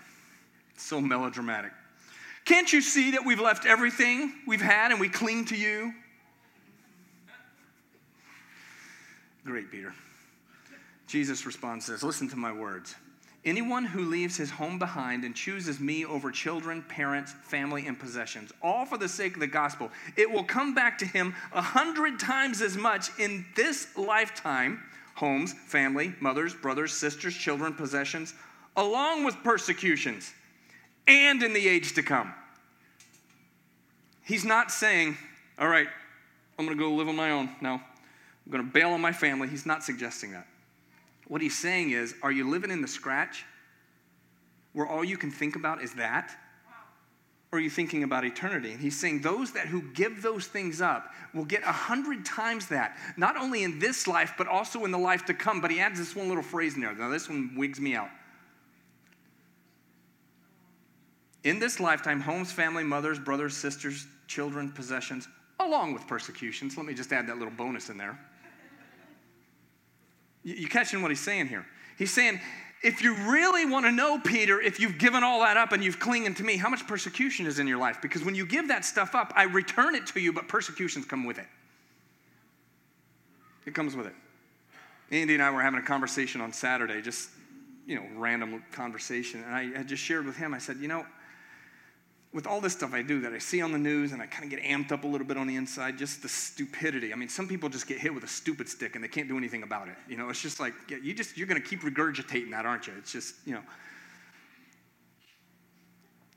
So 0.80 1.00
melodramatic. 1.00 1.72
Can't 2.44 2.72
you 2.72 2.80
see 2.80 3.12
that 3.12 3.24
we've 3.24 3.40
left 3.40 3.66
everything 3.66 4.32
we've 4.46 4.62
had 4.62 4.90
and 4.90 5.00
we 5.00 5.08
cling 5.08 5.44
to 5.46 5.56
you? 5.56 5.92
Great, 9.44 9.70
Peter. 9.70 9.94
Jesus 11.06 11.44
responds 11.44 11.84
says, 11.84 12.02
Listen 12.02 12.28
to 12.28 12.36
my 12.36 12.52
words. 12.52 12.94
Anyone 13.44 13.84
who 13.84 14.04
leaves 14.04 14.36
his 14.36 14.50
home 14.50 14.78
behind 14.78 15.24
and 15.24 15.34
chooses 15.34 15.80
me 15.80 16.04
over 16.04 16.30
children, 16.30 16.82
parents, 16.82 17.32
family, 17.42 17.86
and 17.86 17.98
possessions, 17.98 18.52
all 18.62 18.84
for 18.84 18.98
the 18.98 19.08
sake 19.08 19.34
of 19.34 19.40
the 19.40 19.46
gospel, 19.46 19.90
it 20.16 20.30
will 20.30 20.44
come 20.44 20.74
back 20.74 20.98
to 20.98 21.06
him 21.06 21.34
a 21.52 21.62
hundred 21.62 22.20
times 22.20 22.60
as 22.60 22.76
much 22.76 23.08
in 23.18 23.46
this 23.56 23.96
lifetime 23.96 24.82
homes, 25.14 25.52
family, 25.66 26.14
mothers, 26.20 26.54
brothers, 26.54 26.92
sisters, 26.92 27.34
children, 27.34 27.74
possessions, 27.74 28.34
along 28.76 29.24
with 29.24 29.34
persecutions, 29.42 30.32
and 31.10 31.42
in 31.42 31.52
the 31.52 31.68
age 31.68 31.94
to 31.94 32.02
come. 32.02 32.32
He's 34.24 34.44
not 34.44 34.70
saying, 34.70 35.16
All 35.58 35.68
right, 35.68 35.88
I'm 36.58 36.64
going 36.64 36.76
to 36.76 36.82
go 36.82 36.92
live 36.92 37.08
on 37.08 37.16
my 37.16 37.32
own. 37.32 37.50
No, 37.60 37.74
I'm 37.74 38.52
going 38.52 38.64
to 38.64 38.70
bail 38.70 38.90
on 38.90 39.00
my 39.00 39.12
family. 39.12 39.48
He's 39.48 39.66
not 39.66 39.82
suggesting 39.82 40.32
that. 40.32 40.46
What 41.26 41.40
he's 41.40 41.58
saying 41.58 41.90
is, 41.90 42.14
are 42.22 42.32
you 42.32 42.48
living 42.48 42.70
in 42.70 42.82
the 42.82 42.88
scratch 42.88 43.44
where 44.72 44.86
all 44.86 45.04
you 45.04 45.16
can 45.16 45.30
think 45.30 45.56
about 45.56 45.82
is 45.82 45.94
that? 45.94 46.30
Or 47.52 47.58
are 47.58 47.62
you 47.62 47.70
thinking 47.70 48.04
about 48.04 48.24
eternity? 48.24 48.70
And 48.70 48.80
he's 48.80 48.98
saying 48.98 49.22
those 49.22 49.52
that 49.54 49.66
who 49.66 49.82
give 49.92 50.22
those 50.22 50.46
things 50.46 50.80
up 50.80 51.12
will 51.34 51.44
get 51.44 51.62
a 51.64 51.72
hundred 51.72 52.24
times 52.24 52.68
that, 52.68 52.96
not 53.16 53.36
only 53.36 53.64
in 53.64 53.80
this 53.80 54.06
life, 54.06 54.34
but 54.38 54.46
also 54.46 54.84
in 54.84 54.92
the 54.92 54.98
life 54.98 55.24
to 55.26 55.34
come. 55.34 55.60
But 55.60 55.72
he 55.72 55.80
adds 55.80 55.98
this 55.98 56.14
one 56.14 56.28
little 56.28 56.44
phrase 56.44 56.76
in 56.76 56.80
there. 56.80 56.94
Now, 56.94 57.08
this 57.08 57.28
one 57.28 57.52
wigs 57.56 57.80
me 57.80 57.96
out. 57.96 58.10
In 61.44 61.58
this 61.58 61.80
lifetime, 61.80 62.20
homes, 62.20 62.52
family, 62.52 62.84
mothers, 62.84 63.18
brothers, 63.18 63.56
sisters, 63.56 64.06
children, 64.26 64.72
possessions, 64.72 65.26
along 65.58 65.94
with 65.94 66.06
persecutions. 66.06 66.76
Let 66.76 66.86
me 66.86 66.94
just 66.94 67.12
add 67.12 67.26
that 67.28 67.38
little 67.38 67.52
bonus 67.52 67.88
in 67.88 67.96
there. 67.96 68.18
You 70.42 70.68
catching 70.68 71.02
what 71.02 71.10
he's 71.10 71.20
saying 71.20 71.48
here? 71.48 71.66
He's 71.98 72.12
saying, 72.12 72.40
if 72.82 73.02
you 73.02 73.14
really 73.14 73.66
want 73.66 73.84
to 73.84 73.92
know 73.92 74.18
Peter, 74.18 74.60
if 74.60 74.80
you've 74.80 74.98
given 74.98 75.22
all 75.22 75.40
that 75.40 75.58
up 75.58 75.72
and 75.72 75.84
you've 75.84 76.00
clinging 76.00 76.34
to 76.36 76.42
me, 76.42 76.56
how 76.56 76.70
much 76.70 76.86
persecution 76.86 77.46
is 77.46 77.58
in 77.58 77.66
your 77.66 77.76
life? 77.76 77.98
Because 78.00 78.24
when 78.24 78.34
you 78.34 78.46
give 78.46 78.68
that 78.68 78.86
stuff 78.86 79.14
up, 79.14 79.32
I 79.36 79.42
return 79.44 79.94
it 79.94 80.06
to 80.08 80.20
you, 80.20 80.32
but 80.32 80.48
persecutions 80.48 81.04
come 81.04 81.24
with 81.24 81.38
it. 81.38 81.46
It 83.66 83.74
comes 83.74 83.94
with 83.94 84.06
it. 84.06 84.14
Andy 85.10 85.34
and 85.34 85.42
I 85.42 85.50
were 85.50 85.60
having 85.60 85.80
a 85.80 85.84
conversation 85.84 86.40
on 86.40 86.52
Saturday, 86.52 87.02
just, 87.02 87.28
you 87.86 87.96
know, 87.96 88.04
random 88.16 88.62
conversation. 88.72 89.42
And 89.44 89.54
I, 89.54 89.80
I 89.80 89.82
just 89.82 90.02
shared 90.02 90.24
with 90.24 90.36
him, 90.36 90.54
I 90.54 90.58
said, 90.58 90.78
you 90.78 90.88
know, 90.88 91.04
with 92.32 92.46
all 92.46 92.60
this 92.60 92.72
stuff 92.72 92.94
I 92.94 93.02
do 93.02 93.20
that 93.22 93.32
I 93.32 93.38
see 93.38 93.60
on 93.60 93.72
the 93.72 93.78
news 93.78 94.12
and 94.12 94.22
I 94.22 94.26
kind 94.26 94.44
of 94.44 94.50
get 94.50 94.62
amped 94.62 94.92
up 94.92 95.02
a 95.02 95.06
little 95.06 95.26
bit 95.26 95.36
on 95.36 95.48
the 95.48 95.56
inside, 95.56 95.98
just 95.98 96.22
the 96.22 96.28
stupidity. 96.28 97.12
I 97.12 97.16
mean, 97.16 97.28
some 97.28 97.48
people 97.48 97.68
just 97.68 97.88
get 97.88 97.98
hit 97.98 98.14
with 98.14 98.22
a 98.22 98.28
stupid 98.28 98.68
stick 98.68 98.94
and 98.94 99.02
they 99.02 99.08
can't 99.08 99.28
do 99.28 99.36
anything 99.36 99.64
about 99.64 99.88
it. 99.88 99.96
You 100.08 100.16
know, 100.16 100.28
it's 100.28 100.40
just 100.40 100.60
like 100.60 100.72
you 100.88 101.12
just 101.12 101.36
you're 101.36 101.48
going 101.48 101.60
to 101.60 101.68
keep 101.68 101.82
regurgitating 101.82 102.52
that, 102.52 102.66
aren't 102.66 102.86
you? 102.86 102.92
It's 102.98 103.10
just 103.10 103.34
you 103.44 103.54
know, 103.54 103.62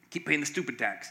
keep 0.10 0.26
paying 0.26 0.39
the 0.39 0.48
stupid 0.48 0.80
tax. 0.80 1.10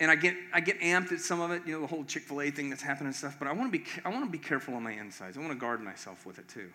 And 0.00 0.10
I 0.10 0.16
get 0.16 0.34
I 0.52 0.60
get 0.60 0.80
amped 0.80 1.12
at 1.12 1.20
some 1.20 1.40
of 1.40 1.52
it, 1.52 1.62
you 1.64 1.72
know, 1.72 1.80
the 1.80 1.86
whole 1.86 2.04
Chick 2.04 2.24
Fil 2.24 2.42
A 2.42 2.50
thing 2.50 2.70
that's 2.70 2.82
happening 2.82 3.06
and 3.06 3.16
stuff. 3.16 3.36
But 3.38 3.46
I 3.46 3.52
want 3.52 3.72
to 3.72 3.78
be 3.78 3.84
I 4.04 4.08
want 4.08 4.24
to 4.24 4.30
be 4.30 4.38
careful 4.38 4.74
on 4.74 4.82
my 4.82 4.92
insides. 4.92 5.36
I 5.36 5.40
want 5.40 5.52
to 5.52 5.58
guard 5.58 5.80
myself 5.80 6.26
with 6.26 6.40
it 6.40 6.48
too, 6.48 6.70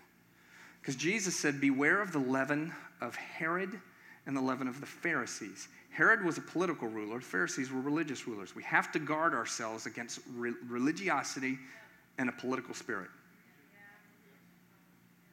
because 0.81 0.95
Jesus 0.95 1.37
said, 1.37 1.59
"Beware 1.59 2.01
of 2.01 2.13
the 2.13 2.19
leaven 2.19 2.73
of 3.01 3.17
Herod." 3.17 3.81
And 4.25 4.35
the 4.35 4.41
leaven 4.41 4.67
of 4.67 4.79
the 4.79 4.85
Pharisees. 4.85 5.67
Herod 5.89 6.23
was 6.23 6.37
a 6.37 6.41
political 6.41 6.87
ruler, 6.87 7.19
the 7.19 7.25
Pharisees 7.25 7.71
were 7.71 7.81
religious 7.81 8.27
rulers. 8.27 8.55
We 8.55 8.63
have 8.63 8.91
to 8.93 8.99
guard 8.99 9.33
ourselves 9.33 9.85
against 9.85 10.19
re- 10.35 10.53
religiosity 10.67 11.57
and 12.17 12.29
a 12.29 12.31
political 12.31 12.73
spirit. 12.73 13.09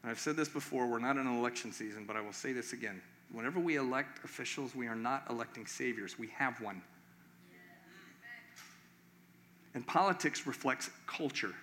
I've 0.04 0.18
said 0.18 0.36
this 0.36 0.48
before, 0.48 0.86
we're 0.86 1.00
not 1.00 1.16
in 1.16 1.26
an 1.26 1.38
election 1.38 1.70
season, 1.70 2.04
but 2.06 2.16
I 2.16 2.20
will 2.20 2.32
say 2.32 2.52
this 2.52 2.72
again. 2.72 3.02
Whenever 3.30 3.60
we 3.60 3.76
elect 3.76 4.24
officials, 4.24 4.74
we 4.74 4.86
are 4.86 4.94
not 4.94 5.24
electing 5.28 5.66
saviors, 5.66 6.18
we 6.18 6.28
have 6.28 6.60
one. 6.60 6.80
And 9.74 9.86
politics 9.86 10.46
reflects 10.46 10.88
culture. 11.06 11.54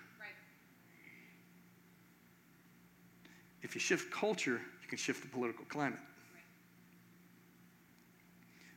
If 3.62 3.74
you 3.74 3.80
shift 3.80 4.12
culture, 4.12 4.60
you 4.80 4.88
can 4.88 4.96
shift 4.96 5.22
the 5.22 5.28
political 5.28 5.64
climate. 5.64 5.98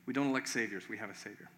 We 0.10 0.14
don't 0.14 0.30
elect 0.30 0.50
saviors, 0.50 0.90
we 0.90 0.98
have 0.98 1.12
a 1.12 1.16
savior. 1.16 1.52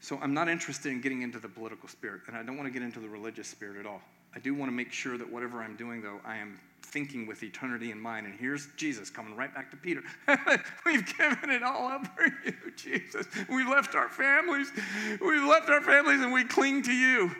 So 0.00 0.18
I'm 0.22 0.32
not 0.32 0.48
interested 0.48 0.92
in 0.92 1.02
getting 1.02 1.20
into 1.20 1.38
the 1.38 1.48
political 1.50 1.90
spirit, 1.90 2.22
and 2.26 2.34
I 2.34 2.42
don't 2.42 2.56
want 2.56 2.66
to 2.66 2.72
get 2.72 2.80
into 2.80 3.00
the 3.00 3.08
religious 3.10 3.48
spirit 3.48 3.78
at 3.78 3.84
all. 3.84 4.00
I 4.34 4.38
do 4.38 4.54
want 4.54 4.70
to 4.70 4.74
make 4.74 4.90
sure 4.94 5.18
that 5.18 5.30
whatever 5.30 5.62
I'm 5.62 5.76
doing, 5.76 6.00
though, 6.00 6.18
I 6.24 6.38
am 6.38 6.58
thinking 6.80 7.26
with 7.26 7.42
eternity 7.42 7.90
in 7.90 8.00
mind. 8.00 8.24
And 8.24 8.34
here's 8.34 8.68
Jesus 8.78 9.10
coming 9.10 9.36
right 9.36 9.54
back 9.54 9.70
to 9.72 9.76
Peter. 9.76 10.02
We've 10.86 11.04
given 11.18 11.50
it 11.50 11.62
all 11.62 11.88
up 11.88 12.06
for 12.16 12.24
you, 12.46 12.54
Jesus. 12.76 13.26
We've 13.46 13.68
left 13.68 13.94
our 13.94 14.08
families. 14.08 14.72
We've 15.20 15.44
left 15.44 15.68
our 15.68 15.82
families 15.82 16.22
and 16.22 16.32
we 16.32 16.44
cling 16.44 16.82
to 16.84 16.94
you. 16.94 17.30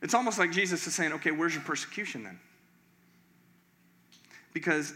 It's 0.00 0.14
almost 0.14 0.38
like 0.38 0.52
Jesus 0.52 0.86
is 0.86 0.94
saying, 0.94 1.12
okay, 1.14 1.32
where's 1.32 1.54
your 1.54 1.64
persecution 1.64 2.22
then? 2.22 2.38
Because 4.52 4.94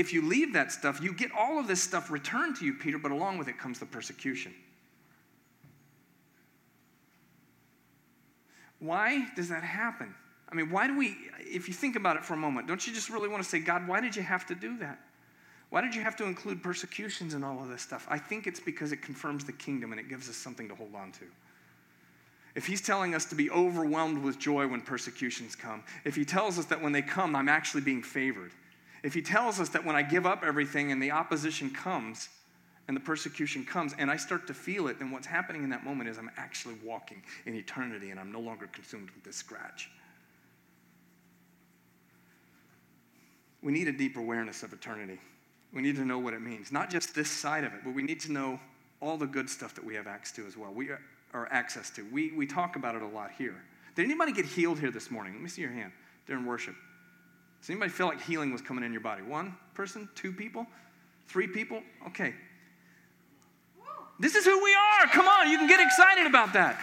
if 0.00 0.14
you 0.14 0.22
leave 0.22 0.54
that 0.54 0.72
stuff, 0.72 1.02
you 1.02 1.12
get 1.12 1.30
all 1.38 1.58
of 1.58 1.66
this 1.66 1.82
stuff 1.82 2.10
returned 2.10 2.56
to 2.56 2.64
you, 2.64 2.72
Peter, 2.72 2.96
but 2.96 3.12
along 3.12 3.36
with 3.36 3.48
it 3.48 3.58
comes 3.58 3.78
the 3.78 3.84
persecution. 3.84 4.54
Why 8.78 9.26
does 9.36 9.50
that 9.50 9.62
happen? 9.62 10.14
I 10.50 10.54
mean, 10.54 10.70
why 10.70 10.86
do 10.86 10.96
we, 10.96 11.18
if 11.40 11.68
you 11.68 11.74
think 11.74 11.96
about 11.96 12.16
it 12.16 12.24
for 12.24 12.32
a 12.32 12.38
moment, 12.38 12.66
don't 12.66 12.84
you 12.86 12.94
just 12.94 13.10
really 13.10 13.28
want 13.28 13.42
to 13.42 13.48
say, 13.48 13.58
God, 13.58 13.86
why 13.86 14.00
did 14.00 14.16
you 14.16 14.22
have 14.22 14.46
to 14.46 14.54
do 14.54 14.78
that? 14.78 14.98
Why 15.68 15.82
did 15.82 15.94
you 15.94 16.00
have 16.00 16.16
to 16.16 16.24
include 16.24 16.62
persecutions 16.62 17.34
and 17.34 17.44
all 17.44 17.62
of 17.62 17.68
this 17.68 17.82
stuff? 17.82 18.06
I 18.08 18.16
think 18.16 18.46
it's 18.46 18.58
because 18.58 18.92
it 18.92 19.02
confirms 19.02 19.44
the 19.44 19.52
kingdom 19.52 19.92
and 19.92 20.00
it 20.00 20.08
gives 20.08 20.30
us 20.30 20.36
something 20.36 20.66
to 20.70 20.74
hold 20.74 20.94
on 20.94 21.12
to. 21.12 21.26
If 22.54 22.66
he's 22.66 22.80
telling 22.80 23.14
us 23.14 23.26
to 23.26 23.34
be 23.34 23.50
overwhelmed 23.50 24.16
with 24.16 24.38
joy 24.38 24.66
when 24.66 24.80
persecutions 24.80 25.54
come, 25.54 25.84
if 26.06 26.16
he 26.16 26.24
tells 26.24 26.58
us 26.58 26.64
that 26.64 26.80
when 26.80 26.92
they 26.92 27.02
come, 27.02 27.36
I'm 27.36 27.50
actually 27.50 27.82
being 27.82 28.02
favored, 28.02 28.52
if 29.02 29.14
he 29.14 29.22
tells 29.22 29.60
us 29.60 29.70
that 29.70 29.84
when 29.84 29.96
I 29.96 30.02
give 30.02 30.26
up 30.26 30.42
everything 30.44 30.92
and 30.92 31.02
the 31.02 31.10
opposition 31.10 31.70
comes 31.70 32.28
and 32.88 32.96
the 32.96 33.00
persecution 33.00 33.64
comes 33.64 33.94
and 33.98 34.10
I 34.10 34.16
start 34.16 34.46
to 34.48 34.54
feel 34.54 34.88
it, 34.88 34.98
then 34.98 35.10
what's 35.10 35.26
happening 35.26 35.62
in 35.64 35.70
that 35.70 35.84
moment 35.84 36.10
is 36.10 36.18
I'm 36.18 36.30
actually 36.36 36.74
walking 36.84 37.22
in 37.46 37.54
eternity 37.54 38.10
and 38.10 38.20
I'm 38.20 38.32
no 38.32 38.40
longer 38.40 38.66
consumed 38.72 39.10
with 39.14 39.24
this 39.24 39.36
scratch. 39.36 39.90
We 43.62 43.72
need 43.72 43.88
a 43.88 43.92
deep 43.92 44.16
awareness 44.16 44.62
of 44.62 44.72
eternity. 44.72 45.18
We 45.72 45.82
need 45.82 45.96
to 45.96 46.04
know 46.04 46.18
what 46.18 46.34
it 46.34 46.40
means. 46.40 46.72
Not 46.72 46.90
just 46.90 47.14
this 47.14 47.30
side 47.30 47.64
of 47.64 47.72
it, 47.72 47.80
but 47.84 47.94
we 47.94 48.02
need 48.02 48.20
to 48.20 48.32
know 48.32 48.58
all 49.00 49.16
the 49.16 49.26
good 49.26 49.48
stuff 49.48 49.74
that 49.74 49.84
we 49.84 49.94
have 49.94 50.06
access 50.06 50.36
to 50.36 50.46
as 50.46 50.56
well. 50.56 50.72
We 50.72 50.90
are 51.32 51.48
access 51.50 51.90
to. 51.90 52.04
We, 52.10 52.32
we 52.32 52.46
talk 52.46 52.76
about 52.76 52.96
it 52.96 53.02
a 53.02 53.06
lot 53.06 53.30
here. 53.36 53.62
Did 53.94 54.04
anybody 54.04 54.32
get 54.32 54.46
healed 54.46 54.78
here 54.78 54.90
this 54.90 55.10
morning? 55.10 55.34
Let 55.34 55.42
me 55.42 55.48
see 55.48 55.62
your 55.62 55.70
hand 55.70 55.92
during 56.26 56.44
worship. 56.44 56.74
Does 57.60 57.70
anybody 57.70 57.90
feel 57.90 58.06
like 58.06 58.22
healing 58.22 58.52
was 58.52 58.62
coming 58.62 58.84
in 58.84 58.92
your 58.92 59.02
body? 59.02 59.22
One 59.22 59.54
person? 59.74 60.08
Two 60.14 60.32
people? 60.32 60.66
Three 61.28 61.46
people? 61.46 61.82
Okay. 62.08 62.34
This 64.18 64.34
is 64.34 64.44
who 64.44 64.62
we 64.62 64.74
are. 64.74 65.06
Come 65.08 65.28
on, 65.28 65.50
you 65.50 65.58
can 65.58 65.68
get 65.68 65.80
excited 65.80 66.26
about 66.26 66.52
that. 66.54 66.78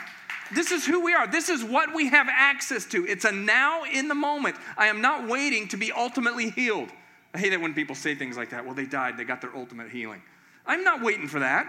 This 0.54 0.72
is 0.72 0.86
who 0.86 1.04
we 1.04 1.14
are. 1.14 1.28
This 1.28 1.50
is 1.50 1.64
what 1.64 1.94
we 1.94 2.08
have 2.10 2.28
access 2.30 2.86
to. 2.88 3.06
It's 3.06 3.26
a 3.26 3.32
now 3.32 3.84
in 3.84 4.08
the 4.08 4.16
moment. 4.16 4.56
I 4.78 4.88
am 4.88 5.02
not 5.02 5.28
waiting 5.28 5.68
to 5.70 5.78
be 5.78 5.92
ultimately 5.92 6.50
healed. 6.50 6.90
I 7.34 7.40
hate 7.40 7.54
it 7.54 7.62
when 7.62 7.74
people 7.74 7.96
say 7.96 8.16
things 8.16 8.38
like 8.38 8.52
that. 8.52 8.66
Well, 8.66 8.74
they 8.74 8.86
died, 8.86 9.18
they 9.18 9.24
got 9.24 9.42
their 9.42 9.56
ultimate 9.56 9.90
healing. 9.90 10.22
I'm 10.66 10.84
not 10.84 11.02
waiting 11.02 11.28
for 11.28 11.40
that. 11.40 11.68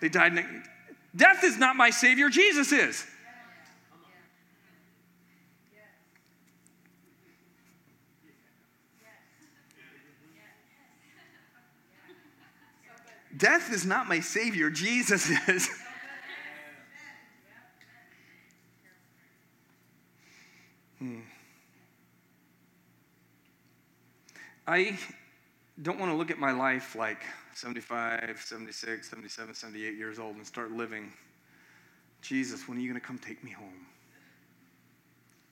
They 0.00 0.08
died. 0.08 0.42
Death 1.14 1.44
is 1.44 1.58
not 1.58 1.76
my 1.76 1.90
Savior, 1.90 2.30
Jesus 2.30 2.72
is. 2.72 3.04
Death 13.36 13.72
is 13.72 13.86
not 13.86 14.08
my 14.08 14.20
Savior, 14.20 14.70
Jesus 14.70 15.30
is. 15.48 15.68
hmm. 20.98 21.20
I 24.66 24.98
don't 25.82 25.98
want 25.98 26.12
to 26.12 26.16
look 26.16 26.30
at 26.30 26.38
my 26.38 26.52
life 26.52 26.94
like 26.94 27.24
75, 27.54 28.40
76, 28.44 29.08
77, 29.08 29.54
78 29.54 29.96
years 29.96 30.18
old 30.18 30.36
and 30.36 30.46
start 30.46 30.72
living. 30.72 31.12
Jesus, 32.22 32.68
when 32.68 32.78
are 32.78 32.80
you 32.80 32.88
going 32.88 33.00
to 33.00 33.06
come 33.06 33.18
take 33.18 33.42
me 33.42 33.50
home? 33.50 33.86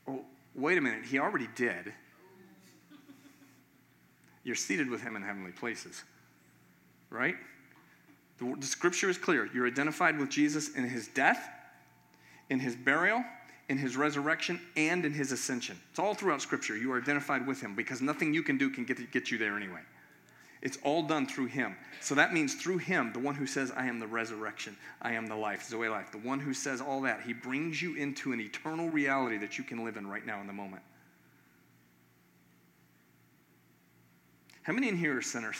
Oh, 0.07 0.25
wait 0.55 0.79
a 0.79 0.81
minute. 0.81 1.05
He 1.05 1.19
already 1.19 1.49
did. 1.55 1.93
You're 4.45 4.55
seated 4.55 4.89
with 4.89 5.03
him 5.03 5.17
in 5.17 5.23
heavenly 5.23 5.53
places, 5.53 6.05
right? 7.11 7.35
The, 8.39 8.55
the 8.59 8.67
scripture 8.67 9.09
is 9.09 9.19
clear. 9.19 9.49
You're 9.53 9.67
identified 9.67 10.19
with 10.19 10.31
Jesus 10.31 10.75
in 10.75 10.89
his 10.89 11.09
death, 11.09 11.49
in 12.51 12.61
his 12.61 12.77
burial, 12.77 13.25
in 13.69 13.79
his 13.79 13.97
resurrection, 13.97 14.61
and 14.77 15.05
in 15.05 15.13
his 15.13 15.33
ascension. 15.33 15.79
It's 15.91 15.99
all 15.99 16.15
throughout 16.15 16.41
scripture. 16.41 16.77
You 16.77 16.93
are 16.93 17.01
identified 17.01 17.47
with 17.47 17.61
him 17.61 17.75
because 17.75 18.01
nothing 18.01 18.33
you 18.33 18.43
can 18.43 18.57
do 18.57 18.71
can 18.71 18.85
get, 18.85 19.11
get 19.11 19.31
you 19.31 19.39
there 19.39 19.57
anyway. 19.57 19.81
It's 20.61 20.79
all 20.83 21.03
done 21.03 21.27
through 21.27 21.47
him. 21.47 21.77
So 22.01 22.15
that 22.17 22.33
means 22.33 22.55
through 22.55 22.79
him, 22.79 23.13
the 23.13 23.21
one 23.21 23.35
who 23.35 23.47
says, 23.47 23.71
I 23.77 23.87
am 23.87 24.01
the 24.01 24.07
resurrection, 24.07 24.77
I 25.01 25.13
am 25.13 25.27
the 25.27 25.37
life, 25.37 25.63
Zoe 25.65 25.89
life, 25.89 26.11
the 26.11 26.19
one 26.19 26.41
who 26.41 26.53
says 26.53 26.81
all 26.81 27.01
that, 27.03 27.23
he 27.23 27.33
brings 27.33 27.81
you 27.81 27.95
into 27.95 28.33
an 28.33 28.41
eternal 28.41 28.89
reality 28.89 29.37
that 29.39 29.57
you 29.57 29.63
can 29.63 29.85
live 29.85 29.97
in 29.97 30.07
right 30.07 30.27
now 30.27 30.41
in 30.41 30.49
the 30.49 30.53
moment. 30.53 30.83
How 34.63 34.73
many 34.73 34.89
in 34.89 34.97
here 34.97 35.17
are 35.17 35.23
sinners? 35.23 35.57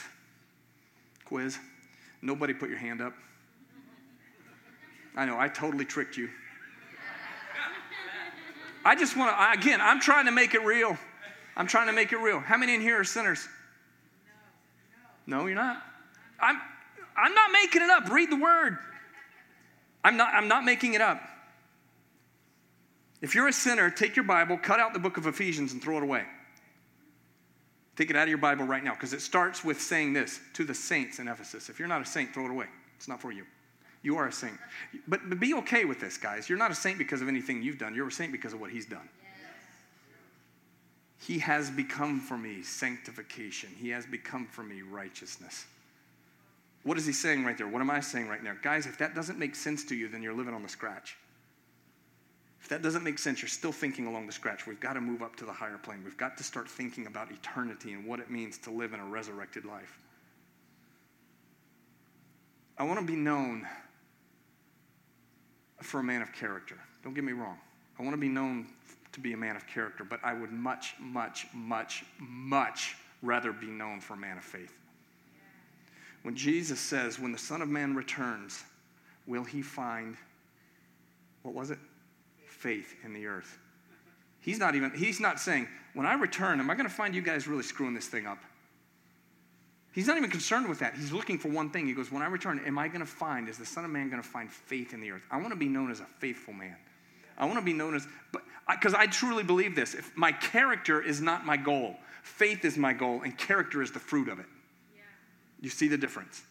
Quiz. 1.25 1.59
Nobody 2.21 2.55
put 2.55 2.69
your 2.69 2.79
hand 2.79 3.01
up. 3.01 3.15
I 5.17 5.25
know, 5.25 5.39
I 5.39 5.49
totally 5.49 5.85
tricked 5.85 6.17
you. 6.17 6.29
I 8.85 8.95
just 8.95 9.17
want 9.17 9.37
to, 9.37 9.61
again, 9.61 9.81
I'm 9.81 10.01
trying 10.01 10.27
to 10.27 10.33
make 10.33 10.55
it 10.55 10.63
real. 10.65 10.97
I'm 11.57 11.67
trying 11.67 11.89
to 11.89 11.93
make 11.93 12.13
it 12.13 12.19
real. 12.19 12.39
How 12.39 12.57
many 12.57 12.75
in 12.75 12.81
here 12.81 13.01
are 13.01 13.05
sinners? 13.05 13.47
No, 15.27 15.47
you're 15.47 15.57
not. 15.57 15.83
I'm, 16.41 16.61
I'm 17.17 17.35
not 17.35 17.51
making 17.53 17.83
it 17.83 17.91
up. 17.91 18.09
Read 18.11 18.31
the 18.31 18.37
word. 18.37 18.79
I'm 20.05 20.17
not, 20.17 20.33
I'm 20.33 20.49
not 20.49 20.65
making 20.65 20.95
it 20.95 21.01
up. 21.01 21.21
If 23.21 23.35
you're 23.35 23.49
a 23.49 23.53
sinner, 23.53 23.91
take 23.91 24.15
your 24.15 24.25
Bible, 24.25 24.57
cut 24.57 24.79
out 24.79 24.93
the 24.93 25.01
book 25.01 25.17
of 25.17 25.27
Ephesians, 25.27 25.73
and 25.73 25.83
throw 25.83 25.97
it 25.97 26.05
away. 26.05 26.25
Take 27.99 28.11
it 28.11 28.17
out 28.17 28.23
of 28.23 28.29
your 28.29 28.39
Bible 28.39 28.65
right 28.65 28.85
now 28.85 28.93
because 28.93 29.13
it 29.13 29.21
starts 29.21 29.65
with 29.65 29.81
saying 29.81 30.13
this 30.13 30.39
to 30.53 30.63
the 30.63 30.73
saints 30.73 31.19
in 31.19 31.27
Ephesus. 31.27 31.69
If 31.69 31.81
you're 31.81 31.89
not 31.89 32.01
a 32.01 32.05
saint, 32.05 32.33
throw 32.33 32.45
it 32.45 32.51
away. 32.53 32.67
It's 32.95 33.09
not 33.09 33.21
for 33.21 33.33
you. 33.33 33.45
You 34.03 34.17
are 34.19 34.29
a 34.29 34.33
saint. 34.33 34.57
But, 35.09 35.29
but 35.29 35.41
be 35.41 35.53
okay 35.55 35.85
with 35.85 35.99
this, 35.99 36.17
guys. 36.17 36.49
You're 36.49 36.59
not 36.59 36.71
a 36.71 36.77
saint 36.77 36.97
because 36.97 37.23
of 37.23 37.27
anything 37.27 37.61
you've 37.61 37.77
done, 37.77 37.97
you're 37.97 38.07
a 38.07 38.13
saint 38.13 38.31
because 38.31 38.53
of 38.53 38.61
what 38.61 38.71
he's 38.71 38.87
done. 38.87 39.09
He 41.19 41.41
has 41.41 41.71
become 41.71 42.21
for 42.21 42.39
me 42.39 42.63
sanctification, 42.63 43.71
He 43.77 43.89
has 43.89 44.07
become 44.07 44.47
for 44.47 44.63
me 44.63 44.83
righteousness. 44.83 45.67
What 46.85 46.99
is 46.99 47.05
he 47.05 47.13
saying 47.13 47.45
right 47.45 47.59
there? 47.59 47.67
What 47.67 47.83
am 47.83 47.91
I 47.91 47.99
saying 47.99 48.29
right 48.29 48.45
now? 48.45 48.55
Guys, 48.63 48.87
if 48.87 48.97
that 48.99 49.17
doesn't 49.17 49.41
make 49.41 49.57
sense 49.57 49.83
to 49.87 49.97
you, 49.97 50.07
then 50.07 50.23
you're 50.23 50.33
living 50.33 50.55
on 50.55 50.63
the 50.63 50.69
scratch. 50.69 51.17
If 52.61 52.69
that 52.69 52.83
doesn't 52.83 53.05
make 53.05 53.19
sense, 53.19 53.41
you're 53.41 53.49
still 53.49 53.73
thinking 53.73 54.07
along 54.07 54.27
the 54.27 54.33
scratch. 54.33 54.67
We've 54.67 54.81
got 54.81 54.95
to 54.95 55.01
move 55.01 55.23
up 55.23 55.37
to 55.37 55.45
the 55.45 55.53
higher 55.53 55.79
plane. 55.79 56.03
We've 56.05 56.17
got 56.17 56.37
to 56.39 56.45
start 56.45 56.69
thinking 56.69 57.07
about 57.07 57.31
eternity 57.31 57.93
and 57.93 58.05
what 58.05 58.21
it 58.21 58.31
means 58.31 58.59
to 58.59 58.71
live 58.71 58.93
in 58.93 59.01
a 59.01 59.05
resurrected 59.05 59.65
life. 59.65 59.99
I 62.77 62.85
want 62.85 63.01
to 63.01 63.07
be 63.07 63.17
known 63.17 63.67
for 65.83 66.01
a 66.01 66.03
man 66.03 66.23
of 66.23 66.33
character. 66.33 66.79
Don't 67.03 67.15
get 67.15 67.25
me 67.25 67.33
wrong. 67.33 67.59
I 67.99 68.03
want 68.03 68.15
to 68.15 68.21
be 68.21 68.29
known 68.29 68.67
to 69.13 69.21
be 69.21 69.33
a 69.33 69.37
man 69.37 69.57
of 69.57 69.67
character, 69.67 70.05
but 70.05 70.21
I 70.23 70.33
would 70.33 70.53
much, 70.53 70.95
much, 71.01 71.47
much, 71.53 72.05
much 72.19 72.97
rather 73.23 73.53
be 73.53 73.67
known 73.67 74.01
for 74.01 74.15
a 74.15 74.17
man 74.17 74.37
of 74.37 74.45
faith. 74.45 74.73
When 76.23 76.37
Jesus 76.37 76.79
says, 76.79 77.19
When 77.19 77.33
the 77.33 77.39
Son 77.39 77.63
of 77.63 77.69
Man 77.69 77.95
returns, 77.95 78.63
will 79.27 79.45
he 79.45 79.63
find, 79.63 80.17
what 81.43 81.55
was 81.55 81.71
it? 81.71 81.79
Faith 82.59 82.95
in 83.05 83.13
the 83.13 83.27
earth. 83.27 83.59
He's 84.41 84.59
not 84.59 84.75
even, 84.75 84.93
he's 84.93 85.21
not 85.21 85.41
saying, 85.41 85.69
when 85.95 86.07
I 86.07 86.15
return, 86.15 86.61
am 86.61 86.71
I 86.71 86.75
going 86.75 86.89
to 86.89 86.95
find 86.95 87.15
you 87.15 87.23
guys 87.23 87.49
really 87.49 87.63
screwing 87.63 87.95
this 87.95 88.07
thing 88.07 88.27
up? 88.27 88.39
He's 89.93 90.07
not 90.07 90.17
even 90.17 90.31
concerned 90.31 90.69
with 90.69 90.79
that. 90.81 90.95
He's 90.95 91.13
looking 91.13 91.39
for 91.39 91.49
one 91.49 91.71
thing. 91.71 91.87
He 91.87 91.93
goes, 91.93 92.13
When 92.13 92.23
I 92.23 92.27
return, 92.27 92.61
am 92.65 92.79
I 92.79 92.89
going 92.89 93.01
to 93.01 93.07
find, 93.07 93.49
is 93.49 93.59
the 93.59 93.67
Son 93.67 93.85
of 93.85 93.91
Man 93.91 94.09
going 94.11 94.23
to 94.23 94.29
find 94.29 94.51
faith 94.51 94.93
in 94.93 95.01
the 95.01 95.11
earth? 95.11 95.23
I 95.31 95.39
want 95.39 95.51
to 95.51 95.57
be 95.57 95.69
known 95.69 95.91
as 95.91 96.01
a 96.01 96.07
faithful 96.19 96.55
man. 96.55 96.77
I 97.37 97.47
want 97.47 97.59
to 97.59 97.65
be 97.65 97.73
known 97.73 97.95
as, 97.95 98.07
but 98.33 98.43
because 98.69 98.95
I, 98.95 99.03
I 99.03 99.07
truly 99.07 99.43
believe 99.43 99.75
this. 99.75 99.95
If 99.95 100.17
my 100.17 100.33
character 100.33 101.01
is 101.01 101.21
not 101.21 101.47
my 101.47 101.57
goal, 101.57 101.97
faith 102.23 102.65
is 102.65 102.77
my 102.77 102.93
goal, 102.93 103.23
and 103.23 103.37
character 103.37 103.83
is 103.83 103.91
the 103.91 103.99
fruit 103.99 104.29
of 104.29 104.39
it. 104.39 104.47
Yeah. 104.95 105.03
You 105.61 105.71
see 105.71 105.89
the 105.89 105.99
difference? 105.99 106.43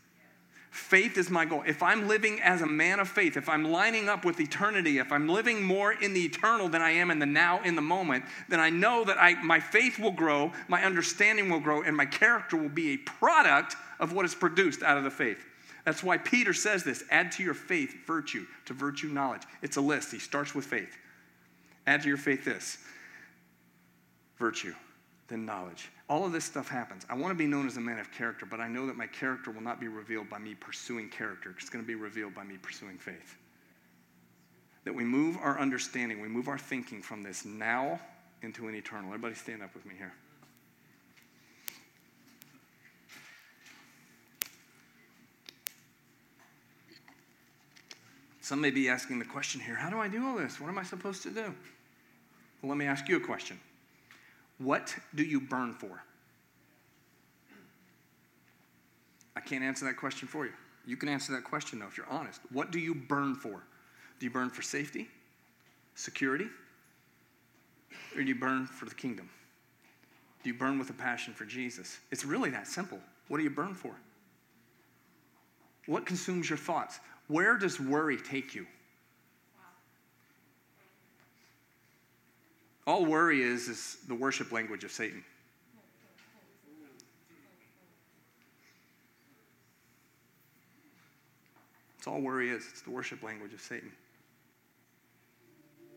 Faith 0.78 1.17
is 1.17 1.32
my 1.32 1.43
goal. 1.43 1.63
If 1.65 1.82
I'm 1.82 2.07
living 2.07 2.39
as 2.39 2.61
a 2.61 2.67
man 2.67 2.99
of 2.99 3.09
faith, 3.09 3.36
if 3.36 3.49
I'm 3.49 3.63
lining 3.63 4.07
up 4.07 4.23
with 4.23 4.39
eternity, 4.39 4.99
if 4.99 5.11
I'm 5.11 5.28
living 5.28 5.63
more 5.63 5.91
in 5.91 6.13
the 6.13 6.23
eternal 6.23 6.69
than 6.69 6.84
I 6.84 6.91
am 6.91 7.09
in 7.09 7.17
the 7.17 7.25
now, 7.25 7.61
in 7.63 7.75
the 7.75 7.82
moment, 7.82 8.23
then 8.47 8.59
I 8.59 8.69
know 8.69 9.03
that 9.03 9.17
I, 9.17 9.34
my 9.43 9.59
faith 9.59 9.97
will 9.97 10.11
grow, 10.11 10.51
my 10.67 10.86
understanding 10.86 11.49
will 11.49 11.59
grow, 11.59 11.82
and 11.82 11.97
my 11.97 12.05
character 12.05 12.55
will 12.55 12.69
be 12.69 12.93
a 12.93 12.97
product 12.97 13.75
of 13.99 14.13
what 14.13 14.23
is 14.23 14.36
produced 14.36 14.84
out 14.84 14.97
of 14.97 15.03
the 15.03 15.09
faith. 15.09 15.43
That's 15.84 16.03
why 16.03 16.19
Peter 16.19 16.53
says 16.53 16.84
this 16.84 17.03
add 17.09 17.32
to 17.34 17.43
your 17.43 17.55
faith 17.55 18.05
virtue, 18.05 18.45
to 18.65 18.73
virtue 18.73 19.07
knowledge. 19.07 19.41
It's 19.63 19.78
a 19.78 19.82
list. 19.82 20.11
He 20.11 20.19
starts 20.19 20.53
with 20.53 20.65
faith. 20.65 20.95
Add 21.88 22.03
to 22.03 22.07
your 22.07 22.17
faith 22.17 22.45
this 22.45 22.78
virtue, 24.38 24.75
then 25.28 25.43
knowledge, 25.43 25.89
all 26.10 26.26
of 26.26 26.32
this 26.32 26.45
stuff 26.45 26.70
happens. 26.70 27.05
I 27.10 27.16
want 27.16 27.32
to 27.32 27.36
be 27.36 27.47
known 27.47 27.68
as 27.68 27.76
a 27.76 27.82
man 27.82 27.99
of 27.99 28.12
character, 28.12 28.45
but 28.45 28.62
I 28.62 28.68
know 28.68 28.88
that 28.88 28.95
my 28.95 29.08
character 29.08 29.51
will 29.51 29.62
not 29.62 29.80
be 29.80 29.89
revealed 29.89 30.30
by 30.30 30.39
me 30.39 30.55
pursuing 30.55 31.10
character. 31.10 31.53
It's 31.60 31.70
going 31.70 31.84
to 31.84 31.88
be 31.88 31.95
revealed 31.95 32.34
by 32.34 32.43
me 32.43 32.55
pursuing 32.62 32.97
faith. 32.97 33.36
That 34.86 34.95
we 34.95 35.03
move 35.03 35.38
our 35.41 35.60
understanding, 35.60 36.22
we 36.22 36.30
move 36.30 36.47
our 36.47 36.58
thinking 36.58 37.01
from 37.01 37.24
this 37.24 37.43
now 37.43 37.99
into 38.41 38.70
an 38.70 38.76
eternal. 38.76 39.08
Everybody 39.08 39.36
stand 39.36 39.62
up 39.62 39.74
with 39.74 39.86
me 39.86 39.95
here. 39.97 40.14
Some 48.39 48.62
may 48.62 48.72
be 48.72 48.88
asking 48.88 49.20
the 49.20 49.26
question 49.26 49.60
here 49.60 49.76
how 49.76 49.89
do 49.89 49.99
I 49.99 50.08
do 50.08 50.26
all 50.26 50.38
this? 50.38 50.62
What 50.62 50.70
am 50.70 50.78
I 50.78 50.84
supposed 50.84 51.22
to 51.24 51.30
do? 51.30 51.53
Well, 52.62 52.70
let 52.70 52.78
me 52.78 52.86
ask 52.86 53.10
you 53.10 53.18
a 53.18 53.20
question. 53.20 53.60
What 54.58 54.95
do 55.16 55.24
you 55.24 55.39
burn 55.39 55.74
for? 55.74 56.03
I 59.36 59.39
can't 59.39 59.64
answer 59.64 59.86
that 59.86 59.97
question 59.97 60.28
for 60.28 60.45
you. 60.45 60.53
You 60.86 60.97
can 60.97 61.10
answer 61.10 61.34
that 61.34 61.43
question, 61.43 61.80
though, 61.80 61.88
if 61.88 61.97
you're 61.97 62.10
honest. 62.10 62.41
What 62.51 62.72
do 62.72 62.80
you 62.80 62.95
burn 62.95 63.36
for? 63.36 63.64
Do 64.20 64.26
you 64.26 64.32
burn 64.32 64.49
for 64.49 64.62
safety, 64.62 65.08
security, 65.95 66.47
or 68.16 68.24
do 68.24 68.28
you 68.28 68.36
burn 68.36 68.66
for 68.66 68.86
the 68.86 68.95
kingdom? 68.95 69.30
Do 70.43 70.49
you 70.49 70.58
burn 70.58 70.80
with 70.80 70.89
a 70.89 70.93
passion 70.93 71.34
for 71.34 71.45
Jesus? 71.45 71.99
It's 72.10 72.26
really 72.26 72.49
that 72.51 72.68
simple. 72.68 72.99
What 73.28 73.38
do 73.38 73.43
you 73.43 73.49
burn 73.49 73.76
for? 73.76 73.93
What 75.86 76.05
consumes 76.05 76.49
your 76.49 76.58
thoughts? 76.58 76.99
Where 77.28 77.58
does 77.58 77.80
worry 77.80 78.18
take 78.18 78.55
you? 78.55 78.66
All 82.88 83.05
worry 83.05 83.43
is 83.43 83.67
is 83.67 83.97
the 84.07 84.15
worship 84.15 84.53
language 84.53 84.85
of 84.85 84.91
Satan. 84.91 85.21
It's 91.97 92.07
all 92.07 92.21
worry 92.21 92.49
is. 92.49 92.65
It's 92.71 92.81
the 92.81 92.91
worship 92.91 93.21
language 93.21 93.53
of 93.53 93.59
Satan. 93.59 93.91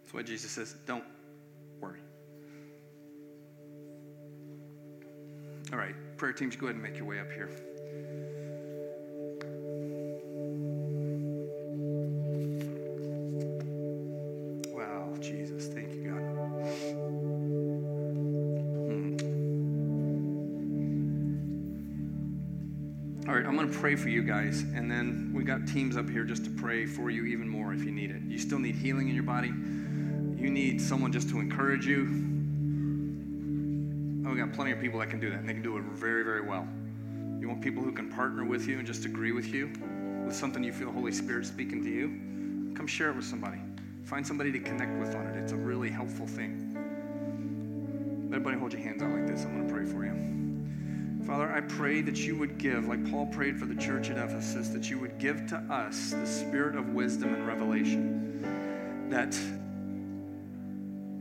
That's 0.00 0.12
why 0.12 0.22
Jesus 0.22 0.50
says, 0.50 0.74
don't 0.84 1.04
worry. 1.80 2.00
All 5.72 5.78
right, 5.78 5.94
prayer 6.16 6.32
teams, 6.32 6.56
go 6.56 6.66
ahead 6.66 6.74
and 6.74 6.82
make 6.82 6.96
your 6.96 7.06
way 7.06 7.20
up 7.20 7.30
here. 7.30 7.48
Pray 23.80 23.96
for 23.96 24.10
you 24.10 24.22
guys, 24.22 24.60
and 24.74 24.90
then 24.90 25.32
we 25.34 25.42
got 25.42 25.66
teams 25.66 25.96
up 25.96 26.06
here 26.10 26.22
just 26.22 26.44
to 26.44 26.50
pray 26.50 26.84
for 26.84 27.08
you 27.08 27.24
even 27.24 27.48
more 27.48 27.72
if 27.72 27.82
you 27.82 27.90
need 27.90 28.10
it. 28.10 28.20
You 28.28 28.36
still 28.36 28.58
need 28.58 28.74
healing 28.74 29.08
in 29.08 29.14
your 29.14 29.24
body. 29.24 29.48
You 29.48 30.50
need 30.50 30.82
someone 30.82 31.10
just 31.10 31.30
to 31.30 31.40
encourage 31.40 31.86
you. 31.86 32.02
Oh, 34.26 34.32
we 34.32 34.38
got 34.38 34.52
plenty 34.52 34.72
of 34.72 34.80
people 34.80 35.00
that 35.00 35.08
can 35.08 35.18
do 35.18 35.30
that, 35.30 35.38
and 35.38 35.48
they 35.48 35.54
can 35.54 35.62
do 35.62 35.78
it 35.78 35.84
very, 35.84 36.22
very 36.22 36.42
well. 36.42 36.68
You 37.40 37.48
want 37.48 37.62
people 37.62 37.82
who 37.82 37.90
can 37.90 38.10
partner 38.10 38.44
with 38.44 38.68
you 38.68 38.76
and 38.76 38.86
just 38.86 39.06
agree 39.06 39.32
with 39.32 39.46
you 39.46 39.72
with 40.26 40.36
something 40.36 40.62
you 40.62 40.74
feel 40.74 40.88
the 40.88 40.92
Holy 40.92 41.12
Spirit 41.12 41.46
speaking 41.46 41.82
to 41.82 41.88
you? 41.88 42.74
Come 42.74 42.86
share 42.86 43.08
it 43.08 43.16
with 43.16 43.24
somebody. 43.24 43.60
Find 44.04 44.26
somebody 44.26 44.52
to 44.52 44.60
connect 44.60 44.92
with 44.98 45.14
on 45.14 45.26
it. 45.26 45.36
It's 45.36 45.52
a 45.52 45.56
really 45.56 45.88
helpful 45.88 46.26
thing. 46.26 46.76
Everybody 48.26 48.58
hold 48.58 48.74
your 48.74 48.82
hands 48.82 49.02
out 49.02 49.10
like 49.10 49.26
this. 49.26 49.46
I'm 49.46 49.56
going 49.56 49.66
to 49.66 49.72
pray 49.72 49.86
for 49.86 50.04
you. 50.04 50.49
Father, 51.30 51.52
I 51.52 51.60
pray 51.60 52.02
that 52.02 52.16
you 52.16 52.34
would 52.38 52.58
give, 52.58 52.88
like 52.88 53.08
Paul 53.08 53.26
prayed 53.26 53.56
for 53.56 53.64
the 53.64 53.76
church 53.76 54.10
at 54.10 54.16
Ephesus, 54.18 54.70
that 54.70 54.90
you 54.90 54.98
would 54.98 55.16
give 55.20 55.46
to 55.50 55.58
us 55.70 56.10
the 56.10 56.26
spirit 56.26 56.74
of 56.74 56.88
wisdom 56.88 57.32
and 57.32 57.46
revelation. 57.46 59.08
That 59.10 59.38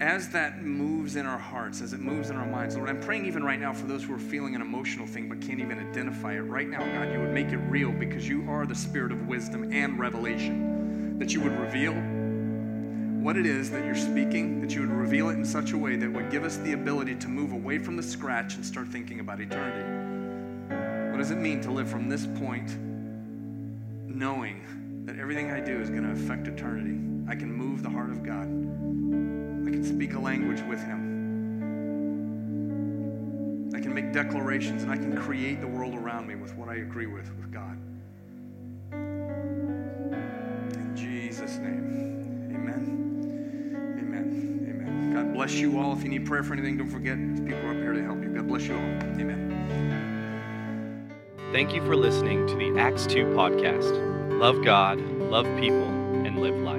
as 0.03 0.29
that 0.29 0.63
moves 0.63 1.15
in 1.15 1.27
our 1.27 1.37
hearts, 1.37 1.81
as 1.81 1.93
it 1.93 1.99
moves 1.99 2.31
in 2.31 2.37
our 2.37 2.47
minds, 2.47 2.75
Lord, 2.75 2.89
I'm 2.89 2.99
praying 2.99 3.27
even 3.27 3.43
right 3.43 3.59
now 3.59 3.71
for 3.71 3.85
those 3.85 4.03
who 4.03 4.15
are 4.15 4.19
feeling 4.19 4.55
an 4.55 4.61
emotional 4.61 5.05
thing 5.05 5.29
but 5.29 5.41
can't 5.41 5.59
even 5.59 5.77
identify 5.77 6.33
it. 6.33 6.39
Right 6.39 6.67
now, 6.67 6.79
God, 6.79 7.13
you 7.13 7.19
would 7.19 7.31
make 7.31 7.49
it 7.49 7.57
real 7.57 7.91
because 7.91 8.27
you 8.27 8.49
are 8.49 8.65
the 8.65 8.73
spirit 8.73 9.11
of 9.11 9.27
wisdom 9.27 9.71
and 9.71 9.99
revelation. 9.99 11.19
That 11.19 11.35
you 11.35 11.41
would 11.41 11.55
reveal 11.59 11.93
what 13.21 13.37
it 13.37 13.45
is 13.45 13.69
that 13.69 13.85
you're 13.85 13.93
speaking, 13.93 14.61
that 14.61 14.73
you 14.73 14.81
would 14.81 14.89
reveal 14.89 15.29
it 15.29 15.33
in 15.33 15.45
such 15.45 15.73
a 15.73 15.77
way 15.77 15.97
that 15.97 16.11
would 16.11 16.31
give 16.31 16.45
us 16.45 16.57
the 16.57 16.73
ability 16.73 17.13
to 17.13 17.27
move 17.27 17.51
away 17.51 17.77
from 17.77 17.95
the 17.95 18.01
scratch 18.01 18.55
and 18.55 18.65
start 18.65 18.87
thinking 18.87 19.19
about 19.19 19.41
eternity. 19.41 19.98
What 21.19 21.23
does 21.23 21.31
it 21.31 21.39
mean 21.39 21.59
to 21.63 21.69
live 21.69 21.89
from 21.89 22.07
this 22.07 22.25
point 22.25 22.77
knowing 24.07 25.03
that 25.05 25.19
everything 25.19 25.51
I 25.51 25.59
do 25.59 25.81
is 25.81 25.89
going 25.89 26.03
to 26.03 26.11
affect 26.11 26.47
eternity? 26.47 26.97
I 27.29 27.35
can 27.35 27.51
move 27.51 27.83
the 27.83 27.89
heart 27.89 28.09
of 28.09 28.23
God. 28.23 28.43
I 28.43 29.69
can 29.69 29.83
speak 29.83 30.13
a 30.13 30.17
language 30.17 30.61
with 30.61 30.79
Him. 30.79 31.67
I 33.75 33.81
can 33.81 33.93
make 33.93 34.13
declarations 34.13 34.83
and 34.83 34.91
I 34.93 34.95
can 34.95 35.13
create 35.17 35.59
the 35.59 35.67
world 35.67 35.93
around 35.93 36.25
me 36.25 36.35
with 36.35 36.55
what 36.55 36.69
I 36.69 36.75
agree 36.75 37.07
with, 37.07 37.29
with 37.35 37.51
God. 37.51 37.77
In 38.93 40.93
Jesus' 40.95 41.57
name, 41.57 42.49
amen. 42.55 43.97
Amen. 43.99 44.65
Amen. 44.69 45.13
God 45.13 45.33
bless 45.33 45.55
you 45.55 45.79
all. 45.79 45.91
If 45.91 46.01
you 46.01 46.11
need 46.11 46.25
prayer 46.25 46.45
for 46.45 46.53
anything, 46.53 46.77
don't 46.77 46.87
forget, 46.87 47.17
people 47.45 47.65
are 47.65 47.71
up 47.71 47.75
here 47.75 47.91
to 47.91 48.05
help 48.05 48.23
you. 48.23 48.29
God 48.29 48.47
bless 48.47 48.63
you 48.63 48.75
all. 48.75 48.79
Amen. 48.79 49.48
Thank 51.51 51.73
you 51.73 51.81
for 51.83 51.95
listening 51.95 52.45
to 52.45 52.55
the 52.55 52.79
Acts 52.79 53.07
2 53.07 53.25
podcast. 53.27 54.39
Love 54.39 54.63
God, 54.63 54.99
love 55.19 55.45
people, 55.59 55.87
and 56.23 56.37
live 56.39 56.55
life. 56.57 56.78